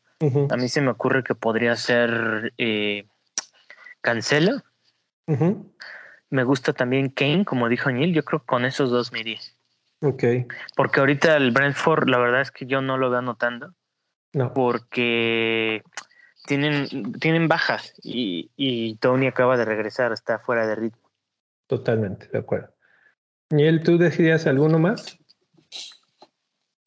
a 0.49 0.57
mí 0.57 0.67
se 0.67 0.81
me 0.81 0.89
ocurre 0.89 1.23
que 1.23 1.35
podría 1.35 1.75
ser 1.75 2.53
eh, 2.57 3.05
Cancela. 4.01 4.63
Me 6.29 6.43
gusta 6.43 6.73
también 6.73 7.09
Kane, 7.09 7.45
como 7.45 7.69
dijo 7.69 7.91
Neil. 7.91 8.13
Yo 8.13 8.23
creo 8.23 8.39
que 8.39 8.47
con 8.47 8.65
esos 8.65 8.89
dos 8.89 9.11
me 9.11 9.21
iría. 9.21 9.39
Ok. 10.01 10.23
Porque 10.75 10.99
ahorita 10.99 11.37
el 11.37 11.51
Brentford, 11.51 12.09
la 12.09 12.17
verdad 12.17 12.41
es 12.41 12.51
que 12.51 12.65
yo 12.65 12.81
no 12.81 12.97
lo 12.97 13.09
veo 13.09 13.21
notando. 13.21 13.73
No. 14.33 14.53
Porque 14.53 15.83
tienen, 16.45 17.13
tienen 17.19 17.47
bajas 17.47 17.93
y, 18.03 18.51
y 18.55 18.95
Tony 18.97 19.27
acaba 19.27 19.57
de 19.57 19.65
regresar, 19.65 20.11
está 20.11 20.39
fuera 20.39 20.67
de 20.67 20.75
ritmo. 20.75 21.09
Totalmente, 21.67 22.27
de 22.27 22.39
acuerdo. 22.39 22.73
Neil, 23.49 23.83
¿tú 23.83 23.97
decidías 23.97 24.47
alguno 24.47 24.79
más? 24.79 25.17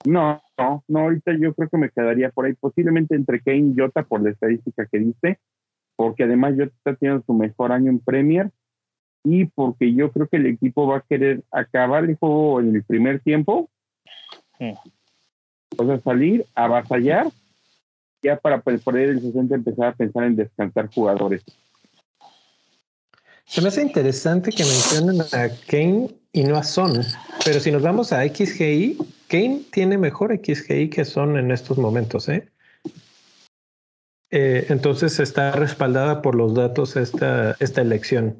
No, 0.04 0.42
no, 0.56 0.84
no, 0.86 1.00
ahorita 1.00 1.32
yo 1.38 1.54
creo 1.54 1.68
que 1.68 1.76
me 1.76 1.90
quedaría 1.90 2.30
por 2.30 2.46
ahí, 2.46 2.54
posiblemente 2.54 3.14
entre 3.14 3.42
Kane 3.42 3.72
y 3.74 3.74
Jota 3.76 4.04
por 4.04 4.22
la 4.22 4.30
estadística 4.30 4.86
que 4.86 4.98
dice, 4.98 5.40
porque 5.96 6.24
además 6.24 6.54
Jota 6.56 6.72
está 6.76 6.94
teniendo 6.94 7.24
su 7.24 7.34
mejor 7.34 7.72
año 7.72 7.90
en 7.90 7.98
Premier 8.00 8.52
y 9.30 9.44
porque 9.44 9.92
yo 9.94 10.10
creo 10.10 10.26
que 10.26 10.38
el 10.38 10.46
equipo 10.46 10.86
va 10.86 10.98
a 10.98 11.04
querer 11.06 11.42
acabar 11.50 12.04
el 12.04 12.16
juego 12.16 12.60
en 12.60 12.74
el 12.74 12.82
primer 12.82 13.20
tiempo, 13.20 13.68
o 14.58 15.86
sea, 15.86 16.00
salir, 16.00 16.46
avasallar, 16.54 17.26
ya 18.22 18.36
para 18.36 18.60
poder 18.60 19.10
el 19.10 19.20
60 19.20 19.54
empezar 19.54 19.88
a 19.88 19.92
pensar 19.92 20.24
en 20.24 20.36
descansar 20.36 20.88
jugadores. 20.92 21.44
Se 23.44 23.60
me 23.60 23.68
hace 23.68 23.82
interesante 23.82 24.50
que 24.50 24.64
mencionen 24.64 25.20
a 25.20 25.48
Kane 25.66 26.08
y 26.32 26.44
no 26.44 26.56
a 26.56 26.62
Son, 26.62 27.02
pero 27.44 27.60
si 27.60 27.70
nos 27.70 27.82
vamos 27.82 28.12
a 28.12 28.26
XGI, 28.26 28.98
Kane 29.28 29.62
tiene 29.70 29.98
mejor 29.98 30.34
XGI 30.34 30.88
que 30.88 31.04
son 31.04 31.36
en 31.36 31.50
estos 31.50 31.76
momentos, 31.78 32.28
¿eh? 32.28 32.48
¿eh? 34.30 34.66
entonces 34.68 35.20
está 35.20 35.52
respaldada 35.52 36.22
por 36.22 36.34
los 36.34 36.54
datos 36.54 36.96
esta, 36.96 37.56
esta 37.60 37.82
elección. 37.82 38.36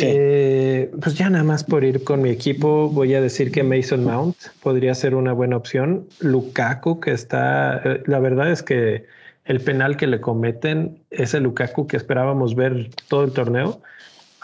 Eh, 0.00 0.90
pues 1.00 1.16
ya 1.16 1.28
nada 1.30 1.44
más 1.44 1.64
por 1.64 1.82
ir 1.84 2.04
con 2.04 2.22
mi 2.22 2.30
equipo, 2.30 2.88
voy 2.88 3.14
a 3.14 3.20
decir 3.20 3.50
que 3.50 3.62
Mason 3.62 4.04
Mount 4.04 4.36
podría 4.62 4.94
ser 4.94 5.14
una 5.14 5.32
buena 5.32 5.56
opción. 5.56 6.06
Lukaku, 6.20 7.00
que 7.00 7.12
está, 7.12 7.80
eh, 7.84 8.02
la 8.06 8.18
verdad 8.20 8.50
es 8.50 8.62
que 8.62 9.06
el 9.44 9.60
penal 9.60 9.96
que 9.96 10.06
le 10.06 10.20
cometen 10.20 10.98
es 11.10 11.34
el 11.34 11.44
Lukaku 11.44 11.86
que 11.86 11.96
esperábamos 11.96 12.54
ver 12.54 12.90
todo 13.08 13.24
el 13.24 13.32
torneo. 13.32 13.80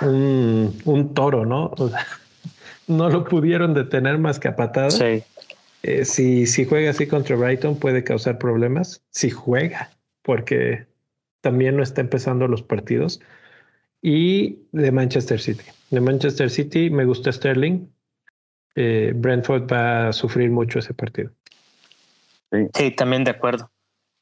Un, 0.00 0.76
un 0.84 1.14
toro, 1.14 1.46
¿no? 1.46 1.72
no 2.88 3.08
lo 3.08 3.24
pudieron 3.24 3.74
detener 3.74 4.18
más 4.18 4.38
que 4.38 4.48
a 4.48 4.56
patadas. 4.56 4.98
Sí. 4.98 5.22
Eh, 5.82 6.06
si, 6.06 6.46
si 6.46 6.64
juega 6.64 6.90
así 6.90 7.06
contra 7.06 7.36
Brighton 7.36 7.76
puede 7.76 8.02
causar 8.02 8.38
problemas. 8.38 9.02
Si 9.10 9.30
juega, 9.30 9.90
porque 10.22 10.86
también 11.42 11.76
no 11.76 11.82
está 11.82 12.00
empezando 12.00 12.48
los 12.48 12.62
partidos. 12.62 13.20
Y 14.06 14.58
de 14.72 14.92
Manchester 14.92 15.40
City. 15.40 15.64
De 15.88 15.98
Manchester 15.98 16.50
City 16.50 16.90
me 16.90 17.06
gusta 17.06 17.32
Sterling. 17.32 17.88
Eh, 18.74 19.12
Brentford 19.16 19.66
va 19.72 20.08
a 20.08 20.12
sufrir 20.12 20.50
mucho 20.50 20.78
ese 20.78 20.92
partido. 20.92 21.30
Sí, 22.74 22.90
también 22.90 23.24
de 23.24 23.30
acuerdo. 23.30 23.70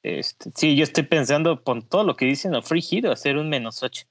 Este, 0.05 0.53
sí, 0.55 0.76
yo 0.76 0.85
estoy 0.85 1.03
pensando 1.03 1.64
con 1.64 1.83
todo 1.83 2.05
lo 2.05 2.14
que 2.14 2.26
dicen, 2.26 2.55
a 2.55 2.62
free 2.62 2.80
hit 2.80 3.07
hacer 3.07 3.37
un 3.37 3.49
menos 3.49 3.83
8. 3.83 4.07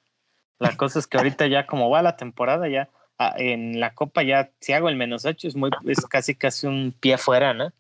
La 0.60 0.76
cosa 0.76 1.00
es 1.00 1.08
que 1.08 1.18
ahorita 1.18 1.48
ya 1.48 1.66
como 1.66 1.90
va 1.90 2.02
la 2.02 2.18
temporada, 2.18 2.68
ya 2.68 2.90
ah, 3.18 3.34
en 3.38 3.80
la 3.80 3.96
copa 3.96 4.24
ya 4.24 4.52
si 4.60 4.74
hago 4.74 4.90
el 4.90 4.98
menos 4.98 5.24
8 5.24 5.48
es 5.48 5.56
muy 5.56 5.72
es 5.88 6.06
casi 6.06 6.36
casi 6.36 6.68
un 6.68 6.94
pie 7.00 7.14
afuera, 7.14 7.54
¿no? 7.54 7.72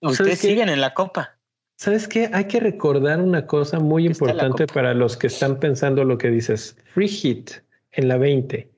Ustedes 0.00 0.38
siguen 0.38 0.70
en 0.70 0.80
la 0.80 0.94
copa. 0.94 1.33
¿Sabes 1.84 2.08
qué? 2.08 2.30
Hay 2.32 2.46
que 2.46 2.60
recordar 2.60 3.20
una 3.20 3.46
cosa 3.46 3.78
muy 3.78 4.06
importante 4.06 4.66
para 4.66 4.94
los 4.94 5.18
que 5.18 5.26
están 5.26 5.60
pensando 5.60 6.02
lo 6.02 6.16
que 6.16 6.30
dices. 6.30 6.78
Free 6.94 7.08
hit 7.08 7.50
en 7.92 8.08
la 8.08 8.16
20 8.16 8.70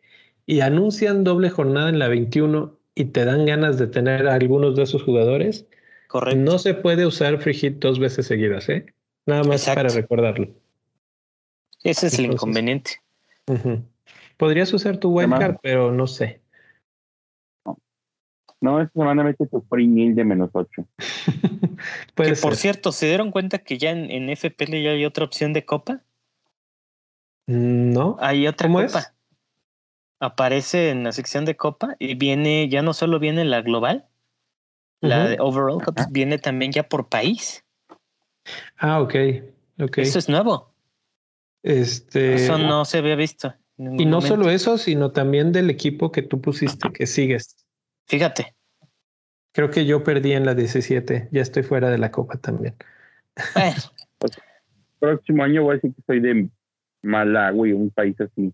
y 0.46 0.58
anuncian 0.58 1.22
doble 1.22 1.48
jornada 1.48 1.88
en 1.88 2.00
la 2.00 2.08
21 2.08 2.76
y 2.96 3.04
te 3.04 3.24
dan 3.24 3.46
ganas 3.46 3.78
de 3.78 3.86
tener 3.86 4.26
a 4.26 4.34
algunos 4.34 4.74
de 4.74 4.82
esos 4.82 5.04
jugadores. 5.04 5.66
Correcto. 6.08 6.40
No 6.40 6.58
se 6.58 6.74
puede 6.74 7.06
usar 7.06 7.38
free 7.38 7.54
hit 7.54 7.78
dos 7.78 8.00
veces 8.00 8.26
seguidas, 8.26 8.68
¿eh? 8.68 8.86
Nada 9.24 9.44
más 9.44 9.64
para 9.66 9.88
recordarlo. 9.88 10.48
Ese 11.84 12.08
es 12.08 12.18
el 12.18 12.32
inconveniente. 12.32 13.02
Podrías 14.36 14.74
usar 14.74 14.96
tu 14.96 15.10
wildcard, 15.10 15.58
pero 15.62 15.92
no 15.92 16.08
sé. 16.08 16.40
No, 18.66 18.80
esta 18.80 18.98
semana 18.98 19.22
mete 19.22 19.46
tu 19.46 19.60
free 19.70 19.86
mil 19.86 20.16
de 20.16 20.24
menos 20.24 20.50
8. 20.52 20.84
por 22.42 22.56
cierto, 22.56 22.90
¿se 22.90 23.06
dieron 23.06 23.30
cuenta 23.30 23.58
que 23.58 23.78
ya 23.78 23.92
en, 23.92 24.10
en, 24.10 24.28
FPL 24.28 24.82
ya 24.82 24.90
hay 24.90 25.04
otra 25.04 25.24
opción 25.24 25.52
de 25.52 25.64
copa? 25.64 26.02
Mm, 27.46 27.92
no. 27.92 28.16
Hay 28.18 28.44
otra 28.48 28.68
copa. 28.68 29.14
Aparece 30.18 30.90
en 30.90 31.04
la 31.04 31.12
sección 31.12 31.44
de 31.44 31.56
copa 31.56 31.94
y 32.00 32.16
viene, 32.16 32.68
ya 32.68 32.82
no 32.82 32.92
solo 32.92 33.20
viene 33.20 33.44
la 33.44 33.62
global, 33.62 34.08
la 35.00 35.28
de 35.28 35.36
overall 35.38 35.80
viene 36.10 36.38
también 36.38 36.72
ya 36.72 36.88
por 36.88 37.08
país. 37.08 37.64
Ah, 38.78 39.00
ok. 39.00 39.14
okay. 39.80 40.02
Eso 40.02 40.18
es 40.18 40.28
nuevo. 40.28 40.74
Este. 41.62 42.34
Eso 42.34 42.58
no 42.58 42.84
se 42.84 42.98
había 42.98 43.14
visto. 43.14 43.54
Y 43.78 44.06
no 44.06 44.20
solo 44.22 44.50
eso, 44.50 44.76
sino 44.76 45.12
también 45.12 45.52
del 45.52 45.70
equipo 45.70 46.10
que 46.10 46.22
tú 46.22 46.40
pusiste, 46.40 46.90
que 46.92 47.06
sigues. 47.06 47.54
Fíjate. 48.06 48.55
Creo 49.56 49.70
que 49.70 49.86
yo 49.86 50.04
perdí 50.04 50.32
en 50.32 50.44
la 50.44 50.54
17. 50.54 51.30
Ya 51.32 51.40
estoy 51.40 51.62
fuera 51.62 51.88
de 51.88 51.96
la 51.96 52.10
copa 52.10 52.36
también. 52.36 52.74
Bueno. 53.54 53.76
Pues, 54.18 54.32
próximo 54.98 55.44
año 55.44 55.62
voy 55.62 55.72
a 55.72 55.74
decir 55.76 55.94
que 55.94 56.02
soy 56.06 56.20
de 56.20 56.48
Malawi, 57.00 57.72
un 57.72 57.88
país 57.88 58.20
así, 58.20 58.52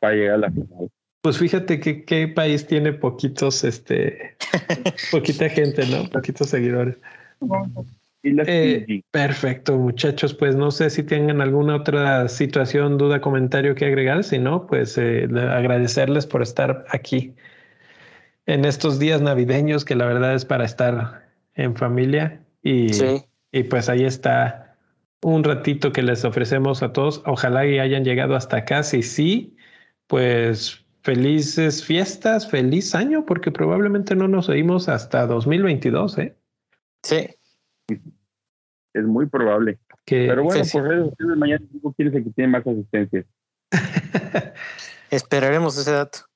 para 0.00 0.14
llegar 0.14 0.34
a 0.34 0.38
la 0.38 0.50
final. 0.52 0.90
Pues 1.22 1.38
fíjate 1.38 1.80
que 1.80 2.04
qué 2.04 2.28
país 2.28 2.68
tiene 2.68 2.92
poquitos, 2.92 3.64
este, 3.64 4.36
poquita 5.10 5.48
gente, 5.48 5.84
¿no? 5.88 6.08
Poquitos 6.08 6.50
seguidores. 6.50 6.96
Eh, 8.22 9.02
perfecto, 9.10 9.76
muchachos. 9.76 10.34
Pues 10.34 10.54
no 10.54 10.70
sé 10.70 10.90
si 10.90 11.02
tengan 11.02 11.40
alguna 11.40 11.74
otra 11.74 12.28
situación, 12.28 12.96
duda, 12.96 13.20
comentario 13.20 13.74
que 13.74 13.86
agregar. 13.86 14.22
Si 14.22 14.38
no, 14.38 14.68
pues 14.68 14.98
eh, 14.98 15.24
agradecerles 15.24 16.26
por 16.26 16.42
estar 16.42 16.84
aquí 16.90 17.34
en 18.48 18.64
estos 18.64 18.98
días 18.98 19.20
navideños, 19.20 19.84
que 19.84 19.94
la 19.94 20.06
verdad 20.06 20.34
es 20.34 20.46
para 20.46 20.64
estar 20.64 21.28
en 21.54 21.76
familia. 21.76 22.40
Y, 22.62 22.88
y 23.52 23.62
pues 23.64 23.90
ahí 23.90 24.04
está 24.04 24.78
un 25.22 25.44
ratito 25.44 25.92
que 25.92 26.02
les 26.02 26.24
ofrecemos 26.24 26.82
a 26.82 26.94
todos. 26.94 27.22
Ojalá 27.26 27.66
y 27.66 27.78
hayan 27.78 28.04
llegado 28.04 28.34
hasta 28.34 28.56
acá. 28.56 28.82
Si 28.82 29.02
sí, 29.02 29.54
pues 30.06 30.82
felices 31.02 31.84
fiestas, 31.84 32.50
feliz 32.50 32.94
año, 32.94 33.26
porque 33.26 33.52
probablemente 33.52 34.16
no 34.16 34.28
nos 34.28 34.48
oímos 34.48 34.88
hasta 34.88 35.26
2022, 35.26 36.18
¿eh? 36.18 36.36
Sí. 37.02 37.28
Es 38.94 39.04
muy 39.04 39.26
probable. 39.26 39.78
Pero 40.06 40.42
bueno, 40.42 40.64
por 40.72 40.94
eso 40.94 41.36
mañana 41.36 41.62
quiere 41.96 42.10
que 42.10 42.30
tiene 42.30 42.52
más 42.52 42.66
asistencias. 42.66 43.26
Esperaremos 45.10 45.76
ese 45.76 45.92
dato. 45.92 46.27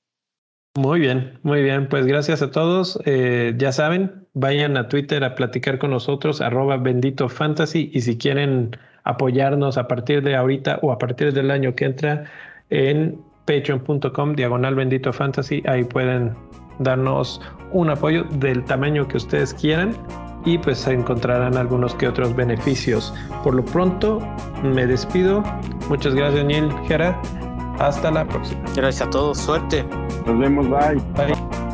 Muy 0.74 1.00
bien, 1.00 1.38
muy 1.42 1.62
bien. 1.62 1.88
Pues 1.88 2.06
gracias 2.06 2.40
a 2.40 2.50
todos. 2.50 2.98
Eh, 3.04 3.54
ya 3.58 3.72
saben, 3.72 4.26
vayan 4.32 4.78
a 4.78 4.88
Twitter 4.88 5.22
a 5.22 5.34
platicar 5.34 5.78
con 5.78 5.90
nosotros, 5.90 6.40
arroba 6.40 6.78
bendito 6.78 7.28
fantasy. 7.28 7.90
Y 7.92 8.00
si 8.00 8.16
quieren 8.16 8.76
apoyarnos 9.04 9.76
a 9.76 9.86
partir 9.86 10.22
de 10.22 10.34
ahorita 10.34 10.78
o 10.80 10.90
a 10.92 10.98
partir 10.98 11.34
del 11.34 11.50
año 11.50 11.74
que 11.74 11.84
entra 11.84 12.24
en 12.70 13.20
patreon.com 13.44 14.34
diagonal 14.34 14.74
bendito 14.74 15.12
fantasy, 15.12 15.62
ahí 15.66 15.84
pueden 15.84 16.32
darnos 16.78 17.40
un 17.72 17.90
apoyo 17.90 18.24
del 18.24 18.64
tamaño 18.64 19.06
que 19.08 19.18
ustedes 19.18 19.52
quieran 19.52 19.94
y 20.46 20.56
pues 20.56 20.86
encontrarán 20.86 21.56
algunos 21.56 21.94
que 21.94 22.08
otros 22.08 22.34
beneficios. 22.34 23.12
Por 23.44 23.54
lo 23.54 23.64
pronto, 23.64 24.20
me 24.62 24.86
despido. 24.86 25.42
Muchas 25.90 26.14
gracias, 26.14 26.44
Neil 26.46 26.72
Gera. 26.88 27.20
Hasta 27.78 28.10
la 28.10 28.24
próxima. 28.24 28.62
Gracias 28.74 29.06
a 29.06 29.10
todos. 29.10 29.38
Suerte. 29.38 29.84
Nos 30.26 30.38
vemos. 30.38 30.68
Bye. 30.68 31.00
Bye. 31.16 31.71